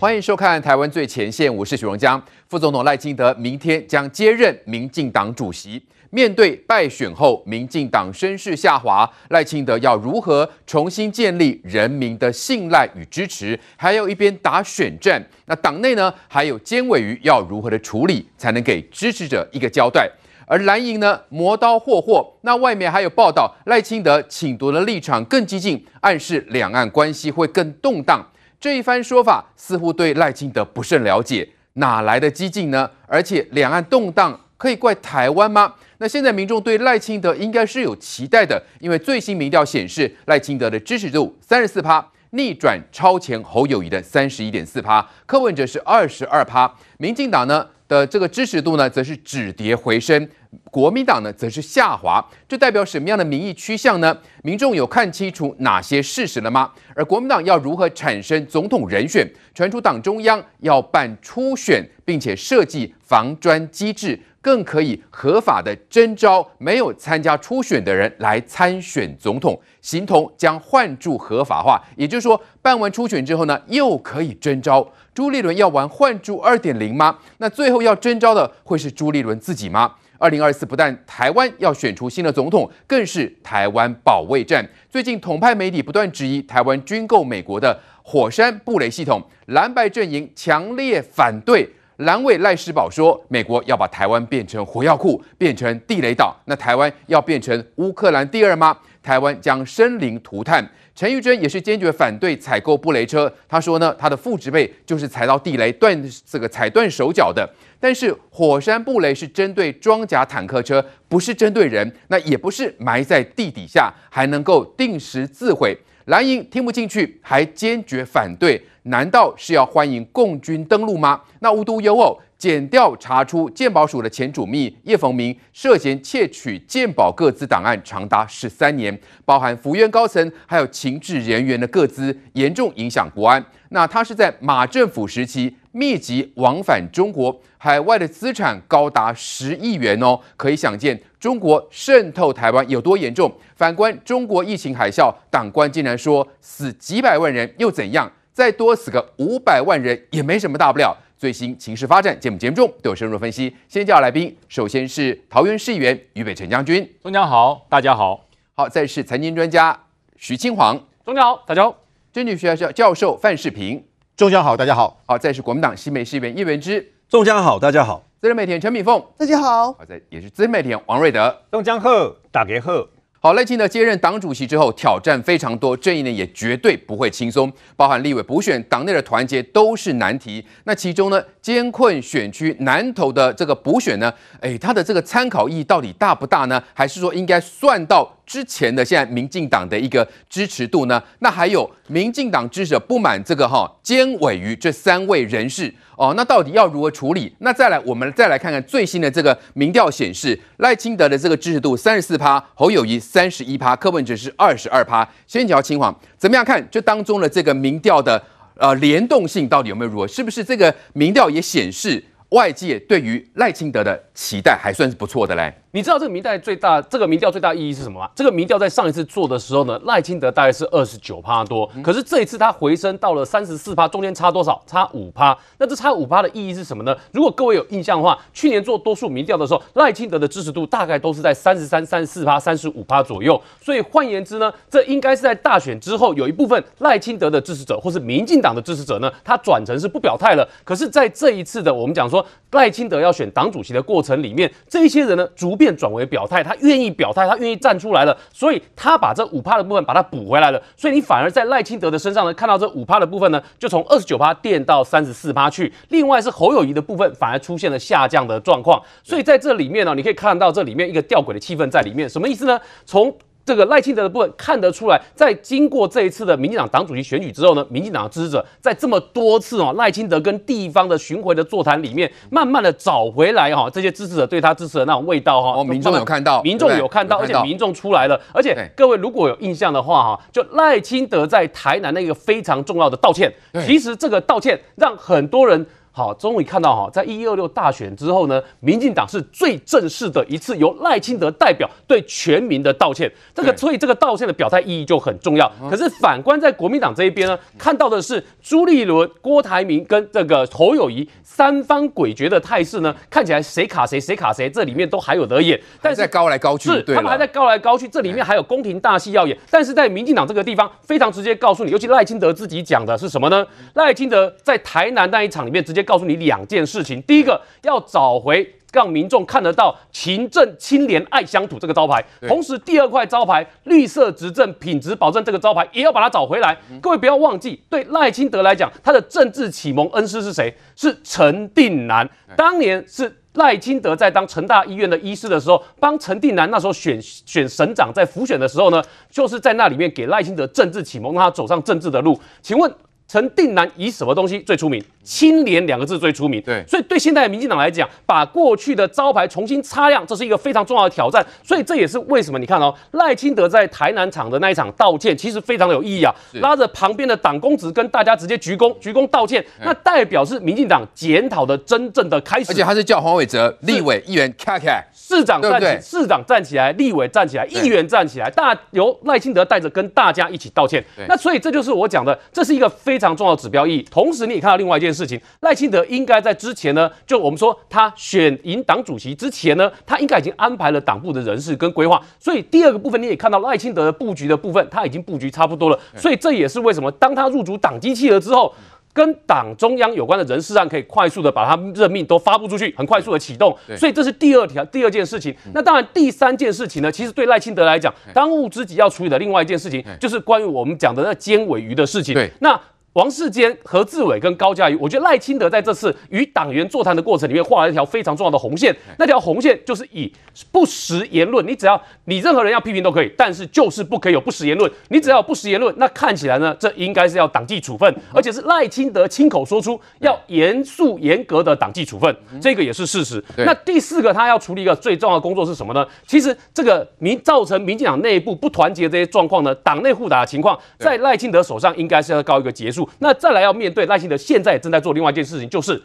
[0.00, 2.22] 欢迎收看《台湾最前线》，我是许荣江。
[2.46, 5.82] 副总统赖清德明天将接任民进党主席。
[6.10, 13.58] 面对败选后民进党声势下滑，赖清德要如何重新建立人民的信赖与支持？
[13.74, 16.14] 还要一边打选战，那党内呢？
[16.28, 20.08] 还有尖尾鱼要如何的处理，才能给支持者一个交代？
[20.46, 28.24] 而蓝营呢，磨刀霍霍，那外面还有报道，赖清德请独的立场更激进，暗示两岸关系会更动荡。
[28.60, 32.90] 这一番说法似乎对赖清德不甚了解，哪来的激进呢？
[33.06, 35.74] 而且两岸动荡可以怪台湾吗？
[35.98, 50.28] 那现在民众对赖清德应该是有期待的，因为最新民调显示，赖清德的支持度三十四趴，逆转超前侯友谊的三十一点四趴，柯文哲是二十二趴，民进党呢的这个支持度呢，则是止跌回升。
[50.70, 54.16] 国民党呢，则是下滑，这代表什么样的民意趋向呢？
[54.42, 56.70] 民众有看清楚哪些事实了吗？
[56.94, 59.26] 而国民党要如何产生总统人选？
[59.54, 71.82] 传出党中央要办初选，并且设计防专机制，更可以合法的征召没有参加初选的人来参选总统，形同将换柱合法化。
[71.96, 74.90] 也就是说，办完初选之后呢，又可以征召。
[75.18, 77.18] 朱立伦要玩换柱二点零吗？
[77.38, 79.92] 那最后要征召的会是朱立伦自己吗？
[80.16, 84.64] 二零二四不但台湾要选出新的总统，更是台湾保卫战。
[84.88, 91.68] 最近统派媒体不断质疑台湾军购美国的火山布雷系统，蓝白阵营强烈反对。
[91.96, 98.78] 蓝委赖世宝说，美国要把台湾变成火药库，变成地雷岛，那台湾要变成乌克兰第二吗？
[99.08, 100.62] 台湾将生灵涂炭。
[100.94, 103.32] 陈玉珍也是坚决反对采购布雷车。
[103.48, 107.48] 他说呢，他的父执辈就是踩到地雷断这个踩断手脚的。
[107.80, 115.74] 但是火山布雷是针对装甲坦克车，不是针对人，那也不是埋在地底下，还能够定时自毁。
[116.04, 118.62] 蓝营听不进去，还坚决反对。
[118.82, 121.22] 难道是要欢迎共军登陆吗？
[121.40, 122.20] 那无独有偶。
[122.38, 133.44] 检调查出健保署的前主秘叶逢明涉嫌窃取健保个资档案长达十三年，包含福苑高层还有情治人员的各资，严重影响国安。
[133.70, 143.30] 那他是在马政府时期密集往返中国，海外的资产高达十亿元哦，可以想见中国渗透台湾有多严重。
[143.56, 148.10] 反观中国疫情海啸，党官竟然说死几百万人又怎样？
[148.32, 150.96] 再多死个五百万人也没什么大不了。
[151.18, 153.52] 最新情势发展，节目节目中都有深入分析。
[153.68, 158.24] 先介绍来宾，首先是桃园市议员于北辰将军，中江好，大家好。
[158.54, 159.76] 好，再是财经专家
[160.16, 161.76] 徐清煌，中江好，大家好。
[162.12, 163.84] 政治学校教授范世平，
[164.16, 165.02] 中江好，大家好。
[165.06, 168.04] 好，再是国民党新北市议员叶文之，中江好，大家好。
[168.20, 169.72] 资深媒体人陈敏凤，大家好。
[169.72, 171.90] 好，再也是资深媒体人王瑞德，中江好，
[172.30, 172.97] 大家好。
[173.20, 180.46] 好，赖清德接任党主席之后，挑战非常多，这一年也绝对不会轻松，包含立委补选、党内的团结都是难题。
[180.64, 186.62] 那其中呢，艰困选区南投的这个补选呢，诶，它的这个参考意义到底大不大呢？
[186.72, 188.17] 还是说应该算到？
[188.28, 191.02] 之前的现在民进党的一个支持度呢？
[191.20, 197.34] 那还有民进党支持者不满这个哈监委瑜这三位人士哦，那到底要如何处理？
[197.38, 205.08] 那再来我们再来看看最新的这个民调显示，赖清德的这个支持度三十四趴，侯友宜三十一趴，柯文哲是二十二趴。
[205.26, 208.22] 先讲嶔煌，怎么样看这当中的这个民调的
[208.56, 210.06] 呃联动性到底有没有如何？
[210.06, 215.50] 是不是这个民调也显示外界对于赖清德的期待还算是不错的嘞？
[215.78, 218.10] 你知道这个民调最大，这个民调最大意义是什么吗？
[218.12, 224.60] 这个民调在上一次做的时候呢，赖清德大概是二十九趴多，可是这一次他回升到了三十四趴，中间差多少？
[224.66, 225.38] 差五趴。
[225.56, 226.92] 那这差五趴的意义是什么呢？
[227.12, 233.40] 如果各位有印象的话，去年做多数民调的时候，赖清德的支持度大概都是在三十三、三十四趴、三十五趴左右。
[233.62, 240.44] 所以换言之呢，这应该是在大选之后有一部分赖清德的支持者或是民进党的支持者呢，他转成是不表态了。
[240.64, 246.42] 可是在这一次的我们讲说赖清德要选党主席的过程里面，这一些人呢，逐变转为表态。
[246.42, 250.62] 他愿意表态，他愿意站出来了，所以他把这五趴的部分把它补回来了。
[250.76, 255.70] 所以你反而在赖清德的身上呢，看到这五趴的部分呢，就从二十九趴垫到三十四趴去。
[255.88, 258.82] 另外是侯友谊的部分，反而出现了下降的状况。
[259.02, 262.08] 所以在这里面呢，你可以看到这里面一个吊诡的气氛在里面。
[262.08, 262.58] 什么意思呢？
[262.86, 263.14] 从
[263.48, 275.58] 这个赖清德的部分看得出来，在经过这一次的民进党党主席选举之后呢，民进党的支持者在这么多次哦赖清德跟地方的巡回的座谈里面，慢慢的找回来哈这些支持者对他支持的那种味道哈。
[275.58, 283.32] 哦，民众有看到，民众有看到，而且民众出来了，而且各位如果有印象的话哈，就赖清德在台南那个非常重要的道歉，
[283.64, 285.64] 其实这个道歉让很多人。
[285.98, 293.10] 好，终于看到哈，在一一二六大选之后呢，民进党是最正式的一次由赖清德代表对全民的道歉。
[293.34, 295.50] 这个所以这个道歉的表态意义就很重要。
[295.68, 305.60] 可是反观在国民党这一边呢，看到的是朱立伦、郭台铭跟这个侯友谊三方诡谲的态势呢，看起来谁卡谁谁卡谁，这里面都还有得演。
[305.82, 309.36] 但是在高来高去，是他们还在高来高去，这里面还有宫廷大戏要演。
[309.50, 313.44] 但是在民进党这个地方非常直接告诉你，尤其赖清德自己讲的是什么呢？
[313.74, 321.98] 赖清德在台南那一场里面直接告诉你两件事情：第一个，要找回让民众看得到勤政清廉爱乡土这个招牌；
[322.28, 326.54] 同时，第二块招牌绿色执政品质保证这个招牌也要把它找回来。
[326.82, 330.54] 各位不要忘记，对赖清德来讲，他的政治启蒙恩师是谁？
[330.76, 332.06] 是陈定南，
[332.36, 333.16] 当年是。
[333.34, 342.18] 赖清德在当成大医院的医师的时候，帮陈定南那时候选选省长，在辅选的时候呢，就是在那里面给赖清德政治启蒙，让他走上政治的路。
[342.42, 342.68] 请问？
[343.06, 344.84] 陈定南以什么东西最出名？
[345.08, 346.38] 清廉两个字最出名。
[346.42, 351.24] 对，所以对现在的民进党来讲，把过去的招牌重新擦亮，这是一个非常重要的挑战。
[351.42, 362.52] 所以这也是为什么你看哦，赖清德在台南场的那一场道歉，其实非常的有意义啊，拉着旁边的党公职跟大家直接鞠躬鞠躬道歉，那代表是民进党检讨的真正的开始。
[362.52, 370.84] 而且他是叫黄伟哲立委议员卡卡，市长站起，市长站起来，立委站起来，议员站起来，大由赖清德带着跟大家一起道歉。
[371.08, 372.98] 那所以这就是我讲的，这是一个非。
[372.98, 373.86] 非常重要的指标意义。
[373.92, 382.00] 同时，你也看到另外一件事情，赖清德应该在之前呢，就我们说他选赢党主席之前呢，他应该已经安排了党部的人事跟规划。
[382.18, 385.78] 所以第二个部分，你也看到赖清德的布局的部分，他已经布局差不多了。
[385.96, 388.54] 所以这也是为什么当他入主党机器了之后，
[388.92, 393.56] 跟党中央有关的人事案可以快速的把他任命都发布出去，很快速的启动。
[393.76, 395.32] 所以这是第二条第二件事情。
[395.54, 402.14] 那当然第三件事情呢，其实对赖清德来讲，当务之急要处理的另外一件事情，就是关于我们讲的那尖尾鱼的事情。
[402.14, 402.60] 对，那。
[402.98, 408.74] 王世坚、何志伟跟高嘉瑜，我觉得赖清德在这次与党员座谈的过程里面画了一条非常重要的红线。
[408.98, 410.12] 那条红线就是以
[410.50, 414.68] 不实言论，你只要你任何人要批评都可以，但是就是不可以有不实言论。
[414.88, 423.22] 你只要有不实言论，那看起来呢，这应该是要党纪处分，而且是赖清德亲口说出要严肃严格的党纪处分，这个也是事实。
[423.36, 425.86] 那第四个，他要处理一个最重要的工作是什么呢？
[426.04, 432.87] 其实这个民造成民进党内部不团结这些状况呢，党内互打的情况，在赖清德手上应该是要告一个结束。
[432.98, 435.82] 那再来要面对赖清德，现在也正在做另外一件事情，就是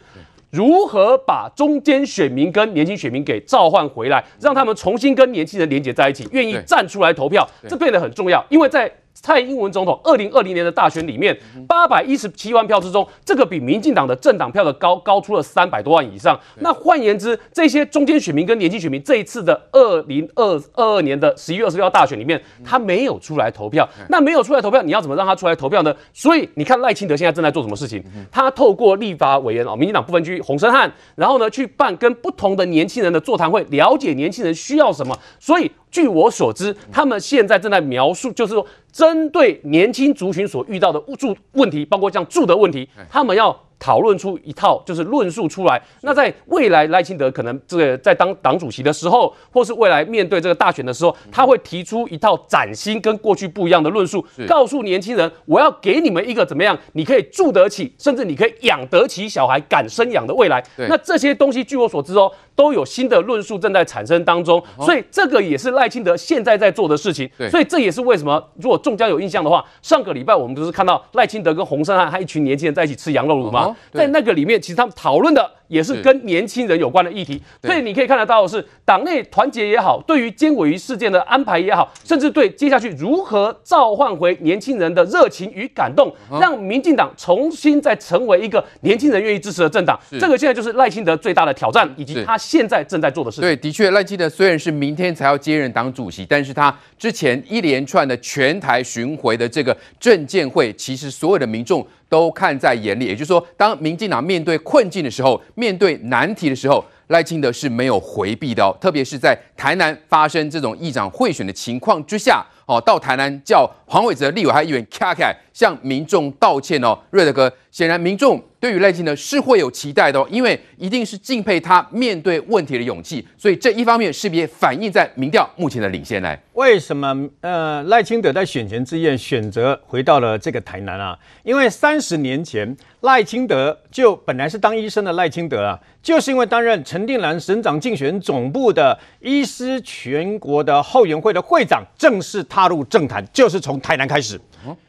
[0.50, 8.90] 如何把中间选民跟年轻选民给召唤回来，让他们重新跟年轻人连接在一起，愿意站出来投票，这变得很重要，因为在。
[9.14, 11.34] 蔡英文总统二零二零年的大选里面，
[11.66, 16.38] 八百一十七万票之中，这个比民进党的政党票的高高出了三百多万以上。
[16.60, 23.88] 那换言之，这些中间选民跟年轻选民，这一次的二零二二年的十一月二十六号大选里面，他没有出来投票。
[24.08, 25.94] 那没有出来投票，你要怎么让他出来投票呢？
[26.12, 28.04] 所以你看赖清德现在正在做什么事情？
[28.30, 35.18] 他透过立法委员哦，民进党不分区洪申翰，然后呢去办跟不同的年轻人的座谈会，了解年轻人需要什么。
[35.38, 35.70] 所以。
[35.94, 43.56] 据我所知，他们现在正在描述，就是说，针对年轻族群所遇到的住问题，包括像住的问题，他们要。
[43.76, 45.82] 讨论出一套就是论述出来。
[46.02, 60.64] 那在未来赖清德可能这个在当党主席的时候，或是未来面对这个大选的时候，他会提出一套崭新跟过去不一样的论述，告诉年轻人，我要给你们一个怎么样，你可以住得起，甚至你可以养得起小孩，敢生养的未来。
[60.88, 64.62] 那这些东西，据我所知哦，都有新的论述正在产生当中。
[64.80, 67.28] 所以这个也是赖清德现在在做的事情。
[67.50, 73.74] 所以这也是为什么，如果众将有印象的话，上个礼拜我们不是看到赖清德跟洪胜汉他一群年轻人在一起吃羊肉炉吗？
[73.92, 75.50] 在那个里面，其实他们讨论的。
[75.68, 93.48] 也是跟年轻人有关的议题，所以你可以看得到的是，党内团结也好，对于监委鱼事件的安排也好，甚至对接下去如何召唤回年轻人的热情与感动，让民进党重新再成为一个年轻人愿意支持的政党，这个现在就是赖清德最大的挑战，以及他现在正在做的事情。
[93.48, 101.86] 对，的确，赖清德虽然是明天才要接任党主席，但是他之前一连串的全台巡回的这个政见会，其实所有的民众。
[102.14, 108.70] 都看在眼里，也就是说，当民进党面对困境的时候，面对难题的时候，赖清德是没有回避的哦。
[108.80, 116.96] 特别是在台南发生这种议长贿选的情况之下，哦，到台南叫黄伟哲立委还议员卡卡向民众道歉哦。
[117.10, 118.40] 瑞德哥，显然民众。
[118.64, 126.42] 对于赖清德是会有期待的哦，因为一定是敬佩他面对问题的勇气，所以这一方面势必反映在民调目前的领先来。
[126.54, 131.14] 为什么呃赖清德在选前之夜选择回到了这个台南啊？
[131.42, 144.40] 因为三十年前赖清德就本来是当医生的赖清德啊，就是因为担任陈定南省长竞选总部的医师全国的后援会的会长，正式踏入政坛，就是从台南开始。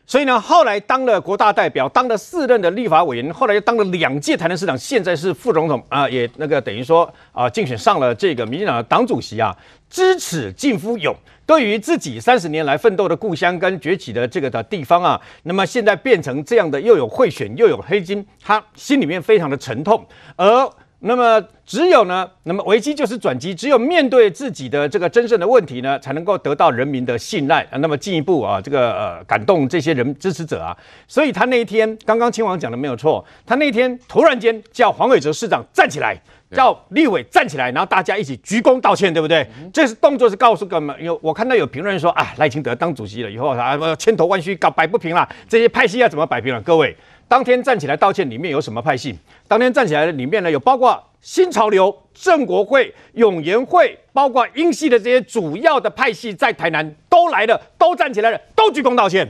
[0.05, 9.55] 所以呢，后来当了国大代表，当了四任的立法委员，后来又当了两届台南市长，现在是副总统啊，也那个等于说啊，竞选上了这个民进党的党主席啊。
[9.89, 11.15] 知耻近乎勇，
[11.45, 20.05] 对于自己三十年来奋斗的故乡跟崛起的这个的地方啊，那么现在变成这样的，又有贿选又有黑金，他心里面非常的沉痛，
[20.35, 20.69] 而。
[21.07, 27.77] 那么只有呢，那么危机就是转机，只有面对自己的这个真正的问题呢，才能够得到人民的信赖啊。
[27.77, 30.75] 那么进一步啊，这个呃感动这些人支持者啊。
[31.07, 36.19] 所以他那一天刚刚亲王讲的没有错，他那天突然间叫黄伟哲市长站起来，
[36.49, 39.47] 叫立委站起来，然后大家一起鞠躬道歉，对不对？
[39.71, 40.95] 这是动作是告诉干嘛？
[40.99, 46.59] 有我看到有评论说啊，赖清德当主席了以后啊，千头万绪搞摆不平了，这些派系要怎么摆平了？
[46.61, 46.97] 各位。
[47.27, 49.17] 当天站起来道歉，里面有什么派系？
[49.47, 59.27] 当天站起来的里面呢，有包括新潮流、正国会、永延会，包括英系的这些主要的派系，在台南都来了，都站起来了，都鞠躬道歉。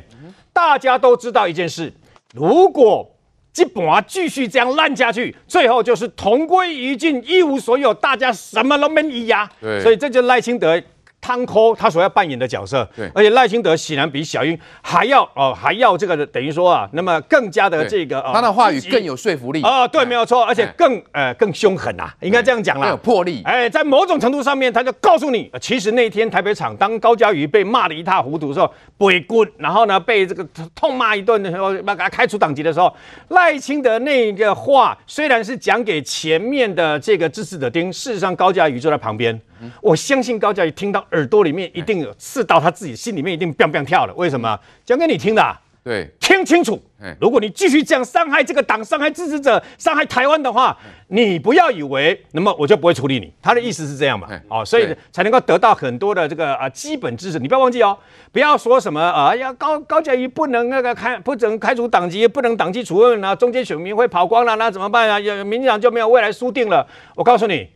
[0.52, 1.92] 大家都知道一件事：
[2.34, 3.10] 如果
[3.54, 9.50] 这盘继续这样烂下去，最后就是同归于尽，一无所有，大家什么都没意呀。
[9.62, 10.82] 对，所以这就是赖清德。
[11.26, 19.64] 汤抠他所要扮演的角色，对，而且赖清德显然比小英还要哦，还要这个等于说啊，那么更加的这个，他的话语更有说服力。
[19.64, 23.42] 啊，对，没有错，而且更呃更凶狠啊，应该这样讲啦，更有魄力。
[23.44, 32.96] 哎，在某种程度上面，他就告诉你，其实那天台北场当高嘉瑜被骂的一塌糊涂的时候，背骨，然后呢被这个痛骂一顿的时候，要给他开除党籍的时候，
[33.30, 39.42] 赖清德那个话虽然是讲给前面的这个支持者听，事实上高嘉瑜坐在旁边。
[39.82, 44.14] 我相信高嘉瑜听到耳朵里面一定有刺到他自己心里面，一定 biang biang 跳了。
[44.16, 44.60] 为什么？
[44.86, 45.60] 讲给你听的啊。
[45.84, 46.82] 对，听清楚。
[47.22, 50.76] 如果你继续这样伤害这个党、伤害支持者、伤害台湾的话，
[51.10, 53.32] 你不要以为，那么我就不会处理你。
[53.40, 54.28] 他的意思是这样嘛？
[54.50, 57.38] 哦，所以才能够得到很多的这个啊基本知识。
[57.38, 57.96] 你不要忘记哦，
[58.32, 65.20] 不要说什么啊，要高高嘉瑜不能那个开，不准开除党籍，不能党纪处分啊，中间选民会跑光了，那怎么办啊？
[65.20, 66.88] 有民进党就没有未来输定了。
[67.14, 67.75] 我告诉你。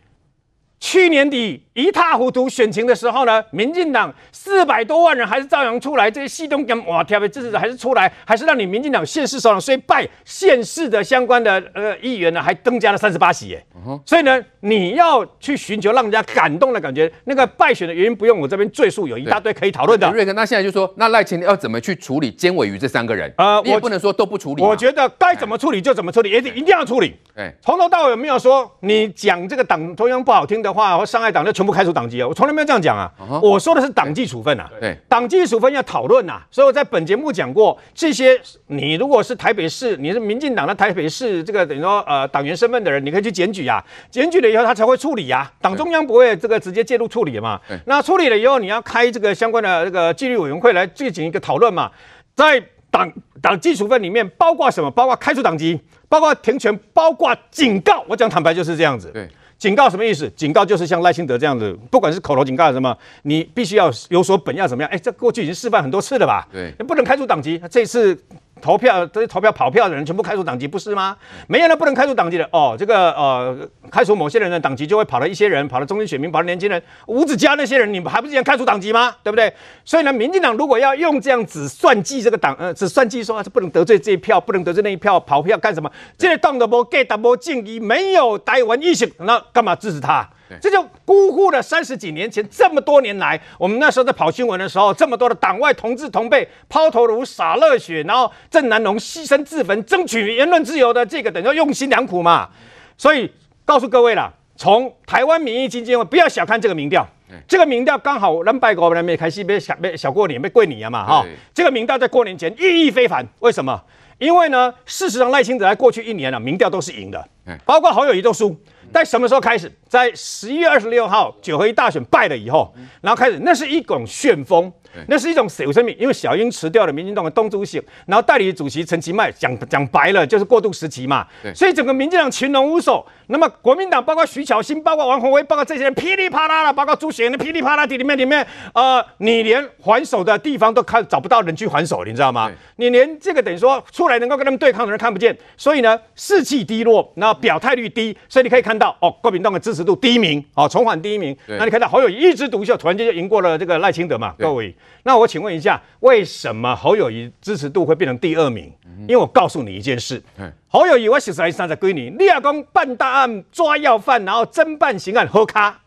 [0.80, 13.66] 去年底一塌糊涂选情的时候呢，民进党四百多万人还是照样出来，这些系统跟哇特别支持者还是出来，还是让你民进党县市首长虽败，县市的相关的呃议员呢还增加了三十八席耶。
[14.06, 20.10] 所以呢，你要去寻求让人家感动的感觉，那个败选的原因不用我这边赘述，有一大堆可以讨论的。
[20.12, 23.34] 瑞哥，那现在就说，那赖清德要怎么去处理尖尾鱼这三个人？
[23.38, 24.62] 呃，我不能说都不处理。
[24.62, 27.16] 我觉得该怎么处理就怎么处理，一定一定要处理。
[27.36, 33.12] 哎，从头到尾没有说你讲这个党中央不好听的话或伤害党就全部开除党籍啊，我从来没有这样讲啊。
[33.42, 34.70] 我说的是党纪处分啊。
[34.80, 36.42] 对，党纪处分要讨论呐。
[36.50, 43.84] 所以我在本节目讲过，这些你如果是台北市，你是民进党的台北市这个等于说呃党员身份的人，你可以去检举啊。
[44.10, 45.52] 检举了以后，他才会处理呀、啊。
[45.62, 47.60] 党中央不会这个直接介入处理的嘛。
[47.86, 51.92] 那处理了以后，你要开这个相关的这个纪律委员会来进行一个讨论嘛。
[52.36, 52.62] 在
[52.92, 53.12] 党
[53.42, 54.90] 党纪处分里面，包括什么？
[54.90, 58.04] 包括开除党籍，包括停权，包括警告。
[58.08, 59.12] 我讲坦白就是这样子。
[59.14, 60.28] 对，警告什么意思？
[60.36, 64.89] 警告就是像赖清德这样子，不管是口头警告还是什么，你必须要有所本，要怎么样？
[64.92, 66.48] 哎，这过去已经示范很多次了吧？
[66.51, 68.18] 对，你不能开除党籍，这次。
[68.62, 71.16] 投票这些投票跑票的人全部开除党籍，不是吗？
[71.48, 72.75] 没有人不能开除党籍的哦。
[72.78, 73.58] 这个呃，
[73.92, 79.16] 开除某些人的党籍，就会跑了一些人，跑了中间选民，跑了年轻人，吴子嘉那些人，你们还不是一样开除党籍吗？
[79.24, 79.51] 对不对？
[79.84, 85.92] 所以呢，民进党如果要用这样子算计这个党，呃，只算计说啊，是不能得罪这一票，不能得罪那一票，跑票干什么？
[86.18, 90.30] 这个党的不给，党不敬意，没有台湾意识，那干嘛支持他？
[90.62, 102.50] 这就辜负了三十几年前这么多年来，我们那时候在跑新闻的时候，这么多的党外同志同辈抛头颅洒热血，然后郑南榕牺牲自焚，争取言论自由的这个等于说用心良苦嘛。
[102.98, 103.32] 所以
[103.65, 107.08] 告诉各位了，从台湾民意基金会不要小看这个民调，
[107.48, 111.25] 这个民调刚好让拜国人没开戏，被小被小过年被跪你了嘛哈。
[111.53, 113.82] 这个民调在过年前意义非凡，为什么？
[114.18, 117.25] 因为呢，事实上赖清德在过去一年啊，民调都是赢的，
[117.65, 118.53] 包括侯友宜都输。
[118.93, 119.72] 在什么时候开始？
[119.88, 124.72] 在十一月二十六号九合一大选败了以后，然后开始，那是一种旋风。
[125.08, 133.05] 那是一种死生命，因为小英辞掉了民进党的东主席，然后代理主席陈其迈讲讲白了就是过渡时期嘛，所以整个民进党群龙无首。
[133.27, 142.51] 那么国民党包括徐巧芯、包括王宏威、包括这些人噼里啪啦的，包括朱学恒的噼里啪啦地里面里面，呃，你连还手的地方都看找不到人去还手，你知道吗？
[142.77, 151.38] 你连这个等于说出来能够跟他们对抗的人看不见，所以呢士气低落，然后表态率低，所以你可以看到哦，国民党的支持度第一名哦，重返第一名。
[151.46, 154.74] 那你看到侯友宜一枝独秀，突然间就赢过了这个赖清德嘛，各位。
[155.04, 158.74] 那我请问一下，为什么侯友宜支持度会变成第二名？
[159.02, 160.24] 因为我告诉你一件事，
[160.70, 165.82] 侯友宜我实在三在归你，你要讲办大案抓要犯，然后侦办刑案喝咖，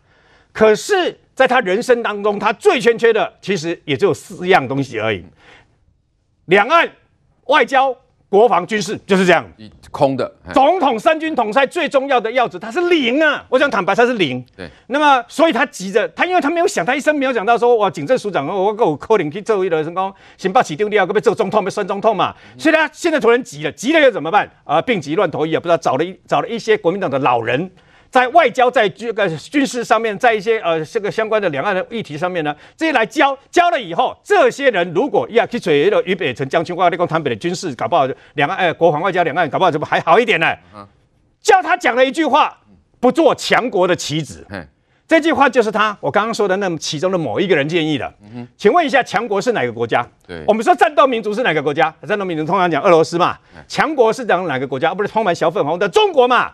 [0.52, 5.24] 可是在他人生当中，他最欠缺的其实也只有四样东西而已：
[6.44, 6.90] 两岸
[7.46, 7.96] 外交。
[8.32, 9.44] 国防军事就是这样，
[9.90, 10.32] 空的。
[10.54, 13.44] 总统三军统帅最重要的要旨，他是零啊！
[13.50, 14.42] 我想坦白，他是零。
[14.56, 14.66] 对。
[14.86, 22.34] 那么，所以他急着，他因为他没有想，他一生没有想到说，哇，警政署长，我我扣零去做一个成功，先把起丢掉，可不可以做中痛，被算中痛嘛？
[22.56, 24.50] 所以他现在突然急了，急了又怎么办？
[24.64, 27.70] 啊，病急乱投医啊，不知道找了一找了一些国民党的老人。
[28.12, 40.46] 在外交，在这个军事上面，在一些呃这个相关的两岸的议题上面呢，这些来教教了以后，这些人如果要去做一个俞北辰将军，我跟你讲，台北的军事搞不好两岸呃国防外交两岸搞不好怎么还好一点呢？
[41.40, 42.54] 叫他讲了一句话，
[43.00, 44.46] 不做强国的棋子。
[45.08, 48.12] 这句话就是他我刚刚说的那其中的某一个人建议的。
[48.58, 50.06] 请问一下，强国是哪个国家？
[50.26, 51.94] 对，我们说战斗民族是哪个国家？
[52.06, 53.38] 战斗民族通常讲俄罗斯嘛。
[53.66, 54.92] 强国是讲哪个国家？
[54.94, 56.52] 不是充满小粉红的中国嘛？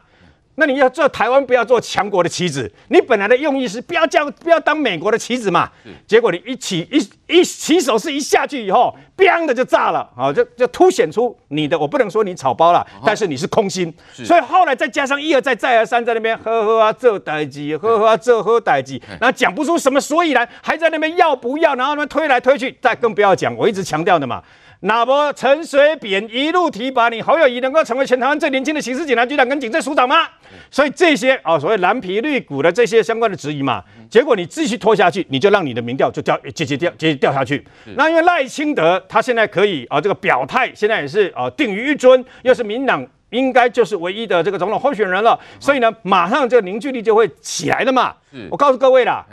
[0.60, 2.70] 那你要做台湾，不要做强国的棋子。
[2.88, 5.70] 你本来的用意是不要叫，不要当美国的棋子嘛。
[6.04, 10.32] 结果你一起一一起手是一下去以后，biang 的就炸了啊！
[10.32, 13.94] 就就凸显出你的，我不能说你草包了，但是你是空心。
[14.12, 24.42] 所以后来再加上一而再再而三在那边呵呵啊这代机，呵呵啊这呵代机，然后讲不出什么所以然，还在那边要不要，然后那边推来推去，再更不要讲，我一直强调的嘛。
[24.80, 30.28] 那么陈水扁一路提拔你侯友谊，能够成为全台湾最年轻的刑事警察局长跟警政署长吗？
[30.70, 37.66] 所以这些啊，所谓蓝皮绿骨的这些相关的质疑嘛，结果你继续拖下去，你就让你的民调就掉节节掉节节掉下去。
[37.96, 48.14] 那因为赖清德他现在可以啊，这个表态现在也是啊定于一尊，又是民党应该就是唯一的这个总统候选人了，所以呢，马上这个凝聚力就会起来了嘛。
[48.48, 49.26] 我告诉各位啦。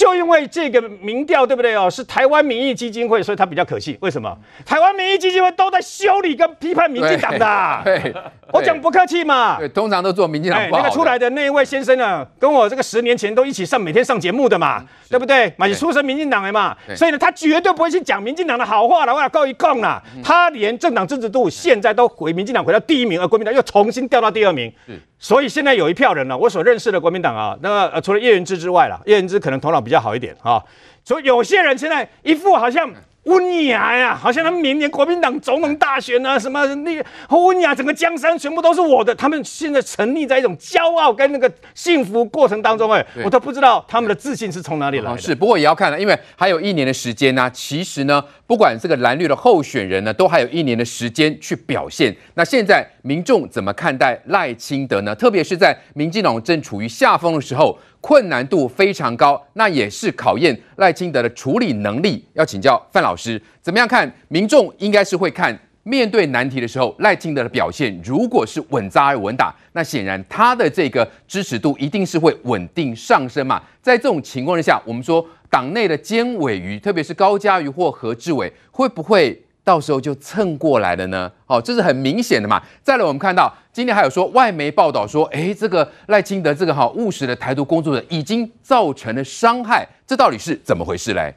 [0.00, 1.90] 就因为这个民调对不对哦？
[1.90, 3.94] 是台湾民意基金会，所以他比较可信。
[4.00, 4.34] 为什么？
[4.64, 7.82] 台湾民意基金会都在修理跟批判民进党的。
[7.84, 8.14] 对， 对
[8.50, 9.58] 我讲不客气嘛。
[9.58, 10.58] 对，通常都做民进党。
[10.70, 15.52] 那个出来的那一位先生呢，跟我这个十年前都一起上每天上节目的嘛，嗯、对不对？
[15.58, 19.14] 嘛，你出身民进党的嘛，所以呢，他绝对不会去讲民进党的好话的。
[19.14, 24.72] 我要告一告啦，嗯、他连政党支持度现在都回民进党回到第一名，而国民党又重新掉到第二名。
[25.20, 30.60] 所以现在有一票人呢，我所认识的国民党啊，那个呃，除了叶元之之外啦，叶元之可能头脑比较好一点啊，
[31.04, 32.90] 所以有些人现在一副好像。
[33.24, 39.14] 温雅呀，好像他们明年国民党总统大选啊，什么那个温雅，整个江山全部都是我的。
[39.14, 45.18] 他们现在沉溺在一种骄傲跟那个幸福过程当中，哎，我都不知道他们的自信是从哪里来的。
[45.18, 47.50] 是，不过也要看了，因为还有一年的时间呢、啊。
[47.50, 52.16] 其实呢，不管这个蓝绿的候选人呢，都还有一年的时间去表现。
[52.34, 55.14] 那现在民众怎么看待赖清德呢？
[55.14, 57.78] 特别是在民进党正处于下风的时候。
[58.00, 62.24] 困难度非常高，那也是考验赖清德的处理能力。
[62.32, 64.10] 要请教范老师，怎么样看？
[64.28, 73.62] 民众应该是会看，面对难题的时候，赖清德的表现如果是稳扎稳打，那显然他的这个支持度一定是会稳定上升嘛。
[73.82, 79.42] 在这种情况之下，我们说党内的尖尾鱼，特别是高嘉瑜或何志伟，会不会？
[79.70, 82.60] 到时候就蹭过来了呢，哦，这是很明显的嘛。
[82.82, 91.32] 再来，我们看到今天还有说外媒报道说，哎，这个赖清德这个哈务实的台独工作者已经造成了伤害，这到底是怎么回事嘞？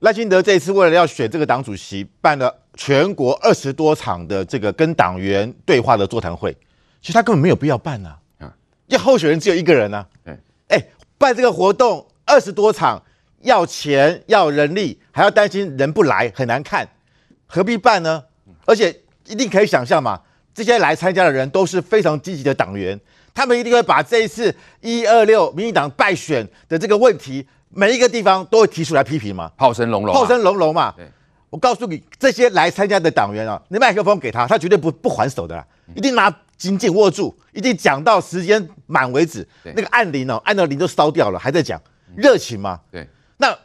[0.00, 6.54] 赖清德这一次为了要选这个党主席，办了全国二十多场的这个跟党员对话的座谈会，
[7.00, 8.52] 其实他根本没有必要办呐，啊，
[8.88, 10.36] 因为候选人只有一个人呐，对，
[10.68, 10.84] 哎，
[11.16, 13.02] 办这个活动二十多场，
[13.40, 16.86] 要钱要人力，还要担心人不来很难看。
[17.48, 18.22] 何必办呢？
[18.64, 18.94] 而且
[19.26, 20.20] 一定可以想象嘛，
[20.54, 22.98] 这些来参加的人都是非常积极的党员，
[23.34, 30.94] 他们一定会把这一次一二六民进党败选的这个问题，每一个地方都会提出来批评嘛，炮声隆隆，炮声隆隆嘛。
[31.50, 39.48] 我告诉你，这些来参加的党员啊，你麦克风给他，他绝对不不还手的啦，一定拿紧紧握住，一定讲到时间满为止。
[39.64, 41.80] 那个按铃哦，按到铃都烧掉了，还在讲，
[42.14, 42.78] 热情嘛。
[42.92, 43.08] 对，
[43.38, 43.56] 那实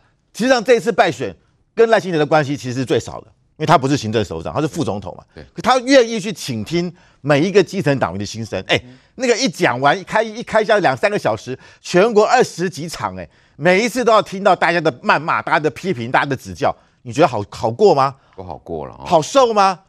[0.46, 1.36] 际上这一次败选
[1.76, 3.28] 跟赖清德的关系其实是最少的。
[3.64, 8.62] 因为他不是行政首长，他是副总统嘛，对，可他愿意去倾听每一个基层党员的心声。
[8.68, 8.78] 哎，
[9.16, 18.14] 那个一讲完一开一开下两三个小时，全国二十几场，哎，每一次都要听到大家的谩骂、大家的批评、大家的指教，你觉得好好过吗？
[18.36, 19.80] 不好过了，好受吗？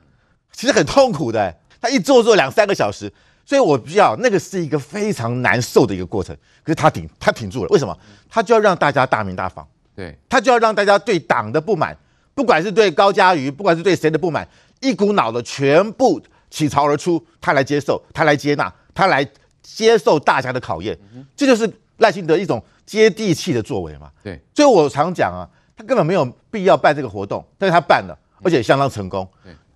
[0.52, 1.52] 其实很痛苦的。
[1.80, 3.12] 他一坐坐两三个小时，
[3.44, 6.32] 所以我知道那个是一个非常难受的一个过程。
[6.62, 7.98] 可是他挺他挺住了，为什么？
[8.30, 11.98] 他就要让大家大鸣大放，对，他就要让大家对党的不满。
[12.34, 14.46] 不管是对高嘉瑜，不管是对谁的不满，
[14.80, 16.20] 一股脑的全部
[16.50, 19.26] 起潮而出，他来接受，他来接纳，他来
[19.62, 20.98] 接受大家的考验，
[21.36, 24.10] 这就是赖清德一种接地气的作为嘛。
[24.22, 29.28] 对，所以我常讲啊，他根本没有必要办这个活动，但是他办了，而且相当成功。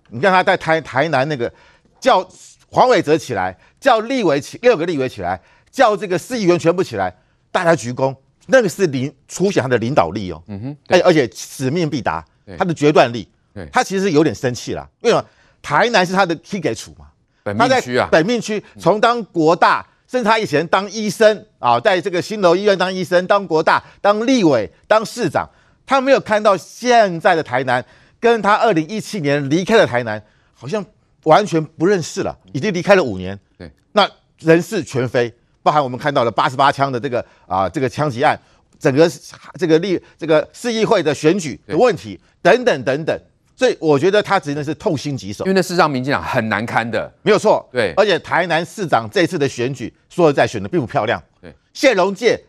[0.09, 1.51] 你看他在台台南那个
[1.99, 2.27] 叫
[2.69, 5.39] 黄伟哲起来，叫立委起六个立委起来，
[5.71, 7.15] 叫这个市议员全部起来，
[7.51, 8.15] 大家鞠躬，
[8.47, 10.43] 那个是领凸显他的领导力哦。
[10.47, 12.25] 嗯哼，而且使命必达。
[12.57, 14.89] 他的决断力，对，他其实有点生气了。
[15.01, 15.25] 为什么？
[15.61, 17.07] 台南是他的 key 给处嘛，
[17.43, 25.45] 本命区啊，本命区从当国大，甚至他以前当医生啊，在这个新楼医院当医生，当国大，当立委，当市长，
[25.85, 27.83] 他没有看到现在的台南，
[28.21, 30.83] 跟他二零一七年离开了台南，好像
[31.23, 33.37] 完全不认识了，已经离开了五年。
[33.57, 34.09] 对，那
[34.39, 35.29] 人事全非，
[35.61, 38.39] 包含我们看到了八十八枪的这个啊，这个枪击案，
[38.79, 39.11] 整个
[39.59, 43.19] 这个立这个市议会的选举的问题等等等等。
[43.55, 47.67] 所以我觉得他真的是痛心疾首，因为那是让民进党很难堪的，没有错。
[47.73, 51.21] 对，而且台南市长这次的选举，说实在选的并不漂亮。
[51.41, 52.41] 对，谢龙介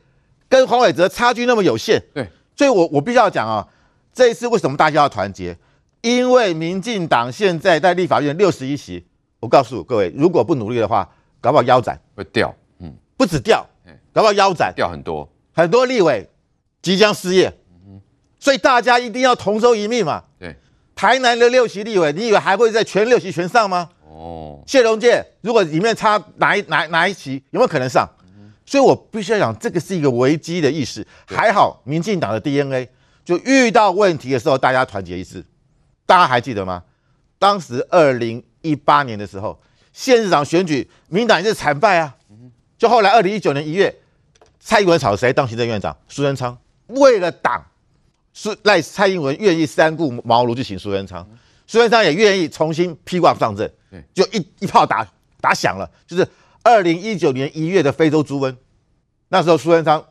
[0.48, 2.00] 跟黄伟哲差距那么有限。
[2.14, 3.66] 对，所以我我必须要讲啊，
[4.14, 5.56] 这一次为什么大家要团结？
[6.02, 9.04] 因为民进党现在在立法院六十一席，
[9.40, 11.06] 我告诉各位，如果不努力的话，
[11.40, 12.54] 搞不好腰斩会掉。
[12.78, 13.68] 嗯，不止掉，
[14.12, 15.28] 搞不好腰斩掉很多，
[15.60, 16.28] 很多立委
[16.80, 17.52] 即将失业。
[17.86, 18.00] 嗯，
[18.38, 20.24] 所以大家一定要同舟一命嘛。
[20.38, 20.56] 对。
[20.94, 23.88] 台南的六席立委，你以为还会在全六席全上吗？
[24.06, 28.06] 哦，谢龙介，如果里面差哪一哪哪一席，有没有可能上？
[28.36, 31.06] 嗯、所以我必须要讲，这个是一个危机的意识。
[31.26, 32.86] 还好，民进党的 DNA
[33.24, 35.42] 就遇到问题的时候，大家团结一致。
[36.04, 36.82] 大家还记得吗？
[37.38, 39.58] 当时二零一八年的时候，
[39.94, 42.14] 县市长选举，民党也是惨败啊。
[42.76, 43.94] 就后来二零一九年一月，
[44.60, 45.96] 蔡英文找谁当行政院长？
[46.08, 47.66] 苏贞昌，为了党。
[48.32, 51.28] 苏赖蔡英文愿意三顾茅庐去请苏贞昌，
[51.66, 53.68] 苏贞昌也愿意重新披挂上阵，
[54.14, 55.06] 就一一炮打
[55.40, 56.26] 打响了，就是
[56.62, 58.54] 二零一九年一月的非洲猪瘟，
[59.30, 60.02] 那时候苏贞昌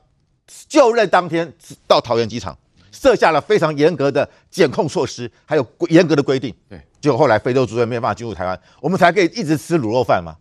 [0.68, 1.52] 就任当天
[1.88, 2.56] 到桃园机场，
[2.92, 10.36] 设下了非常严格的检控措施，还有严格的规定，对，结果后来非洲猪瘟没有办法进入台湾，我们才可以一直吃卤肉饭嘛，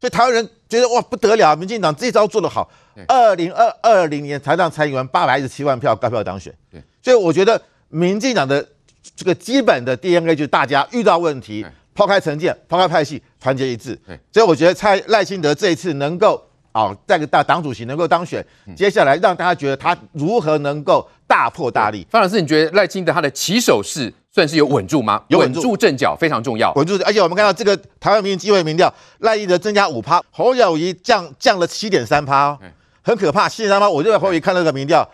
[0.00, 2.70] 所以台湾人觉得哇不得了，民进党这招做得好，
[3.06, 6.82] 二零二二零年才让蔡英文八百一十七万票高票当选，对。
[7.02, 8.66] 所以我觉得民进党的
[9.14, 13.98] 这个基本的 DNA 就是大家遇到问题，抛开成见，抛开派系，团结一致。
[14.32, 18.42] 所以我觉得蔡赖清德这一次能够啊，带个大党主席能够当选，
[18.74, 22.06] 接下来让大家觉得他如何能够大破大立。
[22.10, 25.22] 方老师，你觉得赖清德他的起手式算是有稳住吗？
[25.28, 26.94] 有稳住阵脚非常重要，稳住。
[27.04, 32.58] 而且我们看到这个台湾民意机会民调，赖益德增加五趴，侯友宜降降了七点三趴哦。
[33.02, 33.88] 很可怕，七点三趴？
[33.88, 35.08] 我就在后面看那个民调，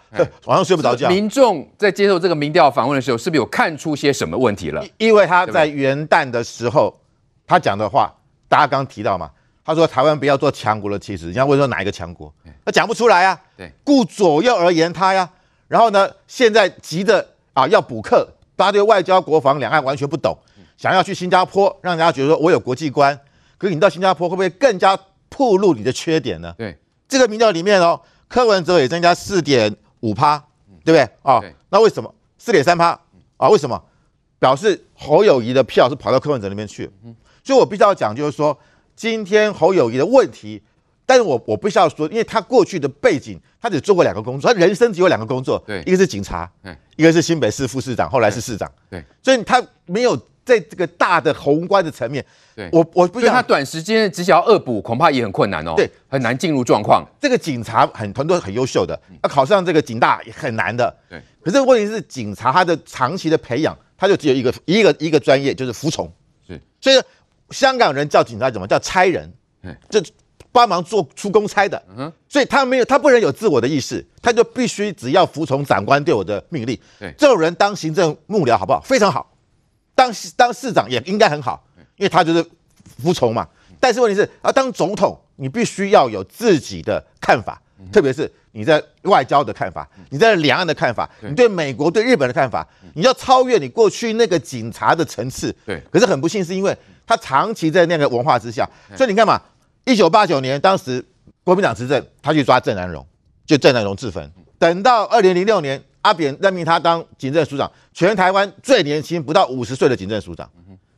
[0.44, 1.08] 晚上睡不着觉。
[1.08, 4.84] 民众在接受这个民调访问的时候，是不是有看出些什么问题了？
[4.98, 6.94] 因为他在元旦的时候，
[7.46, 8.12] 他讲的话，
[8.48, 9.30] 大家刚刚提到嘛，
[9.64, 12.30] 他说台湾不要做强国的棋子，人家问说哪一个强国？
[12.64, 13.40] 他讲不出来啊。
[13.56, 15.30] 对，顾左右而言他呀。
[15.68, 20.36] 然后呢，现在急着啊要补课，大家对外交、国防、两岸完全不懂，
[20.76, 23.16] 想要去新加坡，让人家觉得说我有国际观。
[23.58, 26.54] 可是你到新加坡会不会更加暴露你的缺点呢？
[26.58, 26.76] 对。
[27.08, 30.36] 这个民调里面哦，柯文哲也增加四点五趴，
[30.84, 31.38] 对不对啊？
[31.40, 32.98] 对那为什么四点三趴
[33.36, 33.48] 啊？
[33.48, 33.80] 为什么？
[34.38, 36.90] 表示侯友谊的票是跑到柯文哲那边去。
[37.44, 38.58] 所以我必须要讲，就是说
[38.96, 40.62] 今天侯友谊的问题，
[41.06, 50.20] 但是我我不需要说，因为他过去的背景，他只做过两个工作，他人生只有两个工作，对，一个是警察，对，一个是新北市副市长，后来是市长，对，所以他没有。
[50.46, 55.74] 在这个大的宏观的层面，对我我不想他短时间只想要恶补，恐怕也很困难哦。
[55.76, 57.04] 对，很难进入状况。
[57.20, 60.96] 这个警察很很多很优秀的，要考上这个警大也很难的。
[61.10, 66.08] 对，可是问题是警察他的长期的培养，他就只有一个一个一个专业，就是服从。
[66.46, 67.02] 是，所以
[67.50, 69.28] 香港人叫警察怎么叫差人？
[69.90, 70.00] 就
[70.56, 71.80] 帮忙做出公差的。
[71.94, 76.78] 嗯，所以他没有他不能有自我的意识，他就必须只要服从长官对我的命令。
[76.98, 78.80] 对，这种人当行政幕僚好不好？
[78.80, 79.30] 非常好。
[79.94, 81.62] 当当市长也应该很好，
[81.96, 82.42] 因为他就是
[83.02, 83.46] 服从嘛。
[83.78, 87.60] 但是问题是，要当总统，你必须要有自己的看法，
[87.92, 95.54] 特别是你在外交的看法，你在两岸的看法，你对美国、对日本的看法，你要超越你过去那个警察的层次。
[95.66, 95.78] 对。
[95.90, 96.74] 可是很不幸，是因为
[97.06, 99.40] 他长期在那个文化之下，所以你看嘛，
[99.86, 101.02] 一九八九年当时
[101.42, 103.06] 国民党执政，他去抓郑南荣，
[103.46, 104.30] 就郑南荣自焚。
[104.58, 105.82] 等到二零零六年。
[106.02, 110.48] 阿扁任命他当警政署长，全台湾最年轻不到五十岁的警政署长。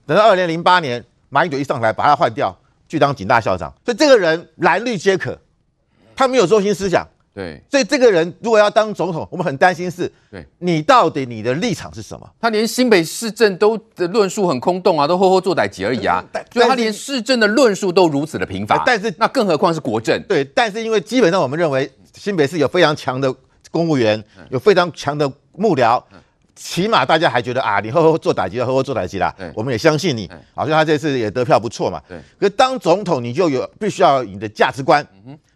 [0.05, 2.55] 等到二零零八年，马英九一上台，把他换掉，
[2.87, 3.73] 去当警大校长。
[3.87, 5.39] 所以这个人蓝绿皆可，
[6.15, 7.09] 他没有中心思想。
[7.39, 12.29] 对，所以这个人如果要当总统，我们很担心是，对，你到底你的立场是什么？
[12.41, 16.25] 他连新北市政都的论述很空洞啊，都呵呵做歹机而已啊。
[16.53, 20.21] 所以他连市政的论述都如此的贫乏，但是那更何况是国政？
[20.25, 23.33] 对，但是因为基本上我们认为新北市有非常强的。
[23.71, 26.03] 公务员有非常强的幕僚，
[26.57, 29.33] 起码大家还觉得啊，你呵呵做打击，好好做打击啦。
[29.55, 32.03] 我们也相信你，好像他这次也得票不错嘛。
[32.09, 35.07] 可是当总统，你就有必须要你的价值观，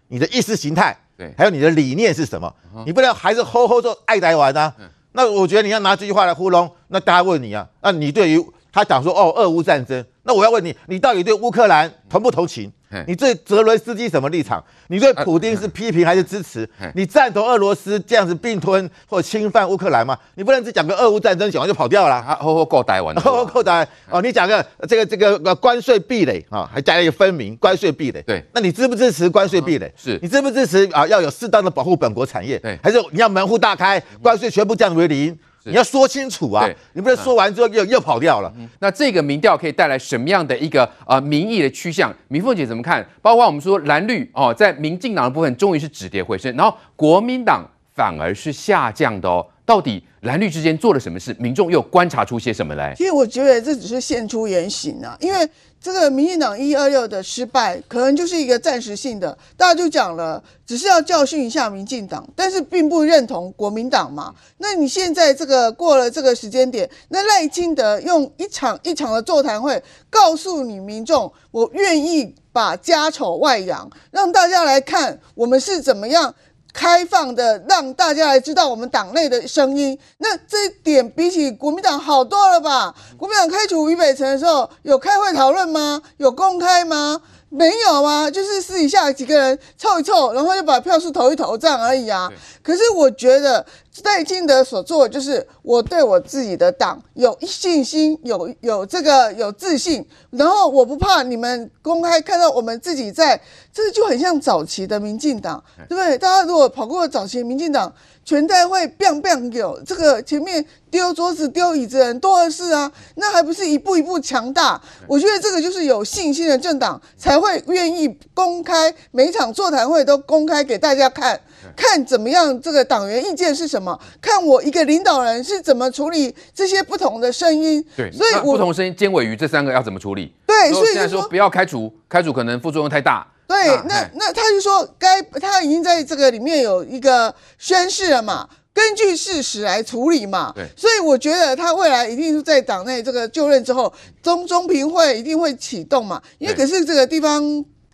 [0.09, 0.95] 你的意识形态，
[1.37, 2.53] 还有你的理念是什么？
[2.87, 4.75] 你不能还是吼吼说爱台湾啊？
[5.13, 12.73] 那我觉得你要拿这句话来糊弄，那大家问你啊，那你对于他讲说哦，俄乌战争，那我要问你，你到底对乌克兰同不同情？
[13.07, 14.63] 你对泽伦斯基什么立场？
[14.89, 16.69] 你对普丁是批评还是支持？
[16.95, 20.19] 你赞同俄罗斯这样子并吞或侵犯乌克兰吗？
[20.35, 22.17] 你不能只讲个俄乌战争，讲完就跑掉了。
[22.17, 24.23] 啊，后后 够台湾，后后够台湾哦。
[24.23, 28.23] 你讲个这个这个关税壁垒啊，还加了一个分明关税壁垒。
[28.23, 29.93] 对，那你支不支持关税壁垒？
[29.97, 31.07] 是你支不支持啊？
[31.07, 32.59] 要有适当的保护本国产业？
[32.59, 35.37] 对，还是你要门户大开，关税全部降为零？
[35.65, 36.69] 你要说清楚啊！
[36.93, 38.53] 你不能说完之后又又跑掉了。
[38.81, 42.13] 那这个民调可以带来什么样的一个呃民意的趋向？
[42.29, 43.07] 明凤姐怎么看？
[43.21, 49.47] 包括我们说蓝绿哦，在民进党的部分终于是止跌回升，然后国民党反而是下降的哦。
[49.65, 51.35] 到底蓝绿之间做了什么事？
[51.39, 52.95] 民众又观察出些什么来？
[52.97, 55.49] 其实我觉得这只是现出原形啊，因为。
[55.83, 64.33] 这个民进党一二六的失败，可能就是一个暂时性的，大家就讲了，只是要教训一下民进党，但是并不认同国民党嘛。
[64.59, 76.33] 那你现在这个过了这个时间点，那赖清德用一场一场的座谈会，告诉你民众，我愿意把家丑外扬，让大家来看我们是怎么样。
[76.73, 79.99] 开放的，让大家来知道我们党内的声音。
[80.19, 82.95] 那这一点比起国民党好多了吧？
[83.19, 86.03] 国民党开除于北辰的时候，有开会讨论吗？
[86.17, 87.21] 有公开吗？
[87.51, 92.33] 没有啊，就是私底下几个人凑一凑，然后就把票数投一投这样而已啊。
[92.63, 93.67] 可是我觉得
[94.05, 103.41] 赖清德所做的就是我对我自己的党有信心，有有这个有自信，然后我不怕你们公开看到我们自己在，
[103.73, 106.17] 这就很像早期的民进党，对不对？
[106.17, 107.93] 大家如果跑过早期民进党。
[108.25, 114.81] 全代会 biang biang 有这个前面丢桌子丢椅子的人多的是啊，那还不是一步一步强大？
[115.09, 121.41] 我觉得这个就是有信心的政党才会愿意公开每场座谈会都公开给大家看，
[121.75, 123.82] 看怎么样这个党员意见是什么，
[124.21, 127.85] 看我一个领导人是怎么处理这些不同的声音。
[127.97, 130.35] 对，所以不同声音，尖尾鱼这三个要怎么处理？
[130.47, 133.27] 对，所以现在说不要开除，开除可能副作用太大。
[133.47, 140.53] 对，那那他就说，该他已经在这个里面有一个宣誓了嘛，根据事实来处理嘛。
[140.55, 143.93] 对，所以我觉得他未来一定是在党内这个就任之后，
[144.23, 146.23] 中中评会一定会启动嘛。
[146.39, 147.43] 因为可是这个地方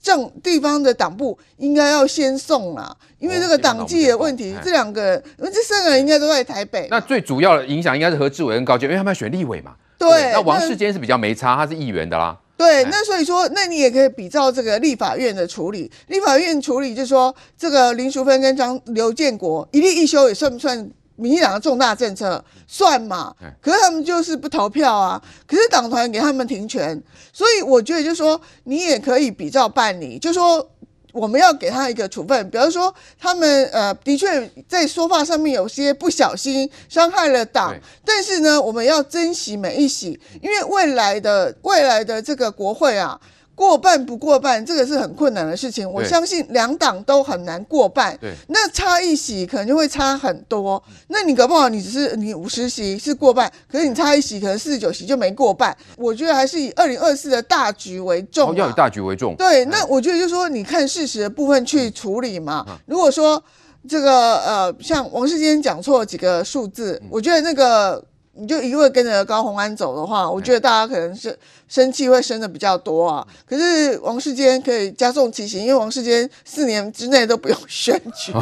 [0.01, 6.87] 政地方的党部应该要先送啦，因为这个党纪的问题，这两个人，因为这三个人应该都在台北。
[6.91, 9.75] 那最主要的影响应该是何志伟跟高虹安，因为他们要选立委嘛。
[9.99, 12.39] 对，对那王世坚是比较没差，他是议员的啦。
[12.57, 15.91] 对，那所以说，那你也可以比照这个立法院的处理。
[16.09, 22.43] 立法院处理就是说，这个林淑芬跟张刘建国一立一休也算不算民进党的重大政策？
[22.67, 23.35] 算嘛。
[23.61, 25.23] 可是他们就是不投票啊。
[25.47, 26.99] 可是党团给他们停权，
[27.33, 30.67] 所以我觉得就是说，你也可以比照办理，就是说。
[31.11, 43.19] 我们要给他一个处分，比如说他们呃的确在说话上面有些不小心伤害了党，但是呢，我们要珍惜每一席，因为未来的未来的这个国会啊。
[43.59, 45.91] 过半不过半，这个是很困难的事情。
[45.91, 48.17] 我相信两党都很难过半。
[48.21, 50.81] 对，那差一席可能就会差很多。
[51.09, 55.77] 那你搞不好你只是你五十席是过半，可是你差一席，可能四十九席就没过半。
[55.97, 58.55] 我觉得还是以二零二四的大局为重。
[58.55, 59.35] 要以大局为重。
[59.35, 62.65] 对，那我觉得就是说，你看事实的部分去处理嘛。
[62.87, 63.43] 如果说
[63.89, 68.05] 这个呃，像王世坚讲错几个数字，我觉得那个
[68.39, 71.39] 你就一味跟着高红安走的话，我觉得大家可能是。
[71.71, 78.33] 生气会生的比较多啊，可是王世坚可以加重其刑，因为王世坚四年之内都不用 选举。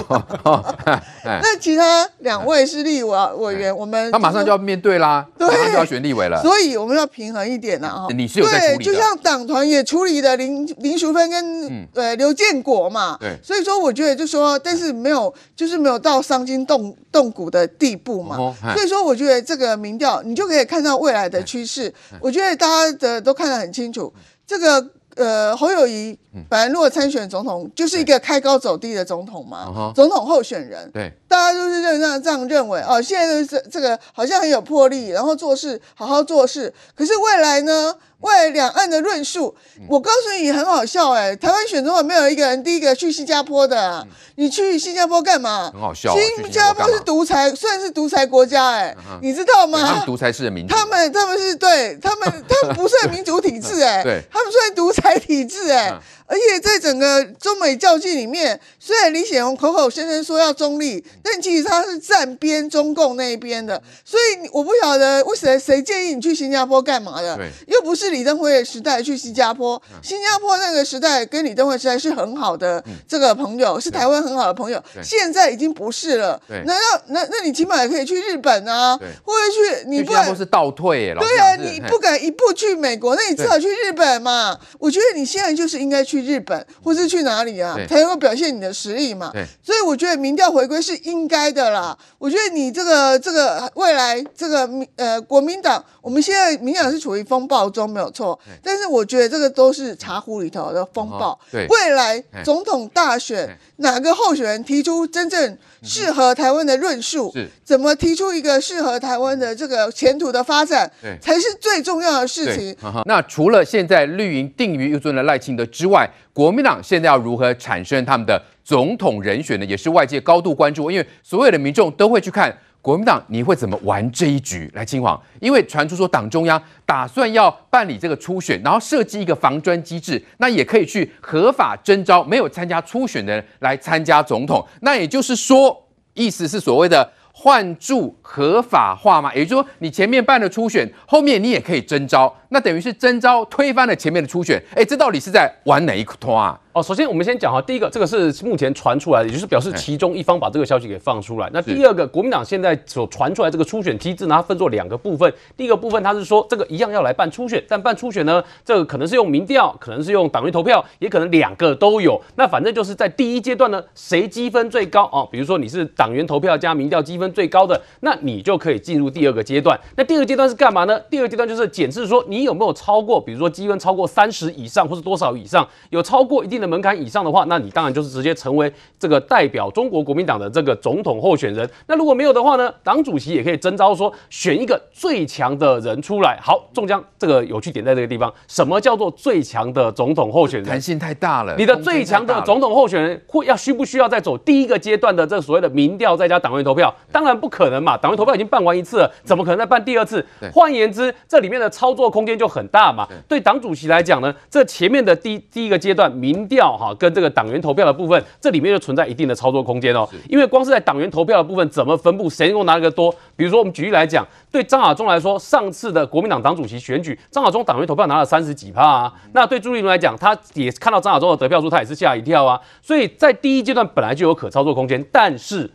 [1.26, 8.14] 那其他两位是立委委员，我们他马上就要面对啦，马上就要选立委了，所以我们要平衡一点呐，哈。
[8.14, 18.36] 你是有在处理就像党团也处理的林林淑芬跟呃刘建国嘛，对，所以说我觉得就说，但是没有就是没有到伤筋动动骨的地步嘛，
[18.72, 23.26] 所以说我觉得这个民调你就可以看到未来的趋势，我觉得大家的。
[23.26, 24.12] 都看得很清楚，
[24.46, 26.16] 这个呃侯友谊
[26.48, 33.02] 本来如果参选总统，就是一个开高走低的总统嘛，总统候选人，对，大家都是认这样这样认为哦。
[33.02, 37.96] 现在这这个好像很有魄力，然后做事好好做事，可是未来呢？
[38.26, 39.54] 为两岸的论述，
[39.88, 45.70] 我告诉你很好笑哎、欸，台湾选总统没有一个人第一个去新加坡的、啊，你去新加坡干嘛？
[45.72, 49.78] 很好笑、啊，新加坡是独裁，算是独裁国家哎、欸，嗯、你知道吗？
[49.86, 63.82] 他们独裁式的民主，他们他们是对他们他们不算民主体制哎、欸， 对，他们算独裁体制哎、欸，而且在整个中美较劲里面，虽然李显龙口口声声说要中立，但其实他是站边中共那一边的。
[64.04, 67.36] 所以我不晓得为谁谁建议你去新加坡干嘛的？
[67.36, 76.40] 对，又不是李登辉的时代去新加坡，新加坡那个时代跟李登辉时代是很好的这个朋友，是台湾很好的朋友，现在已经不是了。
[76.46, 80.36] 对，难道那那你起码也可以去日本啊，或者去你不敢？
[80.36, 84.58] 是倒退，对啊，你不敢一步去美国，那你至少去日本嘛。
[84.78, 89.32] 我觉得你现在就是应该去日本，或是去哪里啊，才能够表现你的实力嘛。
[89.62, 91.96] 所以我觉得民调回归是应该的啦。
[92.18, 101.38] 我觉得你这个这个未来这个呃国民党，我们现在民党是处于风暴中没有错，但是我觉得这个都是茶壶里头的风暴。
[101.50, 107.32] 对，未来总统大选哪个候选人提出真正适合台湾的论述，
[107.64, 112.76] 怎么提出一个适合台湾的这个前途的发展，才是最重要的事情。
[113.04, 119.64] 那除了现在绿营定于一尊的赖清德之外，国民党现在要如何产生他们的总统人选呢？
[119.64, 124.70] 也是外界高度关注，因为所有的民众都会去看国民党你会怎么玩这一局。
[124.74, 134.66] 来，嶔煌，因为传出说党中央打算要办理这个初选，然后设计一个防专机制，那也可以去合法征召没有参加初选的人来参加总统。
[134.80, 137.12] 那也就是说，意思是所谓的。
[137.38, 139.32] 换柱合法化吗？
[139.32, 144.60] 也就是说，你前面办了初选，后面你也可以征召，那等于是征召推翻了前面的初选。
[144.74, 146.58] 哎，这到底是在玩哪一通啊？
[146.72, 151.48] 哦，首先我们先讲哈，第一个，这个是目前传出来的，也就是表示其中一方把这个消息给放出来。
[151.50, 155.32] 那第二个，国民党现在所传出来这个初选机制呢，它分作两个部分。
[155.56, 162.20] 第一个部分，它是说这个一样要来办初选，但办初选呢，这个可能是用民调，可能是用党员投票，也可能两个都有。
[162.34, 169.78] 那反正就是在第一阶段呢，谁积分最高哦，比如说你是党员投票加民调积分最高的，那你就可以进入第二个阶段。
[169.96, 170.98] 那第二个阶段是干嘛呢？
[171.10, 177.44] 第二个阶段就是检视说你有没有超过，比如说积分超过三十以上，或是多少以上，有超过一定的门槛以上的话。
[177.48, 181.68] 那你当然就是直接成为这个代表中国国民党的这个总统候选人。
[181.86, 186.38] 那如果没有的话呢，党主席也可以征召说选一个最强的人出来。
[186.42, 190.68] 好，中江这个有趣点在这个地方，什么叫做最强的总统候选人？
[190.68, 191.54] 弹性太大了。
[191.56, 196.94] 你的最强的总统候选人会要需不需要再走第一个阶段的这所谓的民调再加党员投票？
[197.12, 200.24] 当然不可能嘛，党员投票已经办完一次了，怎么可能再办第二次？
[200.52, 203.06] 换言之，这里面的操作空间就很大嘛。
[203.28, 207.26] 对党主席来讲呢，这前面的第第一个阶段民调哈跟这个。
[207.36, 210.08] 党员投票的部分，这里面就存在一定的操作空间哦。
[210.26, 213.14] 因为光是在党员投票的部分，怎么分布，谁能够拿个多？
[213.36, 219.12] 比如说，我们举例来讲，对张亚中来说，上次的国民党党主席选举，张亚中党员投票拿了三十几趴啊。
[219.32, 222.58] 那对朱立伦来讲，他也看到张亚中的得票数，他也是吓一跳啊。
[222.80, 225.70] 所以在第一阶段本来就有可操作空间，但是。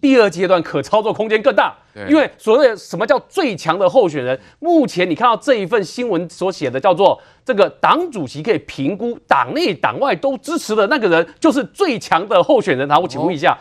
[0.00, 1.76] 第二阶段可操作空间更大，
[2.08, 4.38] 因为所谓的什么叫最强的候选人？
[4.58, 12.86] 目前你看到这一份新闻所写的叫做这个党主席可以评估党内党外都支持的那个人，就是最强的候选人。
[12.88, 13.56] 然后我请问一下，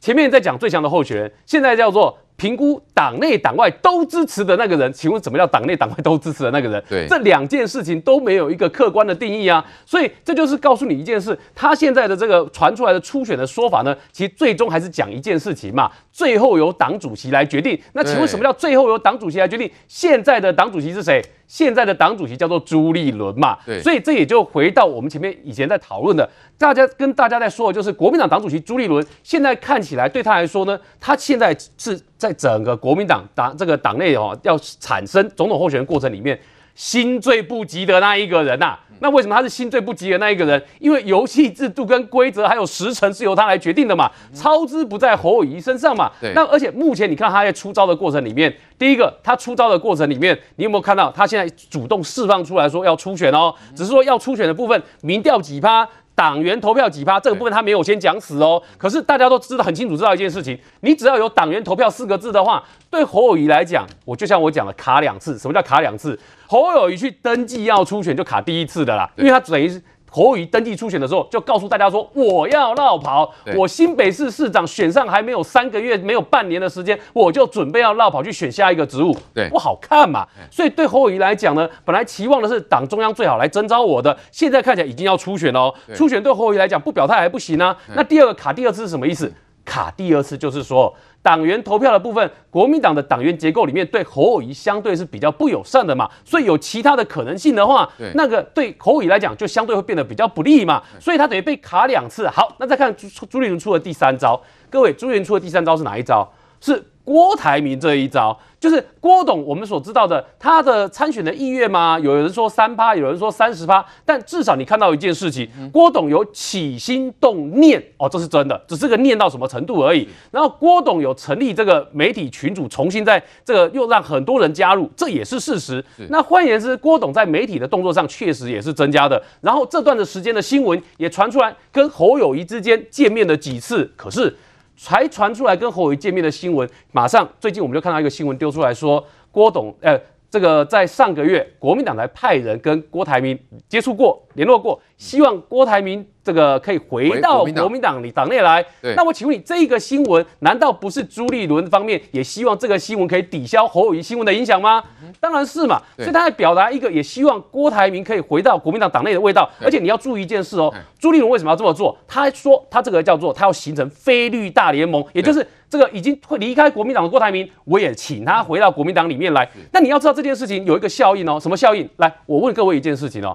[0.00, 2.18] 前面在讲最强的候选人，现在叫做。
[2.42, 6.82] 评估党内党外都支持的那个人，请问什么叫党内党外都支持的那个人？
[6.88, 17.80] 对，这两件事情都没有一个客观的定义啊，所以这就是告诉你一件事，他现在的这个传出来的初选的说法呢，其实最终还是讲一件事情嘛，最后由党主席来决定。
[17.92, 19.70] 那请问什么叫最后由党主席来决定？
[19.86, 21.22] 现在的党主席是谁？
[21.52, 36.40] 现在的党主席叫做朱立伦嘛，对，所以这也就回到我们前面以前在讨论的，大家跟大家在说的就是国民党党主席朱立伦，现在看起来对他来说呢，他现在是在整个国民党党这个党内哦，要产生总统候选人过程里面。
[36.74, 40.62] 心最不急的那一个人呐、啊，那为什么他是心最不急的那一个人？
[40.78, 46.10] 因为游戏制度跟规则还有时程是由他来决定的嘛，操之不在侯友谊身上嘛。
[46.20, 46.32] 对。
[46.34, 53.54] 那而且目前你看他在出招的过程里面，第一个他出招的过程里面，你有没有看到他现在主动释放出来说要出选哦？
[53.74, 58.62] 只是说要出选的部分，民调几趴，党员投票几趴，这个部分他没有先讲死哦。
[58.76, 65.38] 可是大家都知道很清楚知道一件事情，你只要有党员投票四个字的话，对侯友谊来讲，我就像我讲的卡两次。
[65.38, 66.18] 什么叫卡两次？
[66.46, 80.28] 侯友谊去登记要初选就卡第一次的啦，因为他等于是侯友宜登记初选的时候就告诉大家说，我要绕跑，我新北市市长选上还没有三个月，没有半年的时间，我就准备要绕跑去选下一个职务，对，不好看嘛。
[80.50, 87.74] 所以对侯友宜来讲呢，本来期望的是党中央最好来征召我的，现在看起来已经要初选了，初选对侯友宜来讲不表态还不行啊。
[87.96, 89.32] 那第二个卡第二次是什么意思？
[89.64, 90.94] 卡第二次就是说。
[91.22, 102.28] 党员投票的部分，国民党的党员结构里面对侯友宜相对是比较不友善的嘛，所以有其他的可能性的话，那个对侯友宜来讲就相对会变得比较不利嘛，所以他等于被卡两次。
[102.28, 106.28] 好，那再看朱朱立伦出的第三招，各位，朱立伦出的第三招是哪一招？
[106.60, 108.38] 是郭台铭这一招。
[108.60, 111.98] 就是郭董，我们所知道的他的参选的意愿吗？
[111.98, 120.08] 有人说三趴，有人说三十趴，但至少你看到一件事情，郭董有起心动念哦，这是真的，只是个念到什么程度而已。
[120.30, 125.84] 然后郭董有成立这个媒体群组，重新在这个又让很多人加入，这也是事实。
[126.08, 129.20] 那换言之，郭董在媒体的动作上确实也是增加的。
[129.40, 134.32] 然后这段的时间的新闻也传出来，跟侯友谊之间见面了几次，可是。
[134.76, 139.98] 才传出来跟侯友宜见面的新闻，马上最近我们就看到一个新闻丢出来说，郭董，呃，
[140.32, 146.04] 这个在上个月国民党来派人跟郭台铭接触过、联络过，希望郭台铭。
[146.24, 148.64] 这个可以回到国民党里党内来。
[148.94, 154.84] 那我请问你，这个新闻难道不是朱立伦方面也希望这个新闻可以抵消侯友宜新闻的影响吗？
[155.18, 155.82] 当然是嘛。
[155.96, 159.50] 所以他在表达一个也希望郭台铭可以回到国民党党内的味道。
[159.60, 161.98] 而且你要注意一件事哦，朱立伦为什么要这么做？
[162.06, 169.48] 他说他这个叫做他要形成非绿大联盟，也就是这个已经会离开国民党的郭台铭，我也请他回到国民党里面来。
[169.72, 171.88] 那你要知道这件事情有一个效应哦，什么效应？
[171.96, 173.34] 来，我问各位一件事情哦。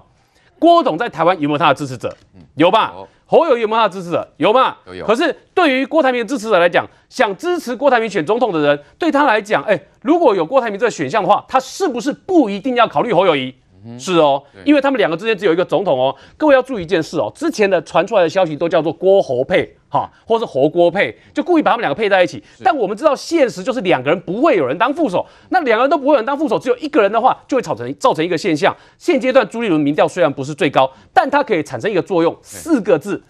[0.56, 2.16] 郭董在台湾有没有他的支持者？
[2.54, 2.94] 有吧？
[3.26, 4.28] 侯友宜有没有他的支持者？
[4.36, 4.78] 有吧？
[4.96, 5.04] 有。
[5.04, 13.52] 可是对于郭台铭的支持者来讲，想支持郭台铭选总统的人，对他来讲，哎，如果有郭台铭这个选项的话，他是不是不一定要考虑侯友宜？
[13.98, 16.14] 是哦，因为他们两个之间只有一个总统哦。
[16.36, 22.42] 各位要注意一件事哦，之前的传出来的消息都叫做郭侯配哈，或是侯郭配，就故意把他们两个配在一起。
[22.62, 28.76] 但我们知道现实就是两个人不会有人当副手，那两个人都不会有人当副手，只有一个人的话，就会造成造成一个现象。
[28.98, 33.22] 现阶段朱立伦民调虽然不是最高，但它可以产生一个作用，四个字。
[33.22, 33.24] 叫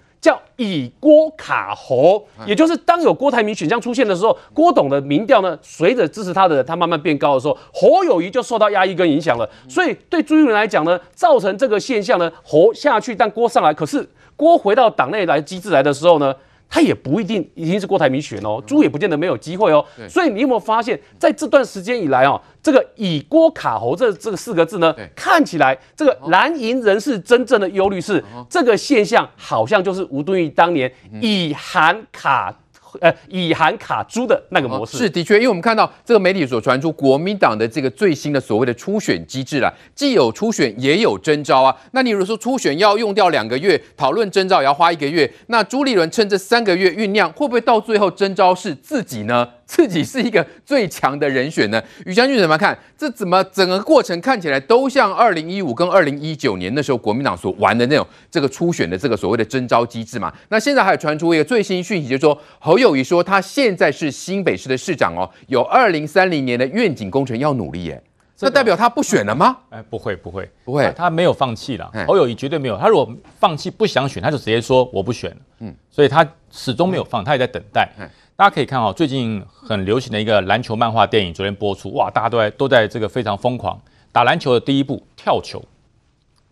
[0.58, 9.48] 以郭卡侯，也就是当有郭台铭选项出现的时候，郭董的民调呢，随着支持他的人他慢慢变高的时候，侯友谊就受到压抑跟影响了。
[9.68, 14.04] 所以对朱立伦来讲呢，造成这个现象呢，侯下去，但郭上来，可是
[14.34, 16.34] 郭回到党内来机制来的时候呢，
[16.68, 19.84] 他也不一定一定是郭台铭选哦，猪也不见得没有机会哦。
[20.08, 32.54] 所以你有没有发现，在这段时间以来哦，这个以郭卡侯这这个四个字呢，看起来这个蓝营人士真正的忧虑是这个现象，好像就是吴敦义当年以韩卡。
[33.00, 41.74] 呃，以韩卡朱的那个模式、哦、是的确，因为我们看到这个媒体所传出国民党的这个最新的所谓的初选机制啦，既有初选也有征召啊。
[41.92, 49.48] 那你如果说初选要用掉两个月，讨论征召也要花一个月，那朱立伦趁这三个月酝酿，会不会到最后征召是自己呢？
[49.68, 51.80] 自己是一个最强的人选呢？
[52.06, 52.76] 宇将军怎么看？
[52.96, 60.32] 这怎么整个过程看起来都像二零一五跟二零一九年那时候国民党所玩的那种这个初选的这个所谓的征召机制嘛？
[60.48, 68.02] 那现在还有传出一个最新讯息，就是说侯友谊说他现在是新北市的市长哦，有二零三零年的愿景工程要努力耶。
[68.34, 69.58] 这代表他不选了吗？
[69.68, 71.90] 哎，不会不会不会，他，他没有放弃了。
[72.06, 75.36] 侯友谊绝对没有，他如果放弃不想选，他就直接说我不选了。
[75.58, 77.90] 嗯，所以他始终没有放，他也在等待。
[78.38, 83.76] 大家可以看哦，最近很流行的一个篮球漫画电影，昨天播出，哇，大家都在都在这个非常疯狂
[84.12, 85.60] 打篮球的第一步，跳球，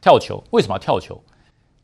[0.01, 1.23] 跳球，为什么要跳球？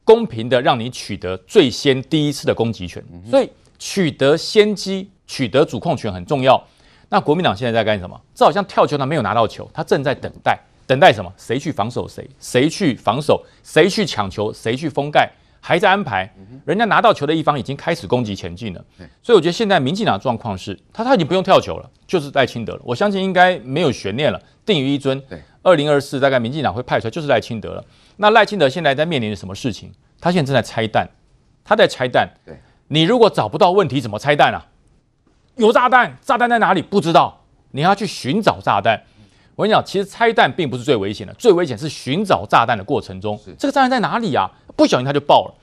[0.02, 3.00] 公平的让你取得最先第一次的攻击权，
[3.30, 3.48] 所以
[3.78, 6.60] 取得先机、取得主控权很重要。
[7.08, 8.20] 那国民党现在在干什么？
[8.34, 11.32] 这好像跳球，他没有拿到球，他正在等待，等待什么？
[11.36, 12.28] 谁去防守谁？
[12.40, 13.40] 谁去防守？
[13.62, 14.52] 谁去抢球？
[14.52, 15.30] 谁去封盖？
[15.64, 16.28] 还在安排，
[16.64, 18.84] 人家拿到球的一方已经开始攻击前进了，
[19.22, 22.80] 所以我觉得现在民进党的状况是，他他已经不用跳球了，就是赖清德了。
[22.82, 25.20] 我相信应该没有悬念了，定于一尊。
[25.28, 27.84] 对，二零二四大概民进党会派出来就是赖清德了。
[28.16, 29.92] 那赖清德现在在面临着什么事情？
[30.20, 31.08] 他现在正在拆弹，
[31.64, 32.28] 他在拆弹。
[32.44, 32.56] 对，
[32.88, 34.66] 你如果找不到问题，怎么拆弹啊？
[35.54, 36.82] 有炸弹，炸弹在哪里？
[36.82, 39.00] 不知道，你要去寻找炸弹。
[39.54, 44.50] 我跟你讲，其实拆弹并不是最危险的，最危险是寻找炸弹的过程中，这个炸弹在哪里啊？
[44.76, 45.54] 不小心它就爆了。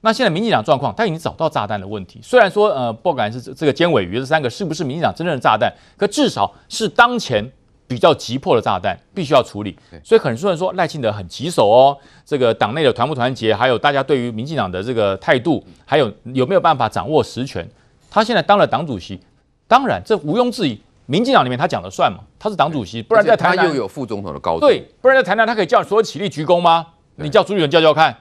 [0.00, 2.20] 那现在民进党状况，他已经找到炸弹的问题。
[2.22, 7.44] 虽然说，呃，不管是这个尖尾鱼这三个是不是民进党真正的炸弹，可至少是当前
[7.88, 9.76] 比较急迫的炸弹，必须要处理。
[10.04, 17.68] 所以很多人说赖清德很棘手哦，这个党内的团不团结，还有大家对于民进党的这个态度，还有有没有办法掌握实权？
[18.08, 19.18] 他现在当了党主席，
[19.66, 20.80] 当然这毋庸置疑，
[21.10, 26.86] 民进党里面他讲了算嘛，他是党主席，不然在台南他又有副总统的高度，对，不然在台南他可以叫所有起立鞠躬吗？
[27.16, 28.14] 你叫朱立伦叫叫看。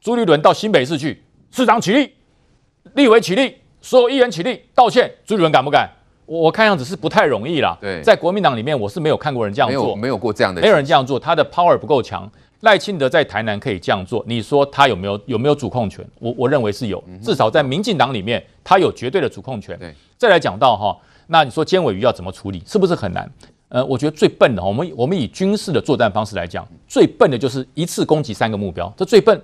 [0.00, 2.14] 朱立伦到新北市去，市长起立，
[2.94, 5.12] 立委起立，所有议员起立道歉。
[5.26, 5.86] 朱立伦敢不敢？
[6.24, 7.76] 我我看样子是不太容易啦。
[7.78, 12.26] 对，在国民党里面，我是没有看过人这样做，没有，没有过这样的，没有人这样做，他的 power 不够强。
[12.60, 16.06] 赖清德在台南可以这样做，你说他有没有有没有主控权？
[16.18, 19.78] 我我认为是有，至少在民进党里面，他有绝对的主控权。
[19.78, 20.96] 对，再来讲到哈，
[21.32, 22.60] 那你说尖尾鱼要怎么处理？
[22.66, 23.30] 是不是很难？
[23.68, 29.40] 呃，我觉得最笨的，我们我们以军事的作战方式来讲，最笨的就是一次攻击三个目标，这最笨。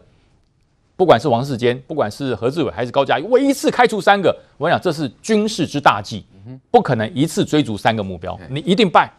[0.97, 6.25] 不管是王世坚，不管是何志伟，还是高嘉瑜，我一次开除三个，我跟你讲，这是军事之大忌，
[6.71, 9.13] 不可能一次追逐三个目标，你一定败。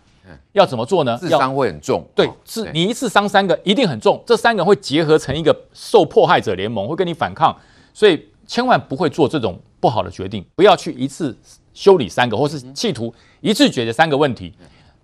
[0.51, 1.17] 要怎么做呢？
[1.17, 2.05] 自伤会很重。
[2.13, 4.21] 对，是你一次伤三个，一定很重。
[4.25, 7.55] 这三个会结合成一个受迫害者联盟，会跟你反抗，
[7.93, 11.33] 所以千万不会做这种不好的决定，不要去一次
[11.77, 14.51] 修理三个，或是企图一次解决三个问题。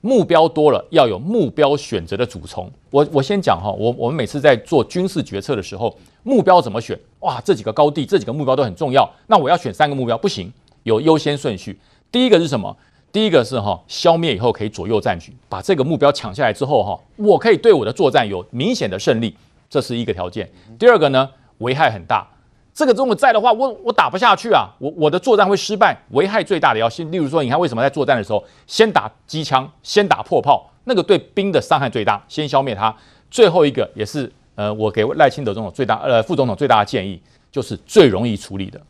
[0.01, 2.69] 目标多了，要有目标选择的主从。
[2.89, 6.99] 我我先讲哈，我我们每次在做军事决策的时候，目标怎么选？
[7.19, 9.07] 哇，这几个高地，这几个目标都很重要。
[9.27, 10.51] 那我要选三个目标，不行，
[10.81, 11.79] 有优先顺序。
[12.11, 12.75] 第一个是什么？
[13.11, 19.35] 第一个是哈，消灭以后可以左右战局，把这个目标抢下来之后哈，我可以对我的作战有明显的胜利，
[19.69, 20.51] 这是一个条件。
[20.79, 22.27] 第二个呢，危害很大。
[22.73, 32.95] 这个如果在的话，我我打不下去啊，我我的作战会失败，危害最大的要先，例如说，你看为什么在作战的时候先打机枪，先打破炮，那个对兵的伤害最大，先消灭它。
[33.29, 37.21] 最后一个也是呃，我给赖清德总统最大呃副总统最大的建议，
[37.51, 38.81] 就是最容易处理的，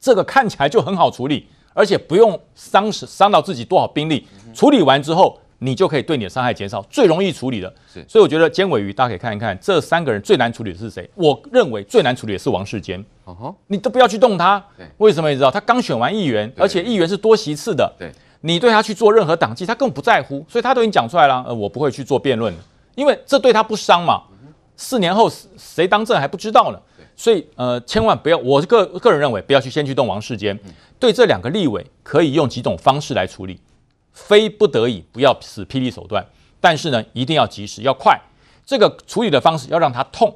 [0.00, 5.38] 这个看起来就很好处理，而且不用伤伤到自己多少兵力，处理完之后。
[5.58, 7.72] 你就可以对你的伤害减少，最容易处理的。
[7.92, 11.08] 是，所以我觉得尖尾鱼大家可以看一看，这三个人最难处理的是谁？
[11.14, 13.04] 我认为最难处理的是王世坚。
[13.24, 14.64] 哦吼，你都不要去动他。
[14.76, 15.50] 对，为什么你知道？
[15.50, 17.92] 他刚选完议员，而且议员是多席次的。
[17.98, 18.10] 对，
[18.42, 21.44] 你对他去做任何党纪，他根本不在乎，所以他都已经讲出来了。
[21.46, 22.54] 呃，我不会去做辩论，
[22.94, 24.22] 因为这对他不伤嘛。
[24.76, 26.78] 四年后谁当政还不知道呢。
[27.16, 30.56] 所以呃，千万不要，我个个人认为不要去先去动王世坚。
[31.00, 33.60] 对这两个立委，可以用几种方式来处理。
[34.26, 36.26] 非不得已不要使霹雳手段，
[36.60, 38.20] 但是呢，一定要及时要快。
[38.66, 40.34] 这个处理的方式要让他痛，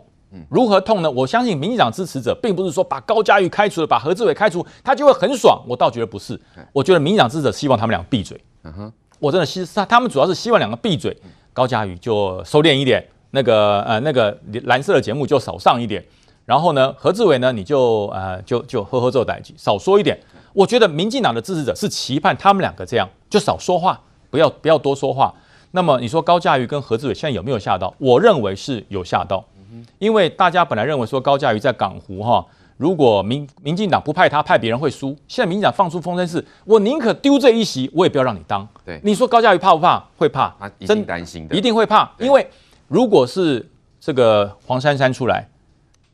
[0.48, 1.10] 如何痛呢？
[1.10, 5.62] 我相信民进党支持者并不是说把高嘉瑜开除了，把何志伟开除，他就会很爽。
[5.68, 6.40] 我倒觉得不是，
[6.72, 8.40] 我觉得民进党支持者希望他们俩闭嘴。
[8.62, 11.14] 嗯哼，我真的希他他们主要是希望两个闭嘴，
[11.52, 16.02] 高嘉瑜就收敛一点，那个呃那个蓝色的节目就少上一点，
[16.46, 20.18] 然后呢，何志伟呢你就呃就就呵呵做代志，少说一点。
[20.52, 24.00] 我觉得民进党的支持者是期盼他们两个这样，就少说话，
[24.30, 25.32] 不要不要多说话。
[25.72, 27.92] 那么你说高嘉瑜跟何志伟现在有没有吓到？
[27.98, 29.42] 我认为是有吓到，
[29.98, 32.44] 因为大家本来认为说高嘉瑜在港湖哈，
[32.76, 35.16] 如果民民进党不派他，派别人会输。
[35.26, 38.68] 现在民进党放出风声是，我宁可丢这一席，我也不要让你当。
[38.84, 40.04] 对，你说高嘉瑜怕不怕？
[40.18, 42.10] 会怕，一定担心的，一定会怕。
[42.18, 42.46] 因为
[42.88, 43.66] 如果是
[43.98, 45.48] 这个黄珊珊出来。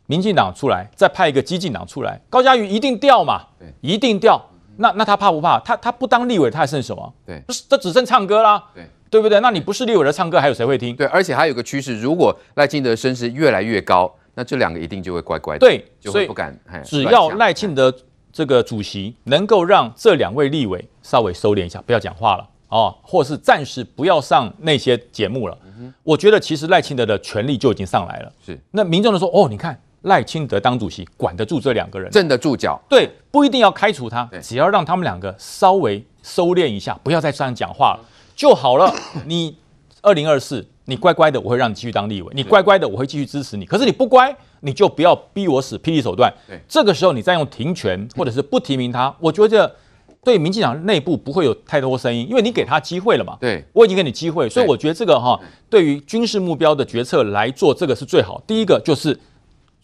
[0.09, 3.43] 民进党出来，再派一个激进党出来，高嘉瑜一定掉嘛？
[3.59, 4.43] 对，一定掉。
[4.79, 5.61] 那那他怕不怕？
[5.61, 7.15] 他他不当立委，他还剩什么？
[7.27, 8.65] 对，不是，这只剩唱歌啦。
[8.75, 9.39] 对，对不对？
[9.41, 10.97] 那你不是立委的唱歌，还有谁会听？
[10.97, 16.59] 对，而且还有个趋势，如果赖清德声势越来越高，那这两个一定就会乖乖的，对，就会不敢。
[16.85, 17.93] 只要赖清德
[18.33, 25.59] 这个主席能够让这两位立委稍微收敛一下，不要讲话了哦，或是暂时不要上那些节目了。
[25.79, 28.33] 嗯、我觉得其实赖清德的权力就已经上来了。
[28.47, 29.79] 是，那民众都说，哦，你看。
[30.03, 32.81] 赖清德当主席管得住这两个人，镇得住脚。
[32.89, 38.01] 对，不一定要开除他，只要让他们两个稍微收敛一下，不要再这样讲话了
[38.37, 38.95] 就好了。
[39.27, 39.57] 你
[40.01, 43.67] 二零二四，你乖乖的，我会让你继续当立委；你乖乖的，我会继续支持你。
[43.67, 46.33] 可是你不乖，你就不要逼我使霹雳手段。
[46.47, 49.75] 对，这个时候你再用停权或者是不提名他， 我觉得
[50.23, 53.37] 对民进党内部不会有太多声音，因为你给他机会了嘛。
[53.41, 55.39] 对，我已经给你机会，所以我觉得这个哈，
[55.69, 58.41] 对于军事目标的决策来做，这个是最好。
[58.47, 59.19] 第一个就是。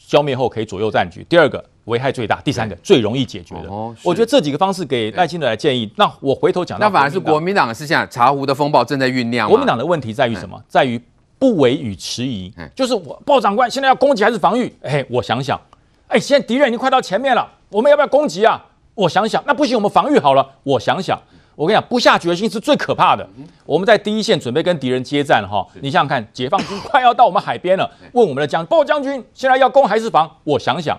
[0.07, 1.25] 消灭后可以左右战局。
[1.29, 3.69] 第二个危害最大，第三个最容易解决的。
[3.69, 5.91] 哦，我觉得这几个方式给赖清德来建议。
[5.97, 9.49] 那我回头讲，那反而是国民党是现在茶壶的风暴正在酝酿。
[9.49, 10.63] 国民党的问题在于什么？
[10.69, 11.01] 在于
[11.39, 12.53] 不为与迟疑。
[12.75, 14.71] 就是我报长官现在要攻击还是防御？
[14.83, 15.59] 哎，我想想，
[16.09, 18.63] 哎，现在敌人已经快到前面了，我们要不要攻击啊？
[18.95, 20.47] 我想想，那不行，我们防御好了。
[20.63, 21.21] 我想想。
[21.57, 23.27] 我跟你讲，不下决心是最可怕的。
[23.65, 30.31] 我们在第一线准备跟敌人接战哈，你想想看，解放军快要到我们海边了，问我们的将报将军，现在要攻还是防？
[30.45, 30.99] 我想想，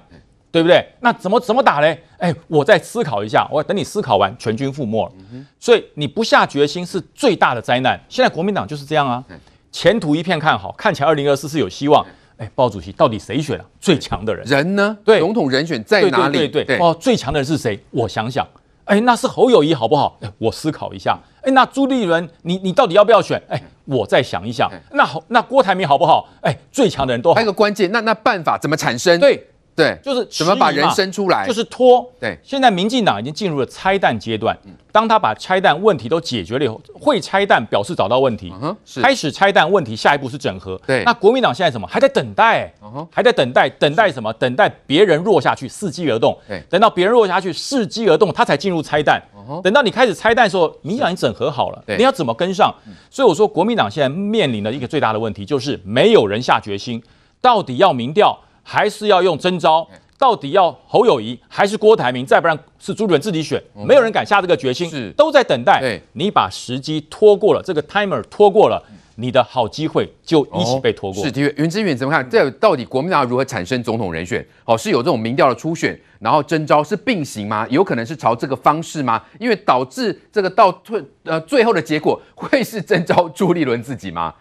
[0.52, 0.86] 对不对？
[1.02, 2.02] 那怎么怎么打嘞？
[2.18, 5.12] 哎，我再思考一下，我等你思考完，全军覆没了。
[5.60, 8.00] 所以你不下决心是最大的灾难。
[8.08, 9.24] 现在国民党就是这样啊，
[9.72, 12.06] 前途一片看好，看起来二零二四是有希望。
[12.38, 14.46] 哎，报主席到底谁选了最强的人？
[14.46, 14.98] 人呢？
[15.06, 16.38] 对，总统人选在哪里？
[16.38, 17.82] 对对对，哦，最强的人是谁？
[17.92, 18.46] 我想想。
[18.86, 20.18] 哎，那是侯友谊好不好？
[20.22, 21.18] 哎，我思考一下。
[21.42, 23.42] 哎，那朱立伦，你你到底要不要选？
[23.50, 24.72] 哎，我再想一想。
[24.92, 26.28] 那好，那郭台铭好不好？
[26.42, 27.36] 哎，最强的人都好。
[27.36, 29.20] 还有个关键，那那办法怎么产生？
[29.20, 29.50] 对。
[29.76, 32.10] 对，就是怎么把人生出来，就是拖。
[32.18, 34.58] 对，现在民进党已经进入了拆弹阶段。
[34.90, 38.54] 当他把拆弹问题都解决了以后，会拆弹表示找到问题，
[39.02, 40.80] 开始拆弹问题，下一步是整合。
[40.88, 41.86] 对，那国民党现在什么？
[41.86, 42.74] 还在等待，
[43.12, 44.32] 还在等待，等待什么？
[44.34, 46.38] 等待别人弱下去，伺机而动。
[46.48, 49.22] 对，等到别人弱下去，伺机而动，他才进入拆弹。
[49.62, 52.74] 等到你开始拆弹的时候，民进党已经整合好了，你要怎么跟上？
[53.10, 57.04] 所以我说，国民党现在面临的一个最大的问题就是没有人下决心，
[57.42, 58.40] 到底要民调。
[58.68, 59.88] 还是要用征召？
[60.18, 62.26] 到底要侯友谊还是郭台铭？
[62.26, 65.80] 再不然是朱立伦自己选，没有人敢下这个决心，是都在等待。
[65.80, 68.82] 对，你把时机拖过了，这个 timer 拖过了。
[69.18, 71.24] 你的好机会就一起被拖过。
[71.24, 72.30] 是的，袁之远怎么看？
[72.30, 74.46] 这到底国民党如何产生总统人选？
[74.66, 77.66] 哦，是有这种民调的初选，然后征召是并行吗？
[77.70, 79.22] 有可能是朝这个方式吗？
[79.40, 84.34] 因为导致这个到退呃最后的结果会是征召朱立伦自己吗？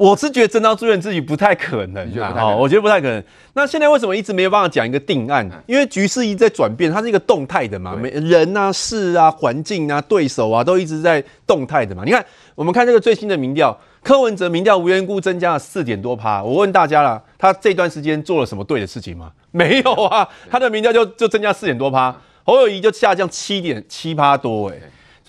[0.00, 3.22] 我是觉得真刀住院自己不太可能，啊，我觉得不太可能。
[3.52, 5.46] 那现在为什么一直没有办法讲一个定案？
[5.66, 12.02] 因为局势一直在转变，它是一个动态的嘛，每人啊、事啊、环境啊、对手啊，都一直在动态的嘛。
[12.02, 12.24] 你看，
[12.54, 13.78] 我们看这个最新的民调。
[14.02, 19.30] 柯文哲民调无缘故增加了四点多趴，我问大家了，他这段时间做了什么对的事情吗？
[19.52, 24.80] 没有啊，他的民调就就增加四点多趴，侯友谊就下降七点七趴多，诶，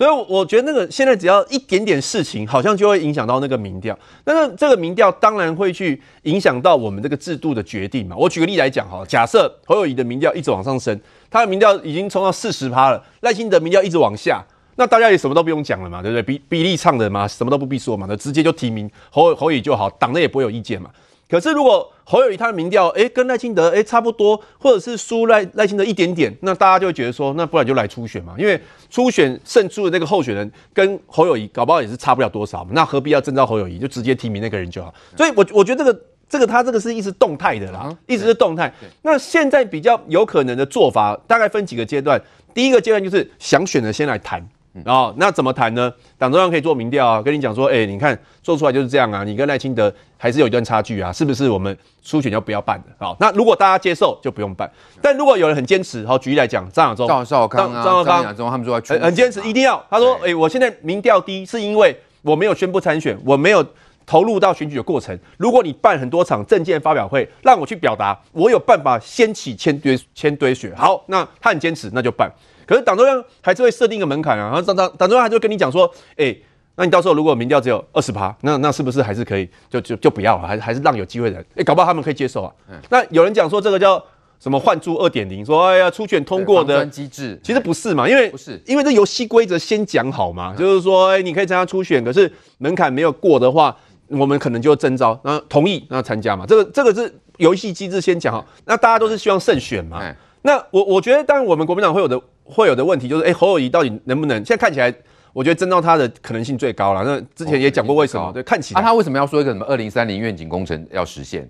[0.02, 8.16] 所以我觉得那个现在只要一点点事情，好像就会影响到那个民调，那这个民调当然会去影响到我们这个制度的决定嘛。
[8.18, 11.00] 我举个例来讲哈，假设侯友宜的民调一直往上升，
[11.30, 14.44] 他的民调已经冲到四十趴了，赖清德民调一直往下。
[14.74, 16.22] 那大家也什么都不用讲了嘛，对不对？
[16.24, 20.90] 比比例唱的嘛，什么都不必说嘛，那直接就提名侯侯友宜就好，党内也不会有意见嘛。
[21.32, 28.60] 可是如果侯友谊他的民调，哎，跟赖清德哎差不多，或者是输赖赖清德一点点，那大家就会觉得说，那不然就来初选嘛，因为
[28.90, 34.92] 初选胜出的那个候选人跟侯友谊搞不好也是差不了多少嘛，那何必要征召侯友谊，就直接提名那个人就好。
[35.16, 38.70] 所以我，我我觉得这个这个他这个是一直动态的啦，一直是动态。
[39.00, 42.22] 那现在比较有可能的做法，大概分几个阶段。
[42.52, 44.46] 第一个阶段就是想选的先来谈。
[44.84, 45.92] 然后那怎么谈呢？
[46.16, 51.48] 党中央可以做民调啊，跟你讲说，哎，你看做出来就是这样啊，你跟赖清德还是有一段差距啊，是不是？
[51.48, 53.14] 我们初选就不要办的啊。
[53.20, 54.70] 那如果大家接受，就不用办。
[55.02, 59.84] 但如果有人很坚持，好，举例来讲，张亚中、赵少康、张少康、他们说很很坚持，一定要。
[59.90, 63.62] 他说，哎，我现在民调低，是因为我没有宣布参选，我没有
[64.06, 65.18] 投入到选举的过程。
[65.36, 70.72] 如果你办很多场政见发表会，让我去表达，我有办法掀起千堆千堆雪。
[70.74, 72.32] 好，那他很坚持，那就办。
[72.72, 76.42] 可是党中央还是会设定一个门槛啊，然后党党党中央还是会跟你讲说，哎、欸，
[76.74, 82.52] 那你到时候如果民调只有二十趴，那那是不是还是可以就就就不要了，还是还是让有机会的人，哎、欸，搞不好他们可以接受啊。
[82.70, 84.02] 嗯、那有人讲说这个叫
[84.40, 93.76] 什么换柱二点零，说哎呀初选通过的机制，其实不是嘛，因为不是因为这游戏规则先讲好嘛，嗯、就是说哎、欸、你可以参加初选，可是门槛没有过的话，
[94.08, 99.98] 我们可能就征召，那同意那参加嘛，这个这个是游戏机制先讲好，那大家都是希望胜选嘛。
[100.00, 102.18] 嗯、那我我觉得当然我们国民党会有的。
[102.44, 104.36] 会有的问题就是，哎，侯友宜到底能不能？
[104.38, 104.92] 现在看起来，
[105.32, 107.02] 我觉得征召他的可能性最高了。
[107.04, 108.28] 那之前也讲过为什么？
[108.28, 108.80] 哦、对，看起来。
[108.80, 111.48] 啊，他为什么要说一个什么二零三零愿景工程要实现？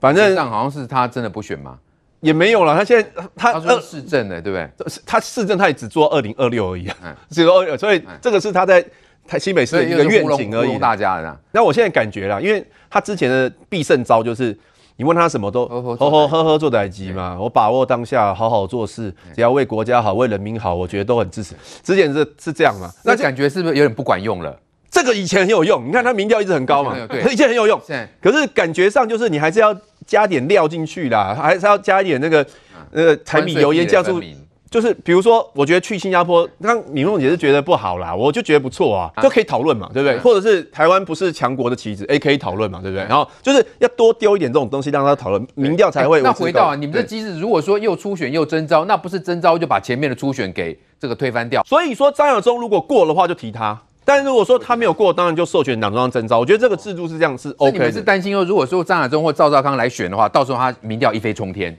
[0.00, 1.78] 反正上好像是他真的不选吗？
[2.20, 2.76] 也没有了。
[2.76, 4.96] 他现在他他说市政的，对不对？
[5.06, 7.76] 他市政他也只做二零二六而已啊，只有二六。
[7.76, 8.84] 所以这个是他在
[9.26, 10.78] 台新北市的一个愿景而已。
[10.78, 11.40] 大家的。
[11.52, 14.56] 那我现在感觉了，因为他之前的必胜招就是。
[14.96, 21.54] 你问他什么都呵呵呵呵呵做代机嘛，我把握当下，好好做事，只要为国家好，为人民好，我觉得都很支持。
[21.82, 22.88] 之前是是这样嘛？
[23.04, 24.56] 那感觉是不是有点不管用了？
[24.90, 27.80] 这个以前很有用，你看他民调一直很高嘛，对，以前很有用。
[28.20, 29.76] 可是感觉上就是你还是要
[30.06, 32.46] 加点料进去啦，还是要加一点那个
[32.92, 34.20] 呃柴米油盐酱醋。
[34.74, 40.18] 就是比如说，我觉得去新加坡，刚敏凤姐是觉得不好啦，我就觉得不错啊，就可以讨论嘛，对不对？
[40.18, 43.04] 或者是台湾不是强国的棋子，哎，可以讨论嘛，对不对？
[43.04, 46.20] 然后就是要多丢一点这种东西，让他讨论，民调才会。
[46.22, 51.62] 那回到啊，你们的机制，如果说又初选又征召，那不是征召就把前面的初选给这个推翻掉？
[51.62, 56.40] 所以说张亚中如果过的话就提他，但如果说他没有过，当然就授权党中央征召。
[56.40, 57.78] 我觉得这个制度是这样是 OK 的。
[57.78, 61.78] 你们是担心说，如果说张亚中或赵少康来选的话，到时候他民调一飞冲天？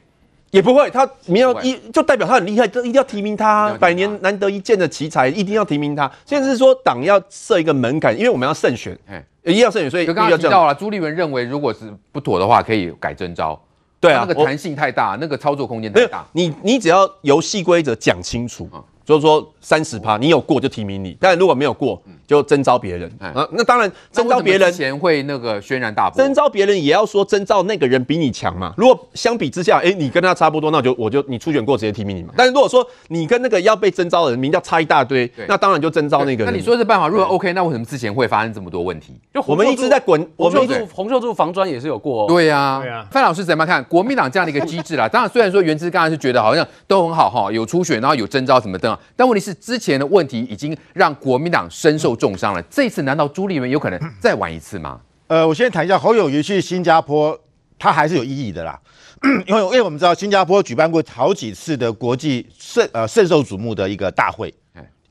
[0.55, 6.09] 也不会，他没有一就代表他很厉害，就一定要提名他，百年难得一见的奇才，一定要提名他。
[6.25, 13.61] 现在是说党要设一个门槛，因为我们要胜选，哎，一定要胜选，所以刚刚提到了朱立伦认为，如果是不妥的话，可以改征招。
[13.99, 16.25] 对啊，那个弹性太大，那个操作空间太大。
[16.31, 18.69] 你你只要游戏规则讲清楚。
[19.05, 23.47] 就是说三十趴，你有过就提名你，但如果没有过，就征召别人啊。
[23.51, 26.17] 那当然征召别人前会那个轩然大波。
[26.17, 28.73] 征召别人也要说征召那个人比你强嘛。
[28.75, 32.33] 如果相比之下，哎，你跟他差不多，那我就我就你初选过直接提名你嘛。
[32.35, 36.51] 但是如果说你跟那个要被征召的人名叫差一大堆，那当然就征召那个人。
[36.51, 39.13] 那你说这办法如果 OK，那为什么之前会发生这么多问题？
[39.31, 42.27] 就我们一直在滚，红秀柱洪秀柱防专也是有过。
[42.27, 43.05] 对呀，对呀。
[43.11, 45.07] 范老师怎么看国民党这样的一个机制啦？
[45.07, 52.61] 当然，虽然说原之刚才是觉得好像都很好哈，有初选，然后有征召什么的，但问题是之前的问题已经让国民党深受重伤了。
[52.63, 55.01] 这次难道朱立伦有可能再玩一次吗？
[55.27, 57.39] 呃，我先谈一下侯友宜去新加坡，
[57.79, 58.79] 他还是有意义的啦。
[59.47, 64.53] 因为因为我们知道新加坡举办过好几次的国际盛呃盛受瞩目的一个大会。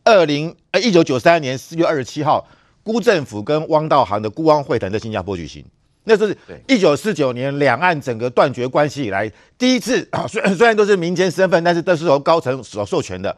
[0.04, 2.46] 二零呃一九九三年四月二十七号，
[2.82, 5.64] 辜政府跟汪道涵的辜汪会谈在新加坡举行。
[6.04, 6.36] 那是
[6.68, 13.34] 一九四九年两岸整个断绝关系以来第一次啊， 虽然虽然都是民间身份，但是都是由高层所授权的。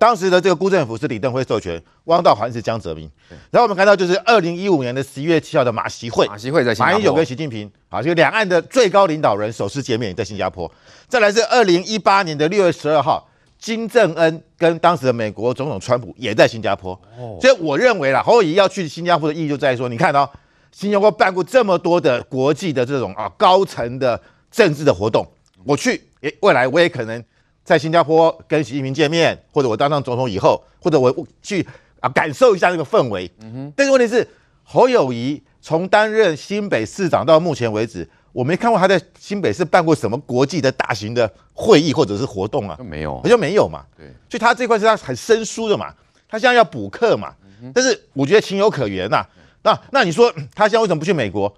[0.00, 3.02] 当时的这个辜振甫是李登辉授权，汪道涵是江泽民。
[3.50, 10.72] 然后我们看到就是二零一五年的十一月七号的马习会，马习会在新加坡，马英九跟习近平啊，就两岸的最高领导人首次见面在新加坡。
[11.06, 13.28] 再来是二零一八年的六月十二号，
[13.58, 16.98] 金正恩跟当时的美国总统川普也在新加坡。
[17.38, 20.30] 所以我认为啦，侯友宜要去新加坡的意义就在于说，你看到、哦。
[20.72, 24.18] 新加坡办过这么多的国际的这种啊高层的
[24.52, 25.26] 政治的活动，
[25.64, 27.24] 我去，诶，未来我也可能
[27.70, 31.64] 在新加坡跟习近平见面，或者我当上总统以后，或者我去
[32.00, 33.30] 啊感受一下那个氛围。
[33.42, 33.72] 嗯哼。
[33.76, 34.26] 但是问题是，
[34.64, 43.84] 侯友宜从担任新北市长到目前为止，我没看过他在新北市办过什么国际的大型的会议或者是活动啊，没有，好像没有嘛。
[43.96, 44.08] 对。
[44.28, 45.94] 所以他这块是他很生疏的嘛，
[46.28, 47.32] 他现在要补课嘛。
[47.72, 49.28] 但是我觉得情有可原呐、啊。
[49.62, 51.54] 那那你说他现在为什么不去美国？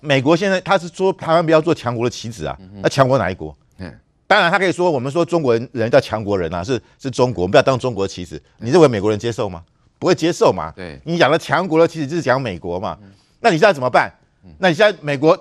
[0.00, 3.56] 美国现在他是说台湾不要做强国的棋子啊，那强国哪一国？
[3.78, 3.92] 嗯，
[4.26, 8.40] 当然他可以说我们说中国人人叫强国人啊，是是中国，我们不要当中国的棋子。
[8.58, 9.62] 你认为美国人接受吗？
[9.98, 10.72] 不会接受嘛？
[10.76, 12.98] 对，你讲了强国的棋子就是讲美国嘛？
[13.40, 14.12] 那你现在怎么办？
[14.58, 15.38] 那你现在美国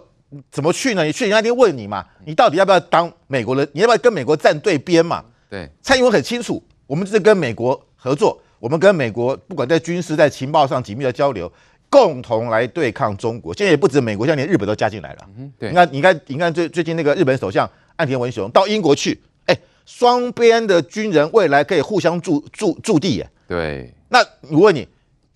[0.52, 1.04] 怎么去呢？
[1.04, 3.68] 你去人家一定问你嘛，你到底要不要当美国人？
[3.74, 5.24] 你要不要跟美国站对边嘛？
[5.50, 8.40] 对，蔡英文很清楚，我们就是跟美国合作。
[8.60, 11.52] 我们跟美国不管在军事、在情报上紧密的交流，
[11.90, 13.54] 共同来对抗中国。
[13.54, 15.28] 现在也不止美国，现在连日本都加进来了。
[15.38, 15.70] 嗯，对。
[15.70, 23.30] 你看，你看，你看最最近那个日本首相岸田文雄到英国去，哎，双边的军人未来可以互相驻驻驻地耶。
[23.48, 23.94] 对。
[24.10, 24.20] 那
[24.50, 24.88] 我问你，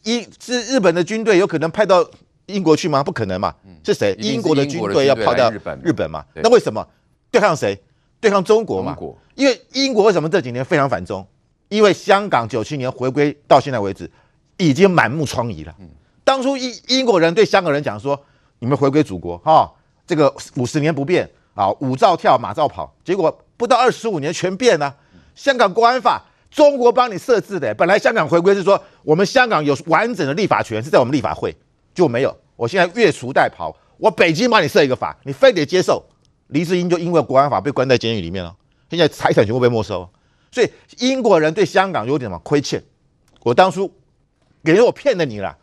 [0.03, 2.07] 一是日本的军队有可能派到
[2.45, 3.03] 英国去吗？
[3.03, 3.53] 不可能嘛。
[3.83, 4.15] 是谁？
[4.19, 5.79] 英国的军队要派到日本？
[5.83, 6.23] 日本嘛？
[6.35, 6.85] 那为什么？
[7.31, 7.79] 对抗谁？
[8.19, 8.93] 对抗中国嘛？
[8.95, 9.17] 国。
[9.35, 11.25] 因为英国为什么这几年非常反中？
[11.69, 14.09] 因为香港九七年回归到现在为止，
[14.57, 15.75] 已经满目疮痍了。
[16.23, 18.19] 当初英英国人对香港人讲说
[18.59, 19.71] ：“你们回归祖国，哈，
[20.05, 24.95] 这个五十年不变啊，舞照跳，马照跑。”结果不到二十五年全变了。
[25.35, 31.53] 香港国安法，中国帮你设置的，本来香港回归是说我们香港有完整的立法权是在我们立法会，
[31.93, 32.33] 就没有。
[32.55, 36.03] 我现在越俎代庖，我北京帮你设一个法，你非得接受。
[36.47, 38.55] 黎智英就因为国安法被关在监狱里面了，
[38.89, 40.09] 现在财产全部被没收。
[40.51, 42.81] 所以英国人对香港有点什么亏欠？
[43.43, 43.91] 我当初
[44.63, 45.55] 给人我骗了你了，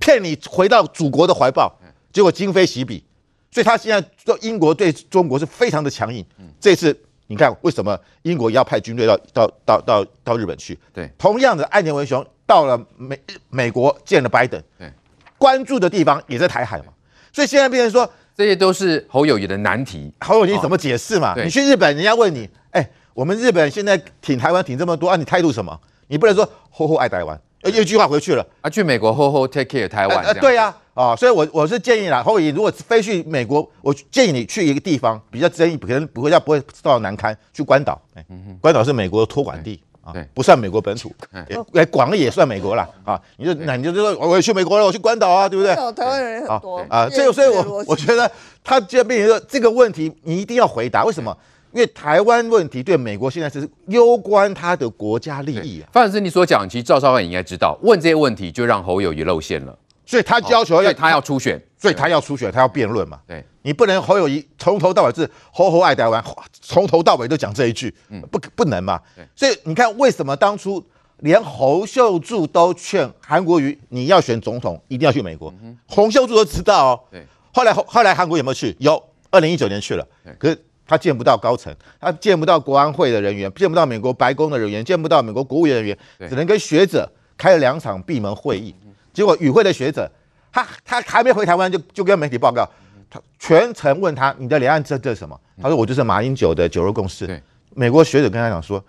[0.00, 1.72] 骗你回到祖国的怀抱，
[2.12, 3.04] 结果今非昔比。
[3.52, 6.24] 所以他现在说英国对中国是非常的强硬。
[6.58, 6.98] 这次
[7.28, 10.76] 你看为什么英国要派军队到到到到到日本去？
[10.92, 14.90] 对，同样的，岸田文雄到了美美国见了拜登，对，
[15.38, 16.86] 关注的地方也在台海嘛。
[17.32, 20.12] 所以现在变成说这些都是侯友宜的难题。
[20.20, 21.34] 侯友宜怎么解释嘛？
[21.36, 22.90] 你去日本，人家问你，哎。
[23.14, 25.78] 我们日本现在挺台湾挺这么多啊，你态度什么？
[26.06, 28.68] 你不能说吼吼爱台湾，呃，一句话回去了啊。
[28.70, 38.00] 去美国后后 take care 台湾，呃，对呀，啊，啊，所以我我是建议啦，侯友宜如果飞去美国，我建议你去一个地方比较争议，可能不会要不会受到难堪，去关岛。
[38.14, 38.24] 哎，
[38.60, 41.12] 关岛是美国的托管地啊，不算美国本土，
[41.74, 43.20] 哎，广义也算美国了啊。
[43.36, 45.74] 你就那你就说我去美国了，我去关岛啊，对不对？
[45.92, 48.30] 台湾人很多啊，这个所以我我觉得
[48.64, 51.36] 他既然变成说这个问题，你一定要回答为什么？
[51.72, 55.88] 因为台湾问题对美国现在是攸关他的国家利益啊。
[55.90, 63.18] 范老师，你所讲，其实赵少康应该知道，问这些问题就让侯友谊露馅了，所以他要求要他要出选，所以他要出选，他要辩论嘛。
[63.26, 69.00] 对，你不能侯友谊从头到尾是侯侯爱台湾，从头到尾都讲这一句，嗯不不能嘛。
[69.34, 70.84] 所以你看，为什么当初
[71.20, 75.52] 连侯秀柱都劝韩国瑜你要选总统一定要去美国？
[75.86, 77.00] 洪秀柱都知道哦。
[77.10, 78.76] 对，后来后来韩国有没有去？
[78.78, 80.06] 有，二零一九年去了。
[80.38, 80.64] 可是。
[80.92, 88.74] 他见不到高层，他见不到国安会的人员，见不到美国白宫的人员，见不到美国国务院人员，只能跟学者开了两场闭门会议。
[89.10, 90.06] 结果与会的学者，
[90.52, 92.68] 他他还没回台湾就就跟媒体报告，
[93.08, 95.40] 他全程问他你的两岸政策是什么？
[95.62, 97.42] 他说我就是马英九的九二共识。
[97.74, 98.84] 美国学者跟他讲说，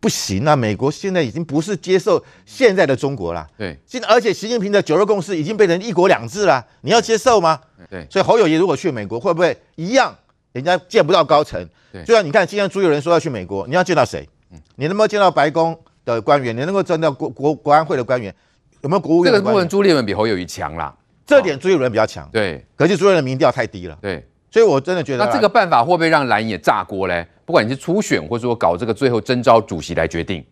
[0.00, 3.48] 不行啊，美国现在已经不是接受现在的中国了。
[3.56, 7.58] 对，现在而且习近平的九二共识已经变成一国两制了，你要接受吗？
[7.88, 10.14] 对，所以侯友宜如果去美国会不会一样？
[10.58, 11.66] 人家见不到高层，
[12.04, 14.28] 就像你看，今天朱友仁说要去美国，你要见到谁？
[14.76, 16.54] 你能不能见到白宫的官员？
[16.56, 18.34] 你能够见到国国国安会的官员？
[18.80, 19.32] 有没有国务院？
[19.32, 20.94] 这个部分朱立伦比侯友谊强啦，
[21.26, 22.28] 这点朱友仁比较强。
[22.32, 23.96] 对，可是朱友仁的民调太低了。
[24.00, 27.26] 对，所以我真的觉得，那这个办法会不会让蓝也炸锅嘞？
[27.44, 30.44] 不管你是初选，或者说搞这个最后征召主席来决定，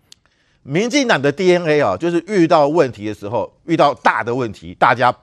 [0.63, 5.15] 民进党的 DNA 啊，就是遇到问题的时候，遇到大的问题，大家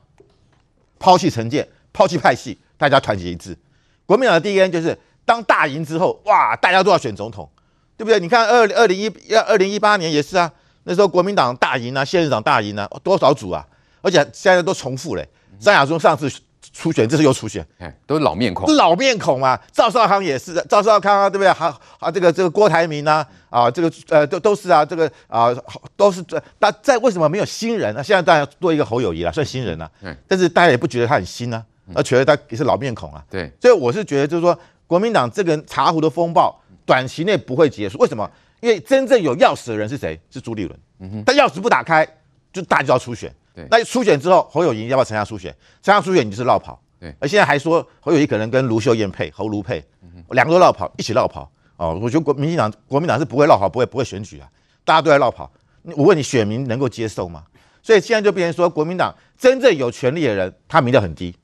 [1.00, 3.58] 抛弃成见，抛弃派系，大家团结一致。
[4.06, 7.50] 国民党的 DNA 就是当大赢之后，哇，大家都要选总统，
[7.98, 8.20] 对不对？
[8.20, 10.52] 你看二二零一二零一八年也是啊，
[10.84, 13.66] 那时候国民党大赢啊，县市长大赢啊，多少组啊？
[14.02, 15.28] 而且现在都重复嘞。
[15.60, 16.30] 张亚中上次
[16.74, 19.58] 初选，这次又初选，哎，都是老面孔，老面孔嘛。
[19.72, 21.50] 赵少康也是，赵少康啊，对不对？
[21.54, 21.68] 还
[22.00, 25.56] 啊，这个这个郭台铭啊，啊，这个呃都都是啊，这个啊
[25.96, 26.42] 都是这。
[26.60, 27.96] 那在为什么没有新人？
[27.96, 29.90] 啊现在当然多一个侯友谊了，算新人了。
[30.02, 31.64] 嗯，但是大家也不觉得他很新啊，
[31.94, 33.24] 而觉得他也是老面孔啊。
[33.30, 34.58] 对，所以我是觉得就是说，
[34.88, 36.56] 国民党这个茶壶的风暴
[36.86, 37.98] 短期内不会结束。
[37.98, 38.30] 为什么？
[38.62, 40.20] 因为真正有钥匙的人是谁？
[40.30, 40.80] 是朱立伦。
[41.00, 42.08] 嗯哼，但钥匙不打开，
[42.54, 43.34] 就大家就要初选。
[43.54, 45.54] 对，那初选之后，侯友宜要不要参加初选？
[45.82, 46.82] 参加初选你就是绕跑。
[47.00, 49.84] 对，而现在还说侯友谊可能跟卢秀燕配，侯卢配，
[50.30, 51.52] 两个都绕跑，一起绕跑。
[51.76, 54.48] 哦，我觉得国民党国民党是不会绕跑，不会不会选举啊，
[54.86, 55.52] 大家都在绕跑。
[55.98, 57.44] 我问你，选民能够接受吗？
[57.82, 61.36] 所以现在就变成说，国民党真正有权力的人，他民调很低，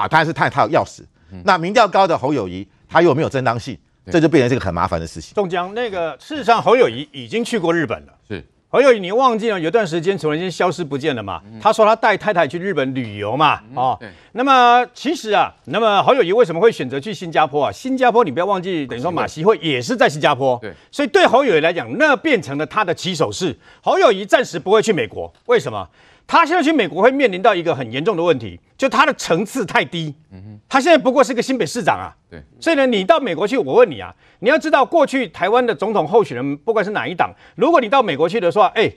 [0.00, 1.02] 打他是他他有钥匙。
[1.44, 3.76] 那民调高的侯友谊，他又没有正当性，
[4.10, 5.34] 这就变成这个很麻烦的事情。
[5.34, 8.12] 中江那个事实上，侯友谊已经去过日本了。
[8.28, 8.44] 是。
[8.72, 11.42] 侯友谊，你忘记了有段时间突然间消失不见了嘛？
[11.60, 13.60] 他说他带太太去日本旅游嘛？
[13.74, 13.98] 哦，
[14.32, 17.72] 那么其实啊，那么侯友谊为什么会选择去新加坡啊？
[17.72, 20.56] 新加坡你不要忘记，等于说马习会也是在新加坡。
[20.62, 23.58] 对，所以对侯友谊来讲，那变成了他的起手式。
[23.82, 25.88] 侯友谊暂时不会去美国，为什么？
[26.30, 30.14] 他现在去美国会面临到一个很严重的问题，就他的层次太低。
[30.30, 32.14] 嗯哼，他现在不过是个新北市长啊。
[32.30, 38.88] 对，所以呢，你到美国去，我问你啊，你要知道过去台湾的总统候选人，不管是哪一党，如果你到美国去的话，哎，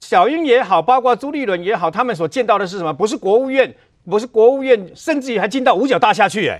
[0.00, 2.90] 小英也好，包括朱立伦也好，他们所见到的是什么？
[2.90, 3.74] 不是国务院，
[4.08, 6.58] 不是国务院，甚至于还进到五角大厦去，哎。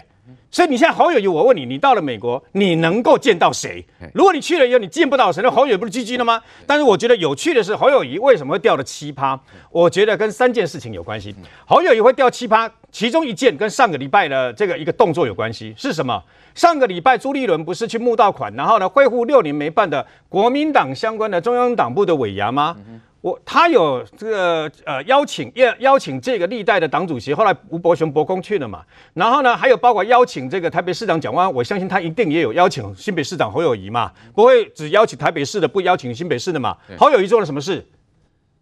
[0.50, 3.84] 所以你现在侯友谊，我问你，你到了美国，你能够见到谁？
[4.14, 6.40] 如果你去了以后，你见不到谁，那侯友宜不是 GG 了吗？
[6.66, 9.38] 但是我觉得有趣的是，侯友谊为什么会掉了七趴？
[9.70, 11.34] 我觉得跟三件事情有关系。
[11.66, 16.22] 侯友谊会掉七趴，其中一件跟上个礼拜的这个一个动作有关系，是什么？
[16.54, 22.76] 上个礼拜朱立伦不是去募到款，然后呢，恢复六年没办的国民党相关的中央党部的尾牙吗？
[23.20, 36.76] 我他有这个呃邀请邀邀请这个历代的党主席，后来吴伯雄伯公去了嘛，然后呢，还有包括邀请这个台北市长蒋万安，我相信他一定也有邀请新北市长侯友谊嘛，不会只邀请台北市的，不邀请新北市的嘛。
[36.96, 37.84] 侯友谊做了什么事？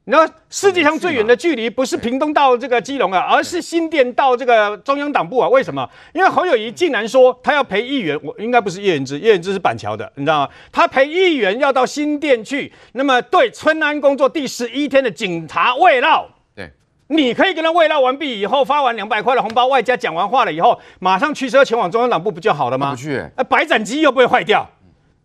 [0.09, 5.49] 你知道世界上最远的距离不是屏东到这个基隆啊，而是新店到这个中央党部啊。
[5.49, 5.89] 为什么？
[6.13, 10.49] 因为侯友谊竟然说他要陪议员，我应该不是叶元之，叶元之是板桥的，你知道吗？
[10.71, 16.71] 他陪议员要到新店去，那么对春安工作第十一天的警察慰劳，对，
[17.09, 22.93] 你可以跟他慰劳完毕以后，发完两百块的红包，外加讲完话了以后，马上驱车前往中央党部不就好了吗？
[22.93, 24.71] 不去，哎，白斩鸡又不会坏掉。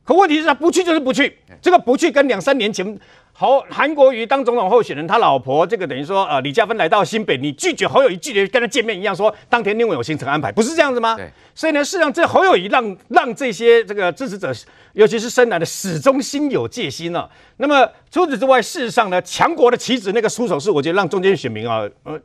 [0.04, 2.99] 可问题是他不去就是不去，这个不去跟两三年前。
[3.34, 11.16] 侯韩国瑜当总统候选人，他老婆这个等于说，呃，李佳芬来到新北，你拒绝侯友谊拒绝跟他见面一样，说当天另外有行程安排，不是这样子吗？
[11.16, 11.28] 对。
[11.55, 14.53] 所以呢，事实上这侯友谊让让这些这个支持者，
[14.93, 17.30] 尤其是深蓝的，始终心有戒心了、啊。
[17.57, 22.20] 那么除此之外，事实上呢，强国的棋子那个出手是，我觉得让中间选民啊，呃，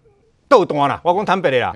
[0.49, 1.72] 斗端了，我讲坦白的啦。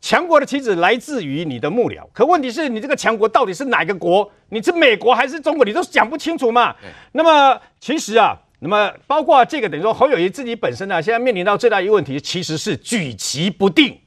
[0.00, 4.30] 强国的棋子来自于你的幕僚，可问题是你这个强国到底是哪个国？
[4.50, 5.64] 你是美国还是中国？
[5.64, 6.74] 你都讲不清楚嘛。
[7.12, 8.38] 那么其实啊。
[8.58, 13.98] 那么，包括这个等于说侯友宜自己本身呢，现在面临到最大一个问题，其实是举棋不定。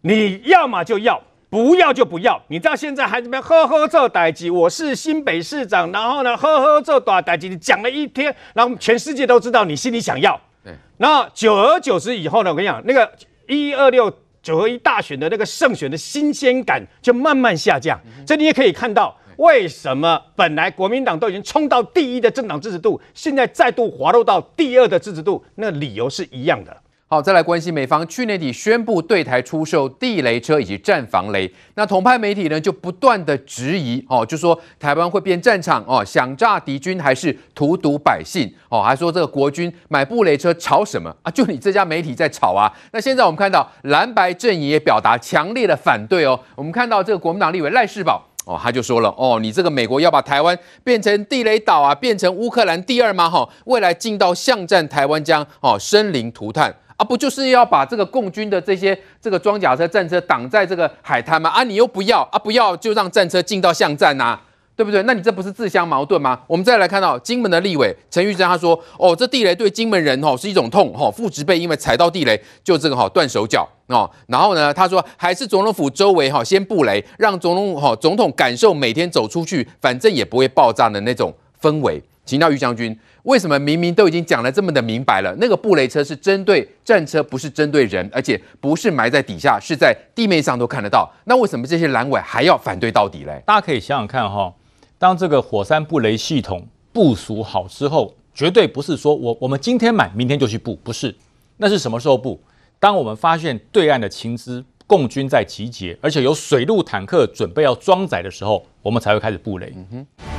[0.00, 2.40] 你要么就要，不要就不要。
[2.48, 10.40] 你知道现在还这边呵呵做代志，我是新北市长，然后呢呵呵做大代志，你讲了一天，然后全世界都知道你心里想要。
[10.64, 10.72] 对。
[10.96, 13.12] 那久而久之以后呢，我跟你讲，那个
[13.46, 14.10] 一二六
[14.44, 17.98] 九合一大选的那个胜选的新鲜感就慢慢下降。
[18.24, 19.16] 这你也可以看到。
[19.36, 25.44] 为什么本来国民党都已经冲到第一的政党支持度，现在再度滑落到第二的支持度？
[25.56, 26.76] 那理由是一样的。
[27.14, 41.30] 好，再来关心美方去年底宣布对台出售地雷车以及战防雷，那统派媒体呢就不断的质疑哦，就说台湾会变战场哦，想炸敌军还是荼毒百姓哦，还说这个国军买布雷车吵什么啊？
[41.30, 42.68] 就你这家媒体在吵啊？
[42.90, 48.20] 那现在我们看到蓝白阵营也表达强烈的反对哦，我们看到这个国民党立委赖士葆。
[48.46, 53.30] 哦，他就说了，哦，你这个美国要把台湾变成地雷岛啊，变成乌克兰第二吗？
[53.30, 61.50] 哈，未来进到巷战，台湾将哦生灵涂炭啊，不就是要把这个共军的这些这个装甲车、战车挡在这个海滩吗？
[61.50, 64.40] 啊，你又不要啊，不要就让战车进到巷战呐。
[64.76, 65.00] 对不对？
[65.04, 66.40] 那你这不是自相矛盾吗？
[66.48, 74.10] 我们再来看到金门的立委陈玉珍，他说：“哦，这地雷对金门人哦是一种痛吼，父执辈因为踩到地雷就这个哈断手脚哦。
[74.26, 81.32] 然后呢，他说还是总统府周围哈先布雷，让总统哈总统感受每天走出去反正也不会爆炸的那种
[81.62, 82.02] 氛围。
[82.24, 91.10] 请教于将军，为什么明明都已经讲了这么的明白了，那个布雷车是针对战车，不是针对人，而且不是埋在底下，是在地面上都看得到。
[91.24, 93.42] 那为什么这些蓝委还要反对到底嘞？
[93.46, 94.52] 大家可以想想看哈。”
[94.98, 101.14] 当这个火山布雷系统部署好之后，绝对不是说我我们今天买，明天就去布，不是，
[101.56, 102.40] 那是什么时候布？
[102.78, 109.72] 当我们发现对岸的情资共军在集结，而且有水陆坦克准备要装载的时候，我们才会开始布雷。
[109.74, 110.33] 嗯哼。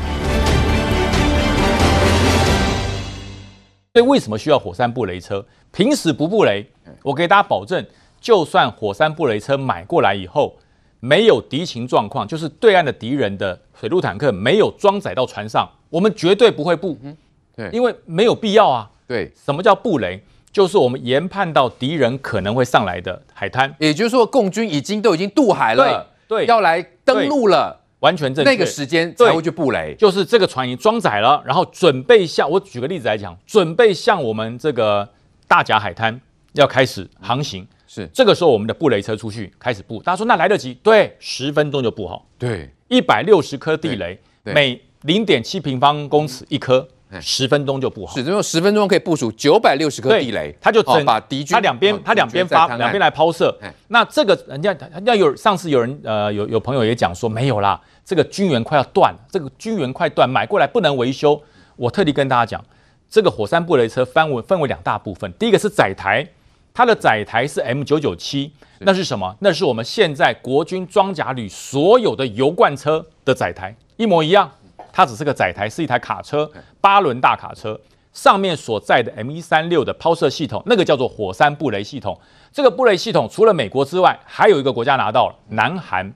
[3.95, 5.45] 所以为什么需要火山布雷车？
[5.71, 6.69] 平时不布雷，
[7.01, 7.81] 我给大家保证，
[8.19, 10.53] 就算火山布雷车买过来以后，
[10.99, 16.97] 没有敌情状况，就是对岸的敌人的水陆坦克没有装载到船上，我们绝对不会布。
[17.03, 17.15] 嗯，
[17.55, 18.91] 对，因为没有必要啊。
[19.07, 20.21] 对，什么叫布雷？
[20.51, 28.51] 就是我们研判到敌人可能会上来的海滩，也就是说，共军已经都已经渡海了，对，要来登陆了，完全正确。
[28.51, 35.09] 那个时间才会去布雷，就是这个船已经装载了，然后准备向我举个例子来讲，准备向我们这个
[35.47, 36.21] 大甲海滩
[36.53, 38.07] 要开始航行，是。
[38.13, 40.75] 这个时候我们的布雷车出去开始布，大家说那来得及？
[40.75, 46.87] 对，十分钟就布好，对，一百六十颗地雷，每零点七平方公尺一颗。
[47.21, 53.55] 十分钟就布好，只用十分钟可以部署九百六十颗地雷，他就整、哦、把敌军，他两边他两边发两边来抛射。
[53.87, 54.75] 那这个人家
[55.05, 61.41] 要有上次有人呃有有朋友也讲说没有啦，这个军援快要断了，这个军援快断，买过来不能维修。
[61.75, 62.63] 我特地跟大家讲，
[63.09, 66.23] 这个火山布雷车分为分为两大部分，第一个是载台，
[66.71, 69.35] 它的载台是 M 九九七，那是什么？
[69.39, 74.51] 那是我们现在国军装甲旅所有的油罐车的载台，一模一样。
[74.93, 76.49] 它只是个载台，是一台卡车，
[76.79, 77.77] 八轮大卡车，
[78.13, 82.17] 上面所在的 M 一三六的抛射系统，那个叫做火山布雷系统。
[82.53, 86.13] 这个布雷系统除了美国之外，还有一个国家拿到了，南韩。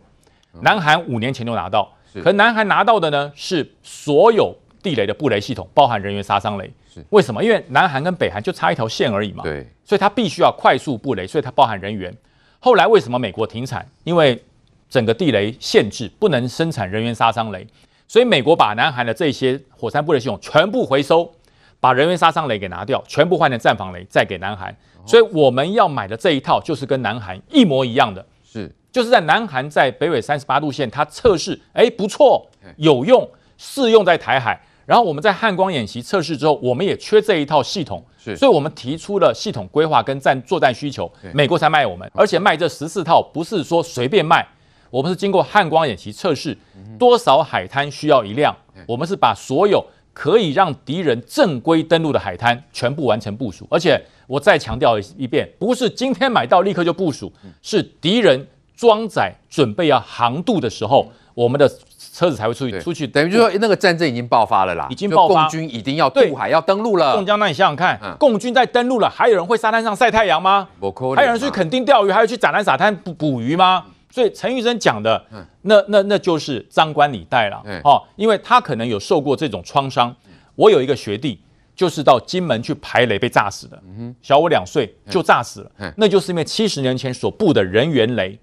[0.61, 1.91] 南韩五年前就拿到，
[2.23, 6.71] 可南韩拿到的呢是所有地雷的布雷系统，包含人员杀伤雷。
[7.09, 7.43] 为什么？
[7.43, 9.43] 因为南韩跟北韩就差一条线而已嘛。
[9.43, 12.13] 对，所以它必须要快速布雷，所以它包含人员。
[12.59, 13.87] 后来为什么美国停产？
[14.03, 14.43] 因为
[14.89, 17.65] 整个地雷限制，不能生产人员杀伤雷。
[18.07, 21.31] 所以美国把南韩的这些火山布雷系统全部回收，
[21.79, 24.75] 把人员杀伤雷给拿掉，全部换成战防雷，再给南韩。
[25.05, 34.59] 所以我们要买的这一套就是跟南韩一模一样的，是就是在南韩在北纬三十八度线，它测试，哎，不错，有用，适用在台海。
[34.85, 44.43] 然后我们在汉光演习测试之后，我们也缺这一套系统，是，所以我们提出了系统规划跟战作战需求，美国才卖我们，而且卖这十四套不是说随便卖。
[44.89, 46.57] 我们是经过汉光演习测试，
[46.97, 48.55] 多少海滩需要一辆？
[48.87, 53.67] 我们是把所有可以让敌人正规登陆的海滩全部完成部署。
[53.69, 57.31] 而且我再强调一遍，不是今天买到立刻就部署，
[57.61, 58.47] 是敌人
[58.79, 61.69] 装载准备要航渡的时候，我们的
[62.13, 62.79] 车子才会出去。
[62.79, 67.11] 出去等于就说那个战争已经爆发了啦，已经爆发，共军已经要渡海要登陆了。
[67.11, 70.69] 宋江，那你想想看，共军在登陆了，还有人会沙滩上晒太阳吗？
[71.17, 73.83] 还有人去垦丁钓鱼，还有去展览沙滩捕捕鱼吗？
[74.09, 75.21] 所以陈玉珍讲的，
[75.63, 80.15] 那那那就是张冠李戴了，哦，因为他可能有受过这种创伤。
[80.55, 81.41] 我有一个学弟，
[81.75, 83.77] 就是到金门去排雷被炸死的，
[84.21, 85.93] 小我两岁就炸死了。
[85.97, 88.39] 那就是因为七十年前所布的人员雷，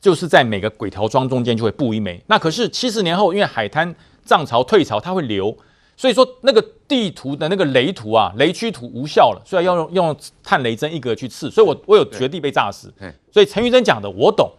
[0.00, 2.22] 就是在每个鬼条桩中间就会布一枚。
[2.26, 3.94] 那可是七十年后，因为海滩
[4.24, 5.56] 涨潮退潮，它会流，
[5.96, 11.50] 所以说那个地图的那个雷图啊，雷区图无效了，所以要用用探雷针一格去刺。
[11.50, 12.92] 所以我我有绝地被炸死，
[13.32, 14.50] 所以陈玉珍讲的我懂。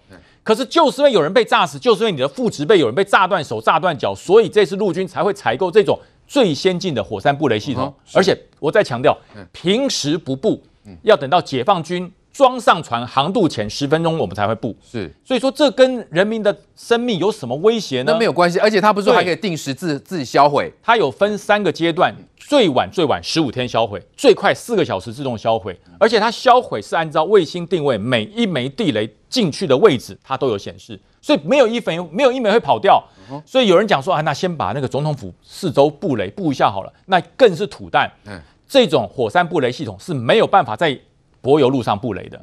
[0.41, 7.85] 可是就是因为有人被炸死，就是因为你的副职被有人被炸断手、炸断脚，所以这次陆军才会采购这种最先进的火山布雷系统。
[7.85, 9.15] 嗯、而且我再强调，
[9.51, 10.59] 平时不布，
[11.03, 14.73] 要等到解放军装上船航渡前十分钟，我们才会布。
[14.81, 18.13] 是，所以说这跟人民的生命有什么威胁呢？
[18.13, 22.15] 那没有关系，而且它不是说还可以定时自自己销毁，它有分三个阶段。
[22.37, 33.03] 最晚最晚十五天销毁，最快四个小时自动销毁，而且它销毁是按照卫星定位，每一枚地雷进去的位置它都有显示，所以没有一枚没有一枚会跑掉。
[33.45, 38.09] 所以有人讲说啊，那先把那个总统府四周布雷布一下好了，那更是土弹。
[38.67, 40.97] 这种火山布雷系统是没有办法在
[41.41, 42.39] 柏油路上布雷的，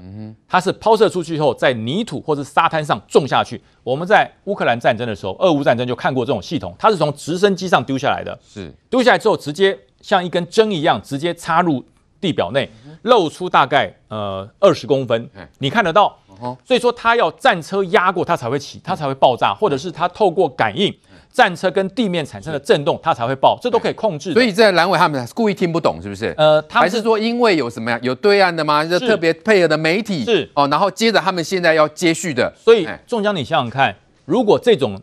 [0.48, 3.62] 它是抛射出去后在泥土或者沙滩上种下去。
[3.82, 9.78] 我们在乌克兰战争的时候，俄乌战争就看过这种系统，它是从直升机上丢下来的，是丢下来之后直接。
[10.02, 11.84] 像一根针一样，直接插入
[12.20, 12.70] 地表内，
[13.02, 15.28] 露出大概呃二十公分，
[15.58, 16.16] 你看得到。
[16.64, 20.94] 所以说，它要战车压过它才会起，它才会爆炸，或者是它透过感应
[21.36, 24.32] 战车跟地面产生的震动，它才会爆，这都可以控制。
[24.32, 26.34] 所以在蓝伟他们故意听不懂，是不是？
[26.38, 28.00] 呃，他们还是说因为有什么呀？
[28.00, 28.82] 有对岸的吗？
[28.82, 32.50] 就特别配合的媒体是哦，然后接着他们现在要接续的。
[32.56, 34.98] 所以，仲江，你想想看，如果这种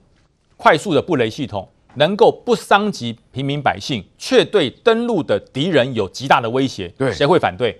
[0.57, 1.69] 快速的布雷系统。
[1.95, 7.79] 能够不伤及平民百姓，却对登陆的敌人有极大的威胁，对，谁会反对？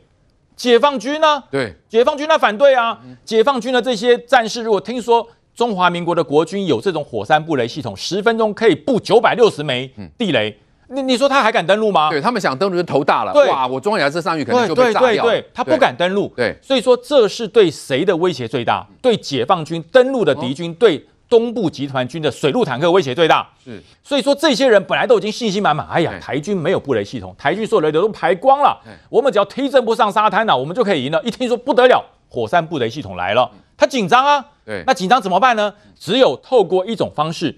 [0.56, 1.44] 解放军呢？
[1.50, 3.00] 对，解放军那反对啊！
[3.04, 10.50] 嗯、解放军的这些战士，如果听说中华民国的国军有这种火山布雷系统，十分钟可以布九百六十枚地雷，
[10.90, 12.10] 嗯、你你说他还敢登陆吗？
[12.10, 15.08] 对他们想登陆就头大了，对哇，我中亚这上去可能就被炸掉了。
[15.10, 16.28] 对对对，他不敢登陆。
[16.36, 18.86] 对，所以说这是对谁的威胁最大？
[19.02, 23.48] 对解放军登陆的敌军，哦、对东部集团军的水陆坦克威胁最大。
[23.64, 28.76] 是，所以说这些人本来都已经信心满满，哎呀，台军没有布雷系统，台军所有雷达都排光了，
[29.10, 31.22] 我们只要踢正不上沙滩了，我们就可以赢了。
[31.24, 34.44] 一听说不得了，火山布雷系统来了，他紧张啊。
[34.66, 35.74] 对，那紧张怎么办呢？
[36.00, 37.58] 只有透过一种方式。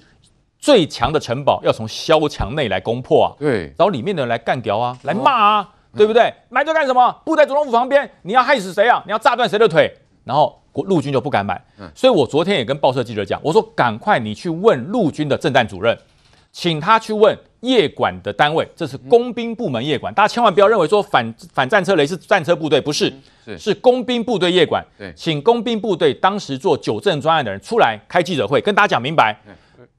[0.57, 3.29] 最强的城堡要从萧墙内来攻破啊！
[3.37, 6.33] 对，找里面的人来干掉啊，来骂啊，哦、对不对？
[6.49, 7.21] 埋这干什么？
[7.23, 9.03] 布在总统府旁边，你要害死谁啊？
[9.05, 9.93] 你要炸断谁的腿？
[10.23, 11.63] 然后国陆军就不敢买。
[11.79, 15.95] 嗯，所以我昨天也跟报社记者讲，我说赶快你去问陆军的政战主任，
[16.51, 23.13] 请他去问夜管的单位，这是工兵部门夜管，大家千万不要认为说反反战车雷是战车部队，不是，
[23.45, 24.83] 是是工兵部队夜管。
[24.97, 29.39] 对，请工兵部队当时做九正专案的人出来开记者会，跟大家讲明白。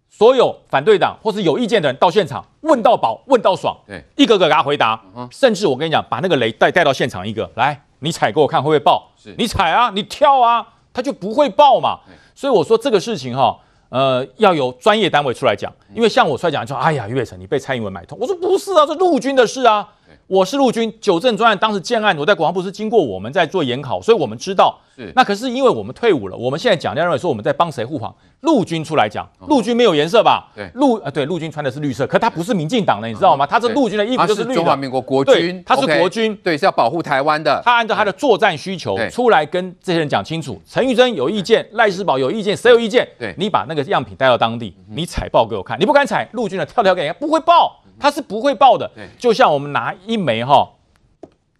[0.08, 4.98] 所有反对党或是有意见的人到现场问到饱，问到爽，对，一个个给他回答，
[5.30, 9.10] 甚至我跟你讲，把那个雷带带到现场一个，来，你踩给我看会不会爆？
[9.22, 12.00] 是你踩啊，你跳啊，他就不会爆嘛。
[12.34, 13.58] 所以我说这个事情哈，
[13.90, 19.86] 呃，要由专业单位出来讲，因为像我出来讲说，哎呀，岳成你被蔡英文买通，我说不是啊，这陆军的事啊。
[20.28, 24.76] 我是陆军九正专案，当时建案，我在国防部是经过我们在做研考，所以我们知道。
[24.96, 25.12] 是。
[25.14, 28.12] 那可是因为我们退伍了，我们现在讲，认为说我们在帮谁护航？
[28.40, 30.48] 陆军出来讲，陆军没有颜色吧？
[30.52, 30.68] 对。
[30.74, 33.46] 陆啊，对，陆军穿的是绿色，可他不是民进党的，你知道吗？
[33.46, 34.54] 他是陆军的衣服，就是绿的。
[34.56, 37.62] 中华民国国军，他是国军，对，是要保护台湾的。
[37.64, 40.60] 他按照他的作战需求出来跟这些人讲清楚。
[40.68, 43.06] 陈玉珍有意见，赖世宝有意见，谁有意见？
[43.16, 45.78] 对，你把那个样品带到当地，你踩爆给我看。
[45.78, 48.90] 你不敢踩，陆军的跳跳给人家，不会爆，他是不会爆的。
[49.18, 50.68] 就像我们拿一枚哈。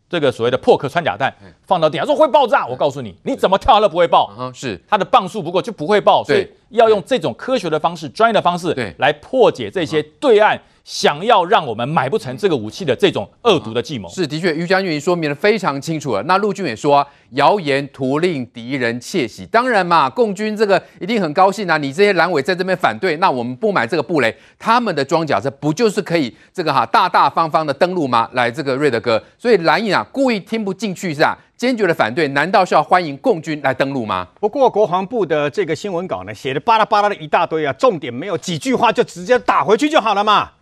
[0.08, 1.34] 这个所谓的破壳穿甲弹
[1.64, 4.32] 放到地下说会爆炸，我告诉你，你怎么跳它都不会爆。
[4.38, 10.62] 嗯，是它的磅数不够就不会爆，所以要用这种科学的方式、专业的方式来破解这些对岸。
[10.86, 16.22] 想要让我们买不成这个武器的这种恶毒的计谋，是的确，于将军说明得非常清楚了。
[16.22, 19.44] 那陆军也说，谣言徒令敌人窃喜。
[19.46, 21.76] 当然嘛，共军这个一定很高兴啊！
[21.76, 28.30] 你这些蓝委在这边反对，那我们不买这个布雷，他们的装甲车不就是可以这个哈大大方方的登陆吗？
[28.34, 31.36] 来，这个瑞德哥，所以蓝营啊故意听不进去是吧？
[31.56, 34.28] 坚决的反对，难道是要欢迎共军来登陆吗？
[34.38, 40.52] 不过国防部的这个新闻稿呢，写的巴拉巴拉的一大堆啊，重点没有几句话就直接打回去就好了嘛。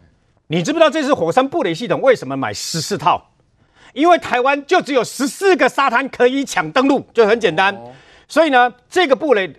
[0.49, 3.31] 你知不知道这次火山布雷系统为什么买十四套？
[3.95, 7.75] 因为台湾就只有十四个沙滩可以抢登陆，就很简单。
[8.27, 9.55] 所以呢，这个布雷，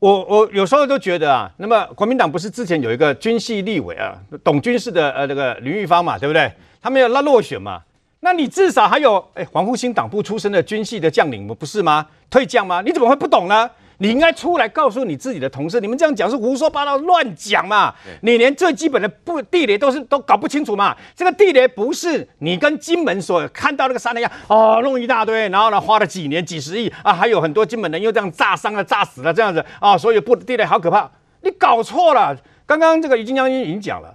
[0.00, 6.52] 我我有时候都觉得啊，那么国民党不是之前有一个军系立委啊，懂军事的呃那个林玉芳嘛，对不对？
[6.82, 7.82] 他们要拉落选嘛，
[8.20, 12.06] 那你至少还有哎黄复兴党部出身的军系的将领不是吗？
[12.28, 12.82] 退将吗？
[12.84, 13.70] 你怎么会不懂呢？
[14.02, 17.94] 你应该出来告诉你自己的同事，你们这样讲是胡说八道、乱讲嘛？
[18.22, 20.96] 你连最基本的不地雷都是都搞不清楚嘛？
[21.14, 31.08] 这个地雷不是你跟金门所看到那个山那样哦，弄一大堆，然后呢花了几年几十亿啊，还有很多金门人又这样炸伤了、炸死了这样子啊，所以不地雷好可怕，
[31.42, 32.36] 你搞错了。
[32.66, 34.12] 刚刚这个于金将军已经讲了。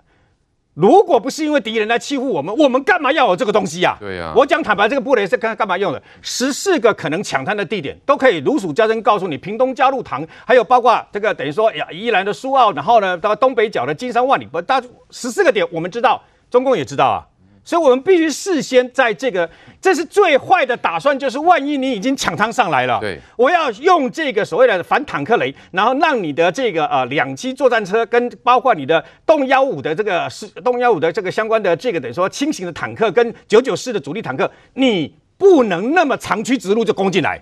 [0.77, 3.97] 如果不是因为敌人来欺负我们，我们干嘛要有这个东西呀？
[3.99, 5.99] 对呀，我讲坦白，这个布雷是干干嘛用的？
[6.21, 16.21] 十四个可能抢滩的地点都可以如数家珍告诉你，屏东加禄塘，还有包括这个等于说呀，宜兰的苏澳，然后呢到东北角的金山万里，不，大十四个点我们知道，
[16.51, 17.25] 中共也知道啊。
[17.63, 19.49] 所以，我们必须事先在这个，
[19.79, 37.39] 这是最坏的打算，就是万一你已经抢滩上来了，对，我要用这个所谓的反坦克雷，然后让你的这个呃两栖作战车跟包括你的动幺五的这个是动幺五的这个相关的这个等于说轻型的坦克跟九九式的主力坦克，你不能那么长驱直入就攻进来，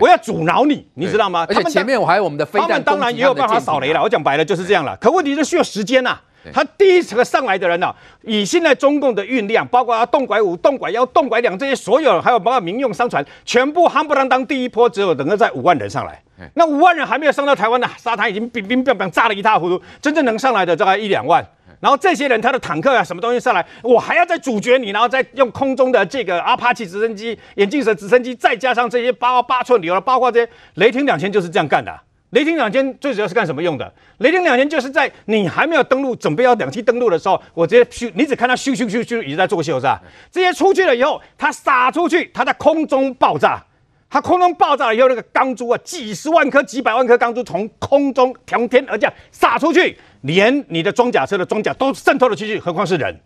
[0.00, 1.46] 我要阻挠你，你知道吗？
[1.48, 4.02] 而且前面我还有我们的飞弹，他们当然也有办法扫雷了。
[4.02, 6.18] 我讲白了就是这样了，可问题是需要时间呐。
[6.52, 16.22] 他第一个上来的人呢、啊，以现在中共的运量，包括他动拐五、动拐幺、动拐两这些所有，还有包括民用商船，全部夯不啷当第一波只有等个在五万人上来。
[16.54, 19.82] 那五万人还没有上到台湾的沙滩，已经乒乒乓乓炸得一塌糊涂。
[20.02, 21.44] 真正能上来的大概一两万。
[21.80, 32.02] 然后这些人他的坦克啊，什么东西上来，我还要再阻绝你，然后再用空中的这个阿帕奇直升机、眼镜蛇直升机，再加上这些八八寸流，包括这些雷霆两千就是这样干的、啊。
[32.30, 33.92] 雷霆两千最主要是干什么用的？
[34.18, 40.02] 雷霆两千就是在你还没有登陆、准备要两栖登陆的时候，我直接咻，你只看它咻咻咻咻一直在作秀，是吧？
[40.30, 43.64] 这些出去了以后，它撒出去，它在空中爆炸，
[44.10, 53.18] 它空中爆炸了以后，那个钢珠啊，几十万颗、几百万颗钢珠从空中从天而降撒出去，连你的装甲车的装甲都渗透了进去，何况是人？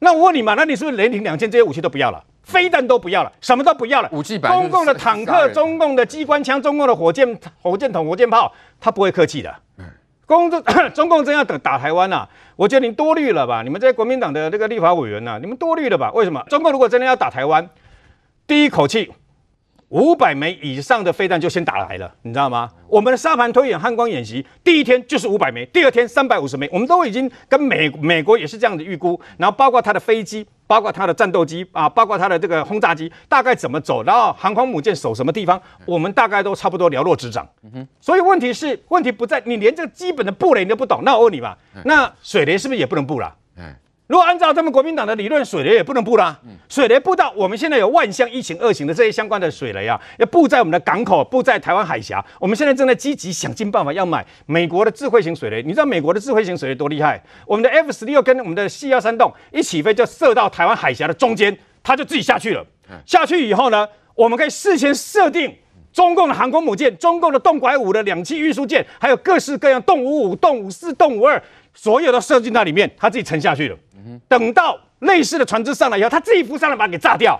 [0.00, 2.22] 那我问你嘛，那你是不是雷霆两千这些武器都不要了？
[2.44, 4.08] 飞弹都不要了，什么都不要了。
[4.12, 9.54] 武器中共的坦克、中共的机关枪、中共的火箭、火箭筒、火箭炮，他不会客气的。
[10.26, 10.62] 公中
[10.94, 13.62] 中共真要打打台湾呐、啊，我觉得你多虑了吧？
[13.62, 16.10] 你们这些国民党的这个立法委员呐、啊，你们多虑了吧？
[16.14, 16.42] 为什么？
[16.48, 17.68] 中共如果真的要打台湾，
[18.46, 19.12] 第一口气
[19.88, 22.70] 五百枚以上的飞弹就先打来了，你知道吗？
[22.88, 30.46] 我们的沙盘推演汉光演习第一天就是五百枚，第二天三百五十枚，我们都已经跟美美国也是这样的预估，然后包括他的飞机。
[30.66, 37.46] 包括它的战斗机啊，包括它的这个轰炸机，大概怎么走，然后航空母舰守什么地方，我们大概都差不多了若指掌。
[38.00, 43.36] 所以问题是，问题不在你连这个基本的布雷你都不懂，那我问你吧，那水雷是不是也不能布了？
[44.04, 44.08] 嗯。
[44.08, 46.38] 如果按照他们国民党的理论，水雷也不能布啦。
[46.68, 52.24] 水雷布到我们现在有万象一型、二型的这些相关的水雷啊，要布在我们的港口，布在台湾海峡。
[52.38, 55.62] 我们现在正在积极想尽办法要买美国的智慧型水雷。
[55.62, 57.22] 你知道美国的智慧型水雷多厉害？
[57.46, 62.64] 我们的 F 十六跟我们的 C 幺三洞一起飞就射到台湾海峡的中间，它就自己下去了。
[63.06, 65.56] 下去以后呢，我们可以事先设定
[65.92, 71.42] 中共的航空母舰、中共的洞拐五的两栖运输舰，还有各式各样洞五五、洞五四、洞五二，
[71.74, 73.76] 所有都射进那里面，他自己沉下去了。
[74.28, 77.38] 等到类似的船只上来以后，他自己浮上来把它给炸掉。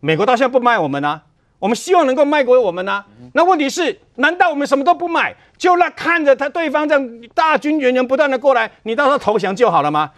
[0.00, 1.22] 美国到现在不卖我们啊，
[1.58, 3.04] 我们希望能够卖给我们啊。
[3.34, 10.10] 那问题是，难道我们什么都不买，就那看着他对方这样大军源源不断的过来，你到时候投降就好了吗？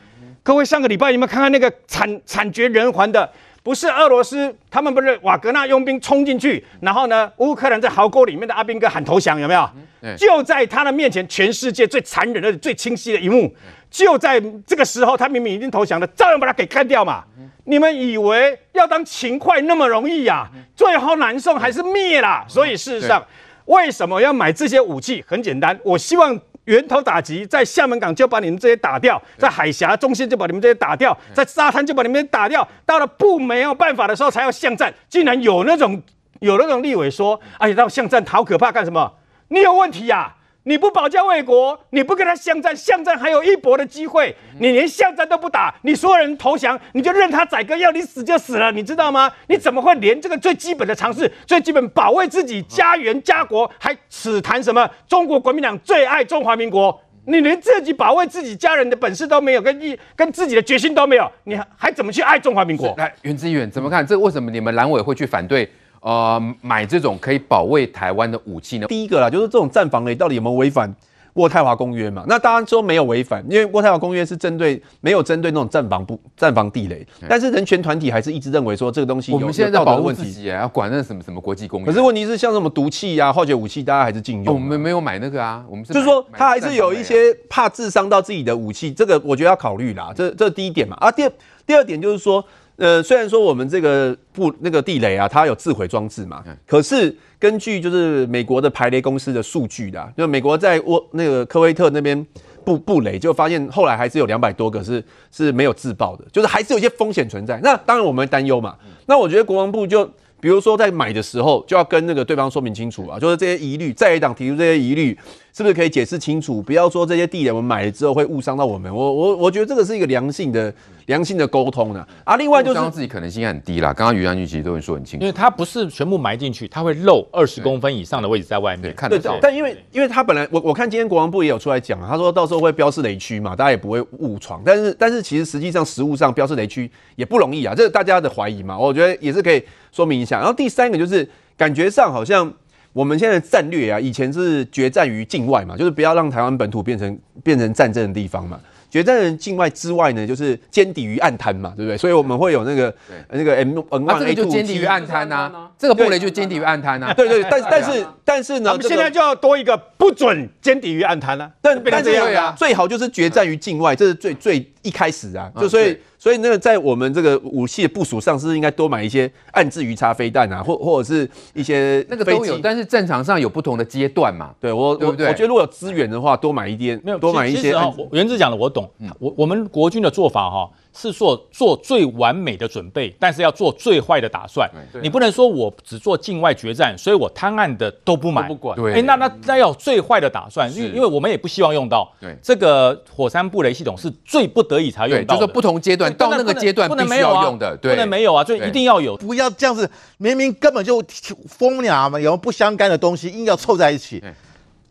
[0.42, 3.30] 各位上个礼拜有没有看看那个惨惨绝人寰的？
[3.62, 9.70] 不是俄罗斯，他们不是瓦格纳佣兵冲进去，然后呢，乌克兰在壕沟里面的阿兵哥喊投降，有没有？
[10.16, 13.54] 就在他的面前，全世界最残忍的、最清晰的一幕。
[13.90, 17.24] 就在这个时候，他明明已经投降了，照样把他给干掉嘛！
[17.64, 20.48] 你们以为要当勤快那么容易呀？
[20.74, 22.44] 最后南宋还是灭了。
[22.48, 23.22] 所以事实上，
[23.66, 25.22] 为什么要买这些武器？
[25.28, 26.38] 很简单，我希望
[26.70, 32.66] 源头打击，在厦门港就把你们这些打掉，在海峡中心就把你们这些打掉，在沙滩就把你们打掉。
[32.86, 34.94] 到了不没有办法的时候，才要巷战。
[35.08, 36.00] 竟然有那种
[36.38, 39.14] 有那种立委说：“而且，到巷战好可怕，干什么？
[39.48, 44.34] 你有问题呀？”你不保家卫国，你不跟他巷战，巷战还有一搏的机会。
[44.58, 49.32] 你连巷战都不打，你所有人投降，你就任他宰割，要你死就死了，你知道吗？
[49.46, 57.00] 你怎么会连这个最基本的常识、最基本保卫自己家园家国，还只谈什么中国国民党最爱中华民国？
[57.24, 62.94] 你连自己保卫自己家人的本事都没有，跟一跟自己的决心都没有，你还怎么去爱中华民国？
[62.98, 64.06] 来，元之议员怎么看？
[64.06, 65.70] 这为什么你们蓝委会去反对？
[66.00, 68.86] 呃，买这种可以保卫台湾的武器呢？
[68.86, 70.90] 第一个啦，就是这种战防雷到底有没有违反
[71.34, 72.24] 渥太华公约嘛？
[72.26, 81.86] 那当然说没有违反，因为渥太华公约是针对没有针对那种战防不战防地雷，但是人权团体还是一直认为说这个东西有我们现在在保护自己，要管那什么什么国际公约。
[81.86, 84.52] 可是问题是像什么毒气呀、啊、化学武器，大家还是禁用、啊。
[84.52, 90.12] 我们没有买那个啊，我们是就是说他还是有一些怕致伤到自己的武器，这个我觉得要考虑啦。
[90.16, 90.96] 这这是第一点嘛。
[90.98, 91.32] 啊，第二
[91.66, 92.42] 第二点就是说。
[92.80, 102.26] 呃，虽然说我们这个布那个地雷啊，它有自毁装置嘛，可是根据就是美国的排雷公司的数据的，就美国在沃那个科威特那边
[102.64, 107.60] 布布雷，就发现后来还是有两百多个是是没有自爆的，就是还是有一些风险存在。
[107.62, 108.74] 那当然我们担忧嘛。
[109.04, 110.06] 那我觉得国防部就
[110.40, 115.18] 比如说在买的时候就要跟那个对方说明清楚啊，就是这些疑虑，在野党提出这些疑虑。
[115.52, 116.62] 是不是可以解释清楚？
[116.62, 118.94] 不要说这些地雷我们买了之后会误伤到我们。
[118.94, 120.72] 我我我觉得这个是一个良性的
[121.06, 122.06] 良性的沟通呢。
[122.24, 123.92] 啊，另外就是自己可能性很低啦。
[123.92, 129.38] 刚刚于将军其实都会说很清楚，因为它不是全部埋进去，它会漏二十公分以上的位置在外面看得到。
[129.42, 134.62] 但因为因为它本来我我看今天国防部也有出来讲，他说到时候会标示雷区嘛，大家也不会误闯。
[134.64, 138.78] 但是但是其实实际上实物上标示雷区也不容易啊，这是大家的怀疑嘛。
[138.78, 140.38] 我觉得也是可以说明一下。
[140.38, 142.52] 然后第三个就是感觉上好像。
[142.92, 148.58] 我们现在的战略啊，以前是决战于境外嘛，就是不要让台湾本土变成变成战争的地方嘛。
[148.90, 151.96] 决战于境外之外呢，就是歼敌于暗滩嘛，对不对？
[151.96, 152.92] 所以我们会有那个
[153.30, 157.14] 那个 M N One A Two 就歼敌于暗滩呐，这个布雷就歼敌于暗滩呐。
[157.14, 161.48] 对对，但但是但是呢，我们现在就要多一个不准歼敌于暗滩了。
[161.62, 162.10] 但但是
[162.56, 165.96] 最好就是决战于境外，这是最最一开始啊，就所以。
[166.22, 174.50] 所以那个在我们这个武器的部署上，是不是应该多买一些暗制鱼叉飞弹啊，或或者是一些那个都有，但是战场上有不同的阶段嘛。
[174.60, 175.28] 对我，对不对？
[175.28, 177.74] 我觉得如果有资源的话，多买一点，没有多买一些。
[178.12, 178.86] 原志讲的我懂，
[179.18, 180.68] 我我们国军的做法哈。
[180.92, 184.68] 是说做最完美的准备，但是要做最坏的打算。
[185.02, 188.78] 你不能说我只做境外决战，所以我滩岸的都不买，不管。
[188.92, 192.12] 哎，那那那要有最坏的打算，因为因为我们也不希望用到。
[192.20, 195.40] 对，这个火山布雷系统是最不得已才用到的。
[195.40, 199.16] 就是不同阶段到那个阶段不能没有用的，对，不能没有啊，就一定要有。
[199.16, 199.88] 不要这样子，
[200.18, 201.02] 明明根本就
[201.48, 204.22] 风鸟嘛，有不相干的东西硬要凑在一起。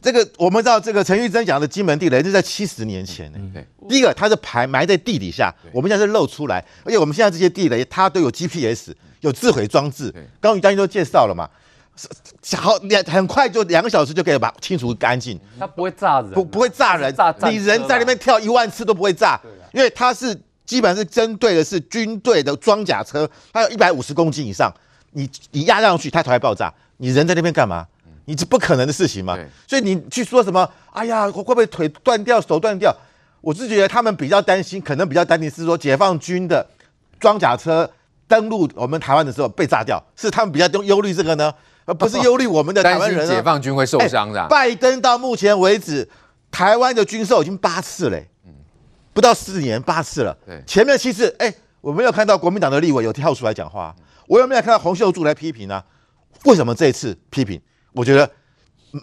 [0.01, 3.31] 这个我们知道，这个陈玉珍讲的金门地雷是在七十年前。
[3.31, 3.39] 呢。
[3.53, 10.09] 对，第一个它是排埋在地底下，我们现在是露出来，而且我们现在这些地雷它都有 GPS，有自毁装置。
[10.39, 11.49] 刚刚于将军都介绍了嘛，
[12.55, 15.37] 好两很快就两个小时就可以把清除干净。
[15.59, 19.37] 它不会炸人，不不会炸人，炸炸你人在那边跳一万次都不会炸，
[19.73, 20.33] 因为它是
[20.65, 24.73] 基本上是针对的是军队的装甲车，它有一百五十公斤以上，
[25.11, 27.85] 你你压上去它才会爆炸，你人在那边干嘛？
[28.29, 29.35] 你这不可能的事情嘛。
[29.67, 30.69] 所以你去说什么？
[30.91, 32.95] 哎呀，会不会腿断掉、手断掉？
[33.41, 36.63] 我是觉得他们比较担心，可能比较担心是说解放军的
[37.19, 37.89] 装甲车
[38.27, 41.51] 登陆我们台湾的时候被炸掉，是他们比较忧忧虑这个呢，
[41.85, 43.27] 而不是忧虑我们的台湾人。
[43.27, 44.45] 解放军会受伤的。
[44.47, 46.07] 拜登到目前为止，
[46.51, 48.27] 台湾的军售已经八次嘞，
[49.11, 50.37] 不到四年八次了。
[50.45, 51.51] 对，前面七次，哎，
[51.81, 53.95] 我没有看到国民党的立委有跳出来讲话，
[54.27, 55.83] 我有没有看到洪秀柱来批评呢？
[56.45, 57.59] 为什么这一次批评？
[57.93, 58.29] 我觉得。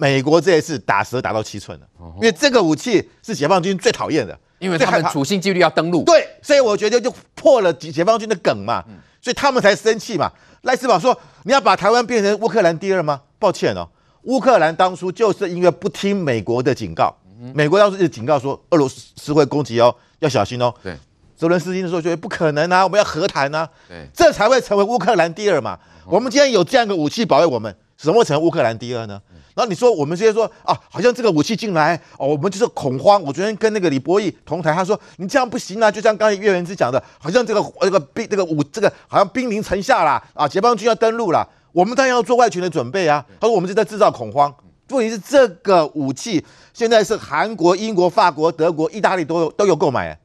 [0.01, 1.87] 美国这一次打蛇打到七寸了，
[2.17, 6.03] 因为这个武器是解放军最讨厌的，因为他们处心积虑要登陆。
[6.03, 8.83] 对，所以我觉得就破了解放军的梗嘛，
[9.23, 10.29] 所以他们才生气嘛。
[10.63, 13.89] 赖斯堡说：“你要把台湾变成乌克兰第二吗？”抱歉哦，
[14.23, 17.17] 乌克兰当初就是因为不听美国的警告，
[17.55, 20.75] 美国当初就警告说俄罗斯会攻击哦，要小心哦。
[20.83, 20.97] 对，
[21.37, 25.79] 泽伦斯基的时候觉得不可能啊，我们要和谈啊，对，这才会成为乌克兰第二嘛。
[26.07, 29.21] 我们今天有这样一个武器保卫我们，怎么成乌克兰第二呢？
[29.55, 33.21] 然后你说我们直接说啊，好像这个武器进来哦，我们就是恐慌。
[33.23, 43.25] 我昨天跟那个李博义同台，他说你这样不行啊，就像刚才岳元之讲的，好像这个这个兵这个武这个好像兵临城下啦啊，解放军要登陆了，我们当然要做外权的准备啊。
[43.41, 44.55] 他说我们是在制造恐慌。
[44.91, 50.17] 问题是这个武器现在是韩国、英国、法国、德国、意大利都有都有购买，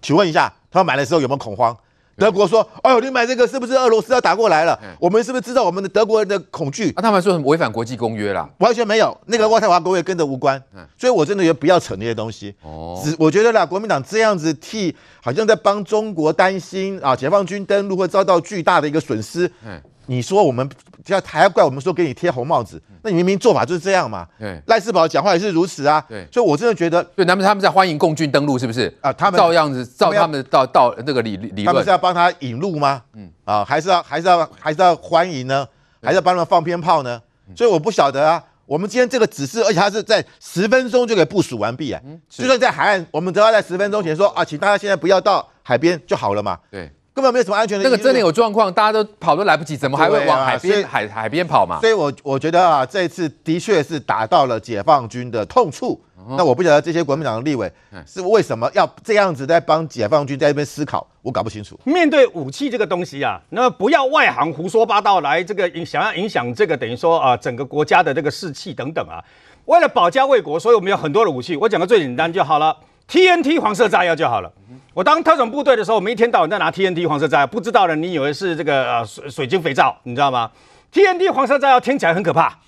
[0.00, 1.76] 请问一下，他们买的时候有没有恐慌？
[2.16, 4.78] 德国说：“哎呦，你买这个是不是俄罗斯要打过来了？
[4.98, 8.48] 我们是不是知道我们的德国人的恐惧？”啊，他们说什么违反国际公约啦？
[8.58, 10.62] 完全没有，那个渥太华公约跟着无关。
[10.96, 12.54] 所以我真的觉得不要扯那些东西。
[12.62, 19.50] 哦，只我觉得啦，国民党这样子替，好像在帮中国担心啊，解放军登陆会遭到巨大的一个损失。
[19.64, 19.80] 嗯。
[20.08, 20.68] 你说我们
[21.12, 24.26] 要还要怪我们说给你贴红帽子，那你明明做法就是这样嘛。
[24.38, 26.04] 对，赖世宝讲话也是如此啊。
[26.08, 29.12] 对，所以我真的觉得，对，他们他们在欢迎共军登陆，是不是啊？
[29.12, 33.02] 他们照样子照他们到到那个理理论，他们是要帮他引路吗？
[33.14, 35.66] 嗯啊，还是要还是要还是要欢迎呢？
[36.02, 37.20] 还是要帮他们放鞭炮呢？
[37.56, 38.42] 所以我不晓得啊。
[38.66, 42.02] 我们今天这个指示，而且它是在十分钟就给部署完毕啊。
[42.28, 46.58] 就算在海岸，我们只要在十分钟前说啊，请大家现在不要到海边就好了嘛。
[46.68, 46.90] 对。
[47.16, 47.84] 根本没有什么安全的。
[47.84, 51.80] 那个真的有状况，大家都跑都来不及，怎么还会往海边、啊、海海边跑嘛？
[51.80, 55.98] 所以我我觉得啊，这一次的确是打到了解放军的痛处。
[56.18, 57.72] 嗯、那我不晓得这些国民党的立委
[58.06, 61.80] 是为什么要这样子在帮解放军在那边思考，我搞不清楚。
[61.84, 69.24] 面对武器这个东西啊，那么不要外行胡说八道来这个影想要影响这个等于说啊整个国家的这个士气等等啊。
[69.64, 71.56] 为了保家卫国，所以我们有很多的武器。
[71.56, 72.76] 我讲个最简单就好了
[73.08, 74.52] ，TNT 黄色炸药就好了。
[74.94, 80.50] 我当特种部队的时候，我们一天到晚在拿 TNT 黄色炸药，不知道的你以为是这个呃水水晶肥皂，你知道吗
[80.92, 82.58] ？TNT 黄色炸药听起来很可怕，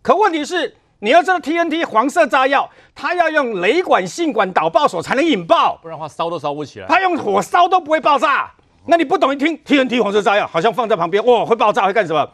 [0.00, 6.86] 可问题是你要知道 TNT 黄色炸药，它要用雷管、信管、导爆索才能引爆，不然的话烧都烧不起来。
[6.86, 8.50] 它用火烧都不会爆炸。
[8.86, 12.28] 那你不懂一听 TNT 黄色炸药，好像放在旁边，哇，会爆炸会干什么？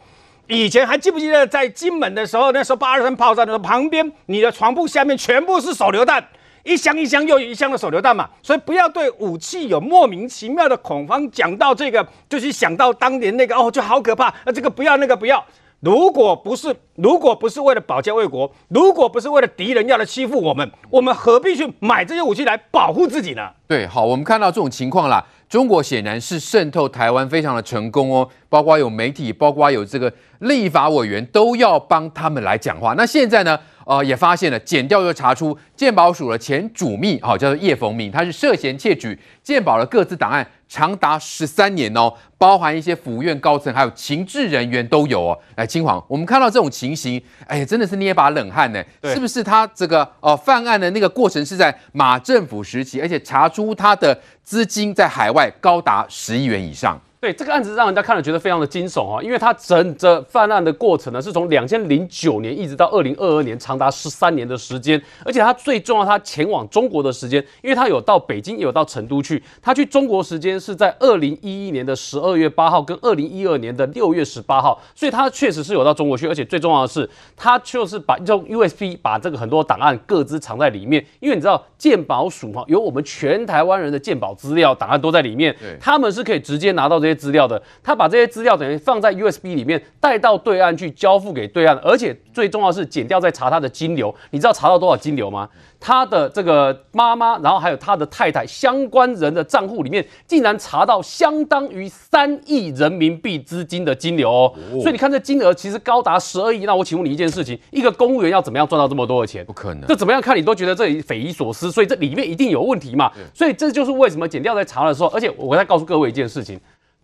[0.47, 6.23] 以前还记不记得在金门的时候，那时候八二三炮战的时候，旁边你的床铺下面全部是手榴弹。
[6.63, 11.29] 一箱一箱又一箱的手榴弹嘛，所以不要对武器有莫名其妙的恐慌。
[11.31, 14.33] 讲到这个，就是想到当年那个哦，就好可怕。
[14.45, 15.43] 那这个不要，那个不要。
[15.81, 23.49] 如果不是，如果不是为了保家卫国，如果不是为了敌人要来欺负我们，我们何必去买这些武器来保护自己呢？
[23.65, 32.93] 对，好，我们看到这种情况啦，中国显然是渗透台湾非常的成功哦，包括有媒体，包括有这个立法委员都要帮他们来讲话。
[32.97, 33.57] 那现在呢？
[33.89, 45.39] 呃，也发现了，检调又查出健保署的前主秘，好、叫做叶逢明，他是涉嫌窃取健保的各自档案，长达十三年哦，包含一些府院高层，还有情治人员都有哦。
[45.55, 48.83] 来，金黄，我们看到这种情形，哎，真的是捏把冷汗呢。
[49.01, 57.01] 是不是他这个呃犯案的那个过程是在马政府时期，而且查出他的资金在海外高达十亿元以上？
[57.21, 65.01] 对这个案子，让人家看了觉得非常的惊悚啊，因为他整个犯案的过程呢，是从两千零九年一直到二零二二年，长达十三年的时间。
[65.25, 69.43] 而且他最重要，他前往中国的时间，因为他有到北京，也有到成都去。
[69.61, 76.25] 他去中国时间是在二零一一年的十二月八号，跟二零一二年的六月十八号，所以他确实是有到中国去。
[76.25, 87.08] 而且最重要的是，他就是把用 USB 把这个很多档案各自藏在里面，因为你知道鉴宝署哈，有我们全台湾人的鉴宝资料档案都在里面，他们是可以直接拿到这。
[87.09, 95.49] 些资料的，他把这些资料等于放在 USB 里面带到对岸去交付给对岸，而且最重要的是减掉再查他的金流，你知道查到多少金流吗？
[95.81, 106.65] 他的这个妈妈，然后还有他的太太相关人的账户里面，竟然查到相当于三亿人民币资金的金流哦，哦，所以你看这金额其实高达十二亿。
[106.65, 109.45] 那我请问你一件事情，一个公务员要怎么样赚到这么多的钱？
[109.45, 113.09] 不可能，这怎么样看你都觉得这里匪夷所思，所以这里面一定有问题嘛。
[113.33, 116.59] 所以这就是为什么减掉在查的时候，而且我再告诉各位一件事情，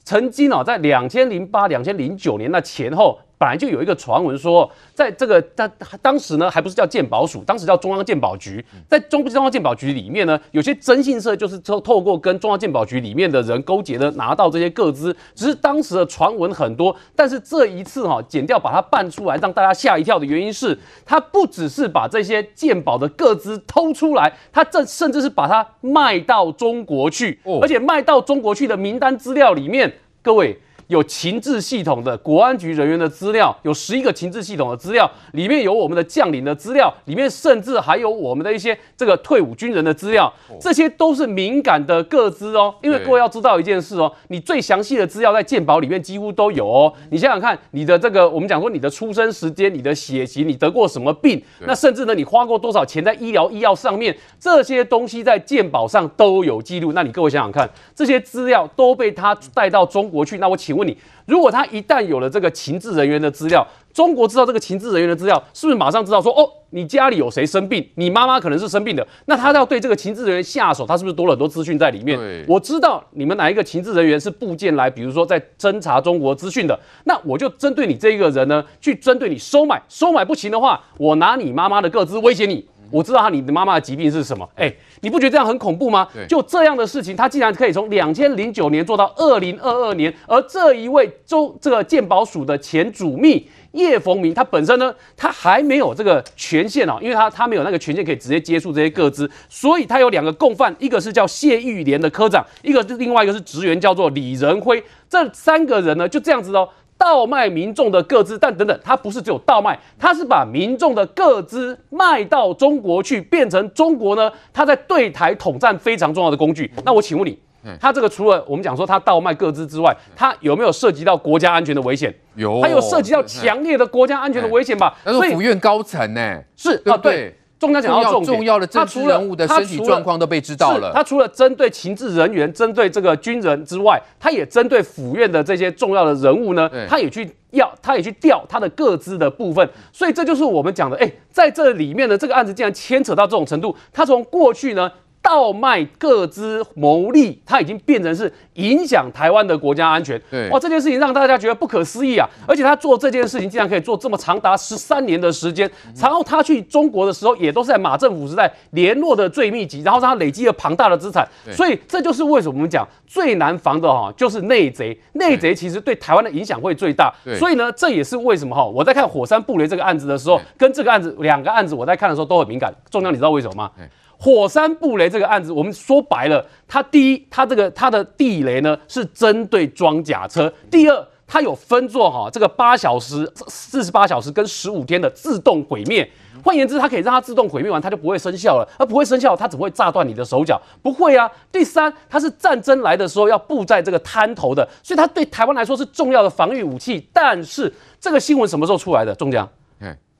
[0.05, 3.19] 曾经啊，在两千零八、两千零九年那前后。
[3.37, 5.67] 本来就有一个传闻说，在这个他
[6.01, 8.63] 当时呢，还不是叫鉴宝署，当时叫中央鉴宝局。
[8.87, 15.15] 在中中央鉴宝局里面呢，有些征信社就是透透过跟中央鉴宝局里面的人勾结的，拿到这些个资。
[15.33, 30.57] 只是当时的传闻很多，但是这一次哈，剪掉把它办出来，让大家吓一跳的原因是，他不只是把这些鉴宝的个资偷出来，他这甚至是把它卖到中国去，而且卖到中国去的名单资料里面，各位。
[30.87, 40.31] 有情治系统的国安局人员的资料，有十一个情治系统的资料，里面有我们的将领的资料，里面甚至还有我们的一些这个退伍军人的资料，
[40.61, 42.75] 这些都是敏感的个资哦。
[42.83, 46.93] 因为各位要知道一件事哦，你最详细的资料在鉴宝里面几乎都有哦。
[47.09, 56.93] 你想想看，你的这个我们讲说你的出生时间、你的血型、你得过什么病，那甚至呢你花过多少钱在医疗医药上面，这些东西在鉴宝上都有记录。
[56.93, 60.74] 那你各位想想看，这些资料都被他带到中国去，那我请。
[60.75, 72.19] 请问你，如果他一旦有了这个情治人员的资料，中国知道这个情治人员的资料，是不是马上知道说，哦，你家里有谁生病，你妈妈可能是生病的，那他要对这个情治人员下手，他是不是多了很多资讯在里面？
[72.49, 82.67] 我知道你们哪一个情治人员是部件来，比如说在侦查中国资讯的，那我就针对你这一个人呢，去针对你收买，收买不行的话，我拿你妈妈的个资威胁你。
[82.91, 84.47] 我知道他，你的妈妈的疾病是什么？
[84.55, 86.07] 哎，你不觉得这样很恐怖吗？
[86.27, 106.69] 就这样的事情，他竟然可以从两千零九年做到二零二二年，而这一位中这个鉴宝署的前主秘叶逢明，他本身呢，他还没有这个权限哦，因为他他没有那个权限可以直接接触这些个资，所以他有两个共犯，一个是叫谢玉莲的科长，一个是另外一个是职员叫做李仁辉，这三个人呢就这样子哦。
[106.97, 116.71] 盗卖民众的个资，但等等，他不是只有倒卖，他是把民众的个资卖到中国去，变成中国呢，他在对台统战非常重要的工具。
[116.83, 117.37] 那我请问你，
[117.79, 122.13] 他这个除了我们讲说他倒卖个资之外，他有没有涉及到国家安全的危险？
[122.35, 124.97] 有，他有涉及到强烈的国家安全的危险吧？
[125.05, 126.41] 那是府院高层呢？
[126.55, 127.35] 是啊，对。
[127.57, 130.91] 中央讲到重重要的政治人物的身体状况都被知道了。
[130.93, 139.67] 他除了针对情治人员、针对这个军人之外，他也针对府院的这些重要的人物呢，他也去要，他也去调他的各资的部分。
[139.93, 144.91] 所以这就是我们讲的，哎，在这里面的这个案子竟然牵扯到这种程度，他从过去呢。
[145.25, 150.21] 盗卖各资牟利，它已经变成是影响台湾的国家安全。
[150.29, 152.29] 对，哇，这件事情让大家觉得不可思议啊！
[152.47, 155.69] 而且他做这件事情竟然可以做这么长达十三年的时间。
[155.99, 161.27] 然后他去中国的时候，也都是在马政府时代联络的最密集，然后让他累积了庞大的资产。
[161.51, 164.95] 所以这就是为什么我们讲最难防的哈，就是内贼。
[165.13, 167.11] 内贼其实对台湾的影响会最大。
[167.39, 172.71] 所以呢，这也是为什么哈，我在看火山布雷这个案子的时候，跟这个案子两个案子我在看的时候都很敏感。
[172.91, 173.71] 中将，你知道为什么吗？
[174.17, 186.09] 火山布雷这个案子，我们说白了，它第一，它这个它的地雷呢是针对装甲车；第二，它有分作哈这个八小时、四十八小时跟十五天的自动毁灭。
[186.43, 188.67] 换言之，它可以让它自动毁灭完，它就不会生效了。
[188.77, 191.29] 而不会生效，它只会炸断你的手脚，不会啊。
[191.51, 197.07] 第三，它是战争来的时候要布在这个滩头的，所以它对台湾来说是重要的防御武器。
[197.11, 199.15] 但是这个新闻什么时候出来的？
[199.15, 199.49] 中奖？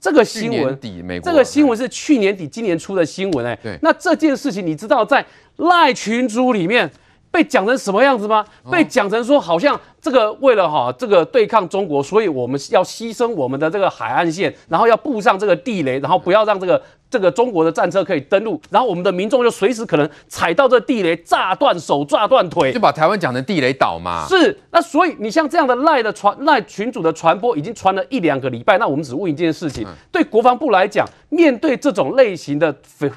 [0.06, 0.80] 这个新闻，
[1.24, 3.58] 这个新闻是去年底、今年出的新闻哎。
[3.64, 3.76] 对。
[3.82, 5.26] 那这件事情，你知道在
[5.56, 6.88] 赖群组里面
[7.32, 8.46] 被讲成什么样子吗？
[8.70, 16.80] 被讲成说，好像这个为了哈这个对抗中国，所以我们要牺牲我们的这个海岸线，然后要布上这个地雷，然后不要让这个。
[17.08, 24.26] 这个中国的战车可以登陆，然后我们的民众就随时可能踩到这地雷，炸断手、炸断腿，就把台湾讲成地雷岛嘛。
[24.28, 28.78] 是，那所以你像这样的赖的传赖群主的传播，已经传了一两个礼拜。
[28.80, 32.76] 那我们只问一件事情：对国防部来讲，面对这种类型的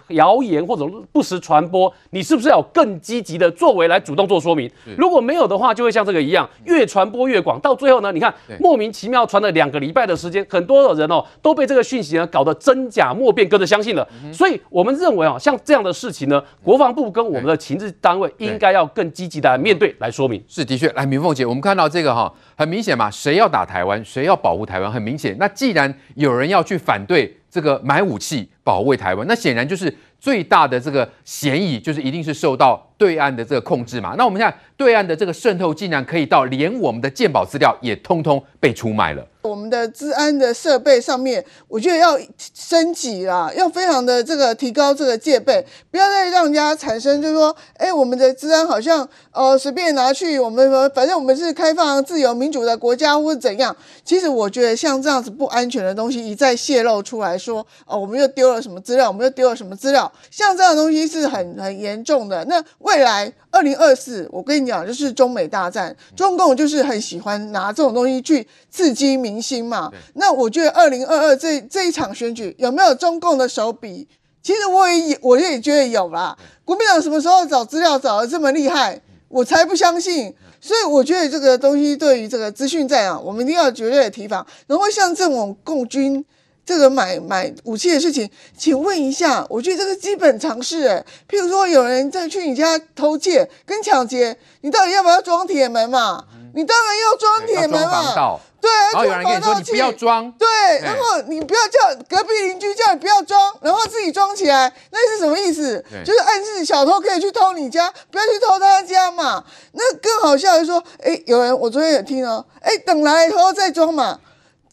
[0.08, 4.70] 谣言或者不实传播，你是不是要有更积极的作为来主动做说明？
[4.96, 13.88] 如果没有的话，就会像这个一样，越传播越广，到最后呢，你看莫名其妙传了两个礼拜的时间，很多的人哦都被这个讯息呢搞得真假莫辨，跟着相信。
[13.94, 20.42] 了，所以我们认为啊，像这样的事情呢，国防部跟我们的情治单位应该要更积极的来面对来说明。
[20.46, 25.34] 是的确，来明凤姐，我们看到这个哈，很明显嘛，谁要打台湾，谁要保护台湾，很明显。
[25.38, 34.14] 那既然有人要去反对这个买武器保卫台湾，那显然就是最大的这个嫌疑就是一定是受到对岸的这个控制嘛。
[34.18, 39.26] 那我们看对岸的这个渗透，竟然可以到连我们的鉴宝资料也通通被出卖了。
[39.42, 42.18] 我们的资安的设备上面，我觉得要
[42.52, 53.74] 升级啦，要非常的这个提高这个戒备，不要再让人家产生就是说，哎，我们的资安好像呃随便拿去，我们反正我们是开放、自由、民主的国家或者怎样。
[54.04, 62.44] 其实我觉得像这样子不安全的东西一再泄露出来说，哦，我们又丢了什么资料，我们又丢了什么资料，像这样的东西是很很严重的。
[62.44, 69.38] 那未来二零二四，我跟你讲，就是中美大战，中共就是很喜欢拿这种东西去刺激民。
[69.38, 74.08] 心嘛，那我觉得二零二二这这一场选举有没有中共的手笔？
[74.42, 76.36] 其实我也我也觉得有啦。
[76.64, 79.00] 国民党什么时候找资料找的这么厉害？
[79.28, 80.34] 我才不相信。
[80.60, 84.44] 所以我觉得这个东西对于这个资讯战啊，我们一定要绝对的提防。
[84.66, 86.22] 然后像这种共军
[86.68, 91.02] 这个买买武器的事情，请问一下，我觉得这个基本常识诶。
[91.26, 96.22] 譬如说有人在去你家偷窃跟抢劫，你到底要不要装铁门嘛？
[96.54, 98.38] 你当然要装铁门嘛。
[98.60, 100.46] 对，然后有人跟你说，你不要装，对，
[100.82, 105.82] 然后你不要叫隔壁邻居叫你不要装，然后自己装起来，那是什么意思？
[106.04, 109.42] 就是暗示小偷可以去偷你家，不要去偷他家嘛。
[109.72, 114.18] 那更好笑的是说，哎，有人我昨天也听哦，哎，等来以后再装嘛。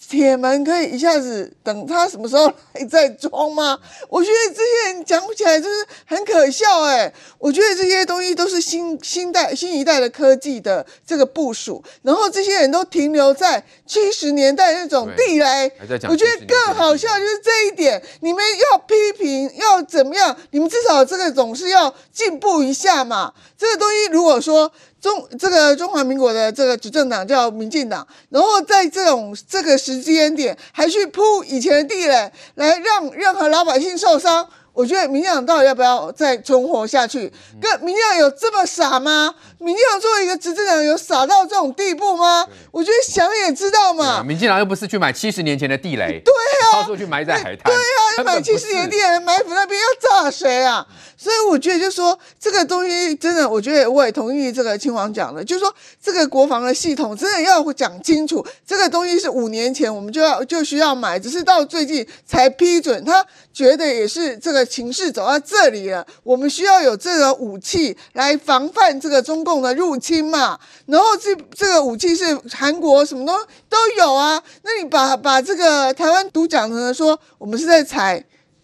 [0.08, 3.78] 铁门可以一下子等他什么时候来再装吗？
[4.08, 7.12] 我觉得这些人讲起来就是很可笑哎。
[7.40, 15.72] 我觉得这些东西都是新新代新一代的科技的这个部署，然后这些人都停留在七十年代那种地雷。
[16.10, 20.36] 我觉得更好笑就是这一点，你们要批评要怎么样？
[20.52, 23.34] 你们至少这个总是要进步一下嘛。
[23.58, 24.72] 这个东西如果说。
[25.06, 34.48] 中这个中华民国的这个执政党叫民进党，然后在这种这个时间点还去铺以前的地雷，来让任何老百姓受伤。
[34.74, 37.32] 我觉得民进党到底要不要再存活下去？
[37.62, 39.34] 跟民进党有这么傻吗？
[39.58, 42.46] 民进党作为一个执政党，有傻到这种地步吗？
[42.72, 44.22] 我觉得想也知道嘛。
[44.22, 50.86] 民进党又不是去买七十年前的地雷，对啊，到处去埋在海滩，对啊，要买七十年地雷埋伏那边要炸谁啊？
[51.18, 55.74] 所以我觉得，就是说这个东西真的，我觉得我也同意这个亲王讲的，就是说
[56.04, 64.66] 这个国防的系统真的要讲清楚，这个东西是五年前我们就要就需要买，只是到最近才批准，他觉得也是这个。
[64.76, 70.60] 情势走到这里了，我们需要有这个武器来防范这个中共的入侵嘛。
[70.88, 73.34] 然后这这个武器是韩国什么都
[73.70, 74.44] 都有啊。
[74.64, 78.05] 那你把把这个台湾独讲成说，我们是在采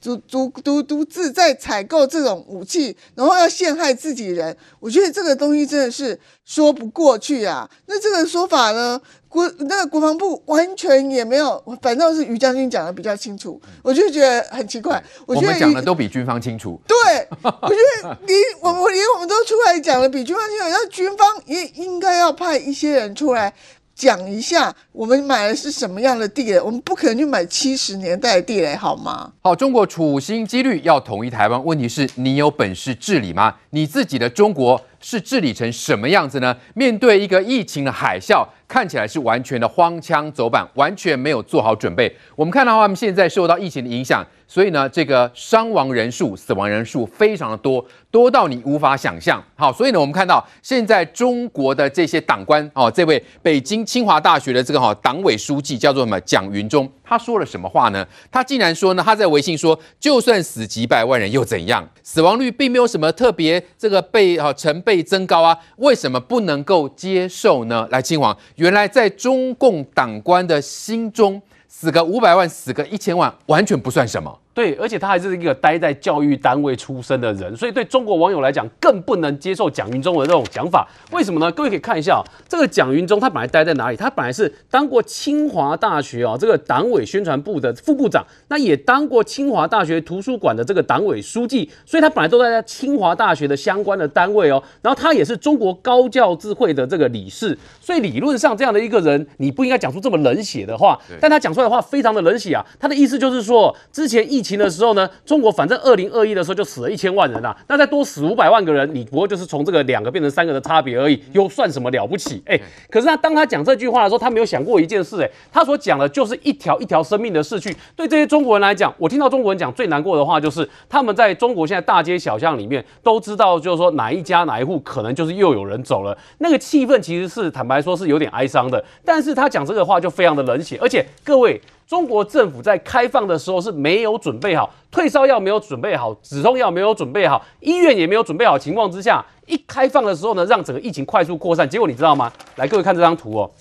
[0.02, 7.70] 独独独独自在采购这种武器，然后要陷害自己人，我觉得这个东西真的是说不过去啊。
[7.86, 9.00] 那这个说法呢？
[9.30, 15.02] 国那个国防部完全也没有，反倒是于将军讲的比较清楚，我就觉得很奇怪。
[15.26, 16.78] 我觉得讲的都比军方清楚。
[16.86, 16.98] 对，
[17.42, 23.54] 我觉得你我我连我们都出来讲的比军方清楚，那军方也应该要派一些人出来。
[24.02, 26.60] 讲一下，我们买的是什么样的地雷？
[26.60, 29.32] 我们不可能去买七十年代的地雷，好吗？
[29.44, 33.58] 好，中国处心积虑要统一台湾，问题是你有本事治理吗？
[33.70, 36.56] 你自己的中国是治理成什么样子呢？
[36.76, 42.16] 面对一个疫情的海啸，看起来是完全的荒腔走板，完全没有做好准备。
[42.36, 44.26] 我们看到他们现在受到疫情的影响。
[44.48, 49.42] 所以呢，这个伤亡人数、死亡人数非常的多，多到你无法想象。
[49.56, 56.20] 好，所以呢，我们看到现在中国的这些党官哦，这位北京清华大学的这个哈党委书记叫做什么？
[56.20, 58.08] 蒋云中，他说了什么话呢？
[58.32, 61.86] 他竟然说呢，他在微信说，就算死几百万人又怎样？
[62.02, 67.86] 死亡率并没有什么特别这个倍哈成倍增高啊，为什么不能够接受呢？
[67.92, 74.40] 来，亲王，原来在中共党官的心中，死个五百万，死个一千万，完全不算什么。
[74.54, 80.86] 对，而且他还是一个待在教育单位出身的人，所以对中国网友来讲更不能接受蒋云中的这种讲法。
[81.12, 81.50] 为什么呢？
[81.54, 83.96] 各位可以看一下、哦，这个蒋云中他本来待在哪里？
[83.96, 94.62] 他本来是当过清华大学啊、这个党委宣传部的副部长，那也当过清华大学图书馆的这个党委书记，所以他本来都在清华大学的相关的单位哦。
[94.82, 101.00] 然后他也是中国高教智慧的这个理事，所以理论上这样的一个人，你不应该讲出这么冷血的话。
[101.22, 104.41] 但他讲出来的话非常的冷血啊，他的意思就是说，之前一。
[104.42, 112.42] 疫情的时候呢，中国反正二零二一的时候就死了一千万人啊，那再多死五百万个人，你不过就是从这个两个变成三个的差别而已，又算什么了不起？
[112.48, 112.60] 哎，
[112.90, 117.72] 可是他当他讲这句话的时候，他没有想过一件事，哎，他所讲的就是一条一条生命的逝去。
[117.96, 128.84] 对这些中国人来讲，我听到中国人讲最难过的话就是，他们在中国现在大街小巷里面都知道，就是说哪一家哪一户可能就是又有人走了，那个气氛其实是坦白说是有点哀伤的。
[129.06, 131.62] 但是他讲这个话就非常的冷血，而且各位。
[131.92, 141.70] 中国政府在开放的时候是没有准备好，退烧药没有准备好，止痛药没有准备好，医院也没有准备好情况之下，一开放的时候呢，让整个疫情快速扩散。
[141.70, 142.32] 结果你知道吗？
[142.56, 143.52] 来，各位看这张图哦，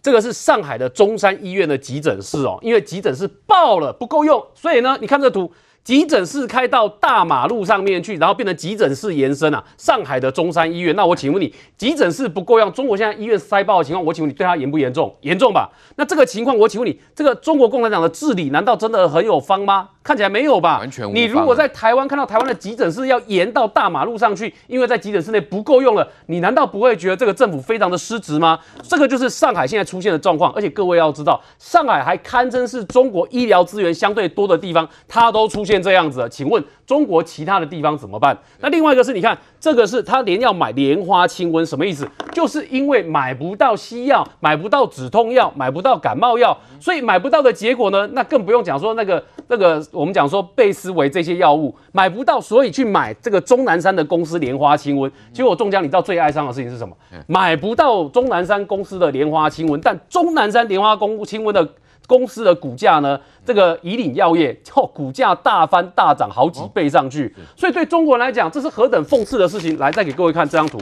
[0.00, 5.52] 这个是上海的中山医院的急诊室哦，因为急诊室爆了，不够用，所以呢，你看这图。
[5.82, 9.64] 急诊室开到大马路上面去，然后变成急诊室延伸啊！
[9.78, 15.14] 上海的中山医院，那我请问你，急诊室不够用，中国现在医院塞爆的情况，我请问你对它严不严重？
[15.22, 15.70] 严重吧？
[15.96, 19.88] 那这个情况，我请问你，这个中国共产党的治理难道真的很有方吗？
[20.02, 20.78] 看起来没有吧？
[20.78, 21.12] 完全无。
[21.12, 28.58] 你如果在台湾看到台湾的急诊室要延到大马路上去，因为在急诊室内不够用了，你难道不会觉得这个政府非常的失职吗？
[28.82, 30.52] 这个就是上海现在出现的状况。
[30.52, 38.34] 而且各位要知道，上海还堪称是中国医疗资源相对多的地方，它都出现这样子了，请问中国其他的地方怎么办？
[38.60, 42.08] 那另外一个是，你看这个是他连要买莲花清瘟，什么意思？
[42.32, 55.10] 就是因为买不到西药，买不到止痛药，买不到感冒药，所以买不到的结果呢，那更不用讲说那个那个我们讲说贝斯维这些药物买不到，所以去买这个钟南山的公司莲花清瘟。
[55.32, 56.96] 结果中奖，你知道最哀伤的事情是什么？
[57.26, 61.68] 买不到钟南山公司的莲花清瘟，但钟南山莲花公清瘟的。
[62.10, 63.20] 公司的股价呢？
[63.46, 69.78] 这个以岭药业哦，股价大翻大涨好几倍上去，所以对中国人来讲，这是何等讽刺的事情。
[69.78, 70.80] 来，再给各位看这张图，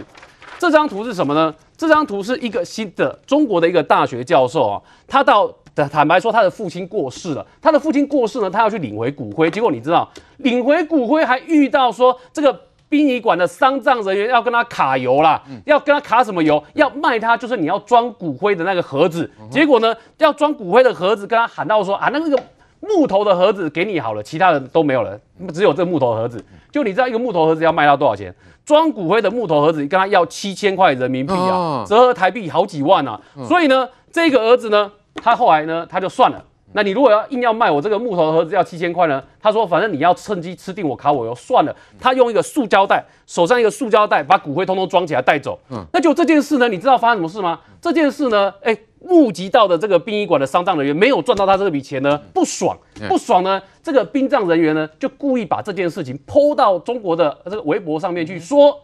[0.58, 1.54] 这张图是什么呢？
[1.76, 12.67] 这张图是一个新的中国的一个大学教授啊，他到坦白说，他的父亲过世了，他的父亲过世呢，他要去领回骨灰，结果你知道，领回骨灰还遇到说这个。
[12.88, 16.62] 殡仪馆的丧葬人员要跟他卡油啦，要跟他卡什么油？
[16.74, 19.30] 要卖他，就是你要装骨灰的那个盒子。
[19.50, 22.42] 结果呢，要装骨灰的盒子，跟他喊到说啊，那个
[22.80, 25.18] 木头的盒子给你好了，其他的都没有了，
[25.52, 26.42] 只有这木头盒子。
[26.70, 28.34] 就你知道一个木头盒子要卖到多少钱？
[28.64, 33.20] 装骨灰的木头盒子跟他要七千块人民币啊，折合台币好几万啊。
[33.46, 36.44] 所以呢，这个儿子呢，他后来呢，他就算了。
[36.72, 39.22] 那你如果要硬要卖我这个木头的盒子要七千块呢？
[39.40, 41.74] 他说反正你要趁机吃定我卡我油算了。
[41.98, 45.58] 他用一个塑胶袋，手上一个塑胶袋把骨灰通通装起来带走。
[45.70, 47.58] 嗯，那就这件事呢，你知道发生什么事吗？
[47.80, 52.76] 这件事呢，哎，募集到的这个殡仪馆的丧葬人员没有赚到他这笔钱呢，不爽，
[53.08, 58.78] 不爽呢，这个殡葬人员呢就故意把这件事情 po 到中国的这个微博上面去说。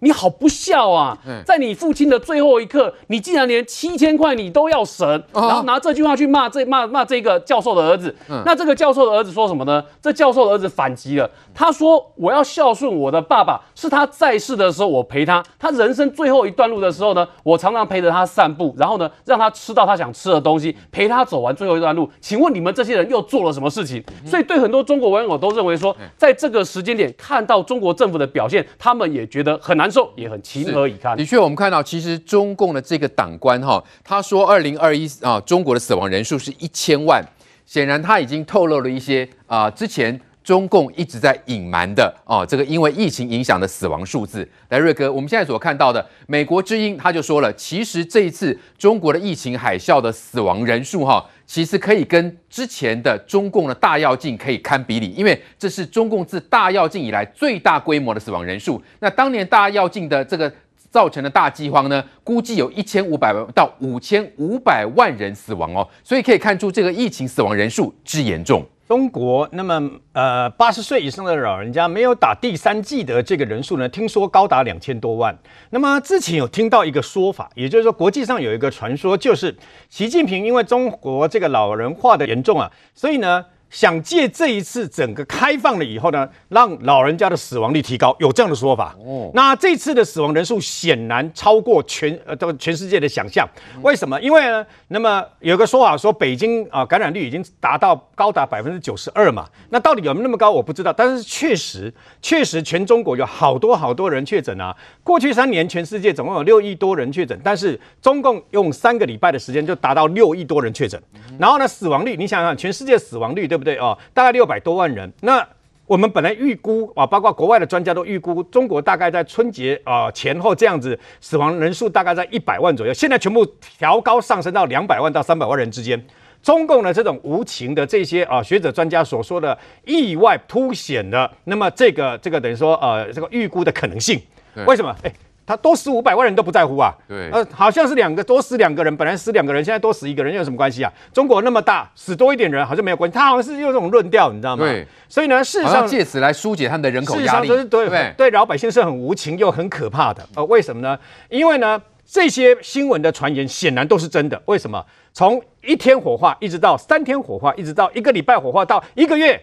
[0.00, 1.18] 你好不孝啊！
[1.44, 8.14] 在你父亲的最后一刻，你竟然连七千块你都要省，然后拿这句话去骂这骂骂这个教授的儿子。
[8.44, 9.82] 那这个教授的儿子说什么呢？
[10.00, 22.08] 这教授的儿子反击了，他说：“我要孝顺我的爸爸，是他在世的时候我陪他，他人生最后一段路的时候呢，我常常陪着他散步，然后呢，让他吃到他想吃的东西，陪他走完最后一段路。
[22.20, 24.00] 请问你们这些人又做了什么事情？
[24.24, 29.87] 所以对很多中国网友都认为说，在这个时间点看到中国政府的表现，他们也觉得很难。
[29.90, 31.16] 受也很情何以堪。
[31.16, 37.24] 的确，我们看到，其实中共的这个党官哈，他说二零二一啊，中国的死亡人数是一千万，
[37.66, 44.48] 显然他已经透露了一些啊，之前中共一直在隐瞒的哦，这个因为疫情影响的死亡数字。
[44.70, 51.22] 来，瑞哥，我们现在所看到的美国之音他就说了，其实这一次中国的疫情海啸的死亡人数哈。
[51.44, 58.82] 其实可以跟之前的中共的大跃进可以堪比拟，因为这是中共自大跃进以来最大规模的死亡人数。
[59.00, 60.50] 那当年大跃进的这个
[60.90, 68.66] 造成的大饥荒呢，估计有一千五百万到五千五百万人死亡哦，所以可以看出这个疫情死亡人数之严重。
[68.88, 75.38] 中国那么呃八十岁以上的老人家没有打第三剂的这个人数呢，听说高达两千多万。
[75.68, 79.54] 那么之前有听到一个说法，也就是说国际上有一个传说，就是
[79.90, 83.44] 习近平因为中国这个老人化的严重啊，所以呢。
[83.70, 88.96] 想借这一次整个开放了以后呢，让老人家的死亡率提高，有这样的说法。
[88.98, 93.46] 哦，那这次的死亡人数显然超过全呃这个全世界的想象。
[93.82, 94.18] 为什么？
[94.22, 99.46] 因为呢，那么有个说法说北京啊感染率已经达到高达百分之九十二嘛。
[99.68, 100.50] 那到底有没有那么高？
[100.50, 100.90] 我不知道。
[100.90, 101.92] 但是确实，
[102.22, 104.74] 确实全中国有好多好多人确诊啊。
[105.04, 110.98] 过去三年全世界总共有六亿多人确诊，但是中共用三个礼拜的时间就达到六亿多人确诊。
[111.38, 113.57] 然后呢，死亡率你想想，全世界死亡率对。
[113.58, 113.98] 对不对哦？
[114.14, 115.12] 大概六百多万人。
[115.22, 115.46] 那
[115.86, 122.94] 我们本来预估啊，包括国外的专家都预估，中国大概在春节啊前后这样子死亡人数大概在一百万左右。
[122.94, 123.44] 现在全部
[123.78, 126.02] 调高上升到两百万到三百万人之间。
[126.42, 134.20] 中共的这种无情的这些啊学者专家所说的意外凸显了，那么这个这个等于说呃这个预估的可能性。
[134.66, 134.94] 为什么？
[135.02, 135.12] 哎。
[135.48, 140.92] 他多死五百万人都不在乎啊，对，呃，好像是两个多死两个人，本来死两个人，现在多死一个人，又有什么关系啊？
[141.10, 143.14] 中国那么大，死多一点人好像没有关系。
[143.14, 144.66] 他好像是用这种论调，你知道吗？
[144.66, 150.22] 对，所以呢，事实上借此来疏解他们的人口压力，对，对老百姓是很无情又很可怕的。
[150.34, 150.98] 呃，为什么呢？
[151.30, 154.38] 因为呢，这些新闻的传言显然都是真的。
[154.44, 154.84] 为什么？
[155.14, 159.40] 从一天火化一直到三天火化，一直到一个礼拜火化到一个月。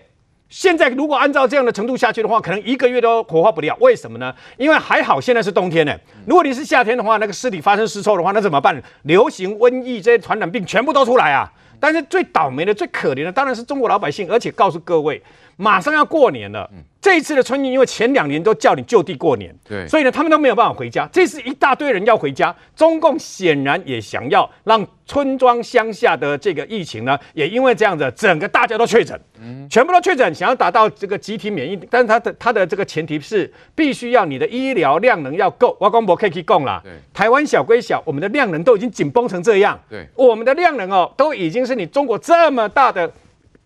[0.56, 3.76] 现在如果按照这样的程度下去的话，可能一个月都火化不了。
[3.82, 4.34] 为什么呢？
[4.56, 5.94] 因为还好现在是冬天呢。
[6.26, 8.82] 如果你是夏天的话，那个尸体发生尸臭的话，那怎么办？
[9.02, 11.52] 流行瘟疫这些传染病全部都出来啊！
[11.77, 14.32] 但是最倒霉的、最可怜的当然是中国老百姓。
[14.32, 15.22] 而且告诉各位，
[15.56, 16.69] 马上要过年了。
[17.02, 21.07] 这一次的春运，因为前两年都叫你就地过年，对，所以呢，他们都没有办法回家。
[21.14, 31.80] 这次一大堆人要回家，中共显然也想要让村庄乡下的这个疫情呢，也因为这样子，整个大家都确诊，嗯，全部都确诊，想要达到这个集体免疫。
[31.91, 35.77] 但是他的他的这个前提是，必须要你的医疗量能要够。
[35.80, 36.82] 我光博可以供了，
[37.14, 43.14] 台湾小归小，我们的量能都已经紧绷成这样，对，我们的量能哦，都已经是你中国这么大的。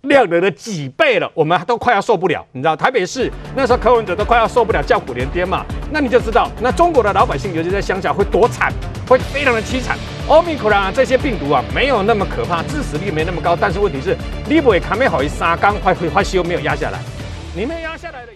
[0.01, 2.45] 量能的几倍了，我们都快要受不了。
[2.53, 5.65] 你知道台北市那时候柯文哲都快要受不了，叫苦连天嘛。
[5.91, 8.71] 那你就知道，那中国的老百姓，尤其在乡下会多惨，
[9.07, 9.97] 会非常的凄惨。
[10.27, 13.57] 奥密克戎啊，这些病毒啊，没有那么可怕，致死率没那么高。
[13.59, 14.15] 但是问题是，
[14.47, 16.99] 你不会卡没好一沙刚快会发烧没有压下来，
[17.53, 18.31] 你们压下来的。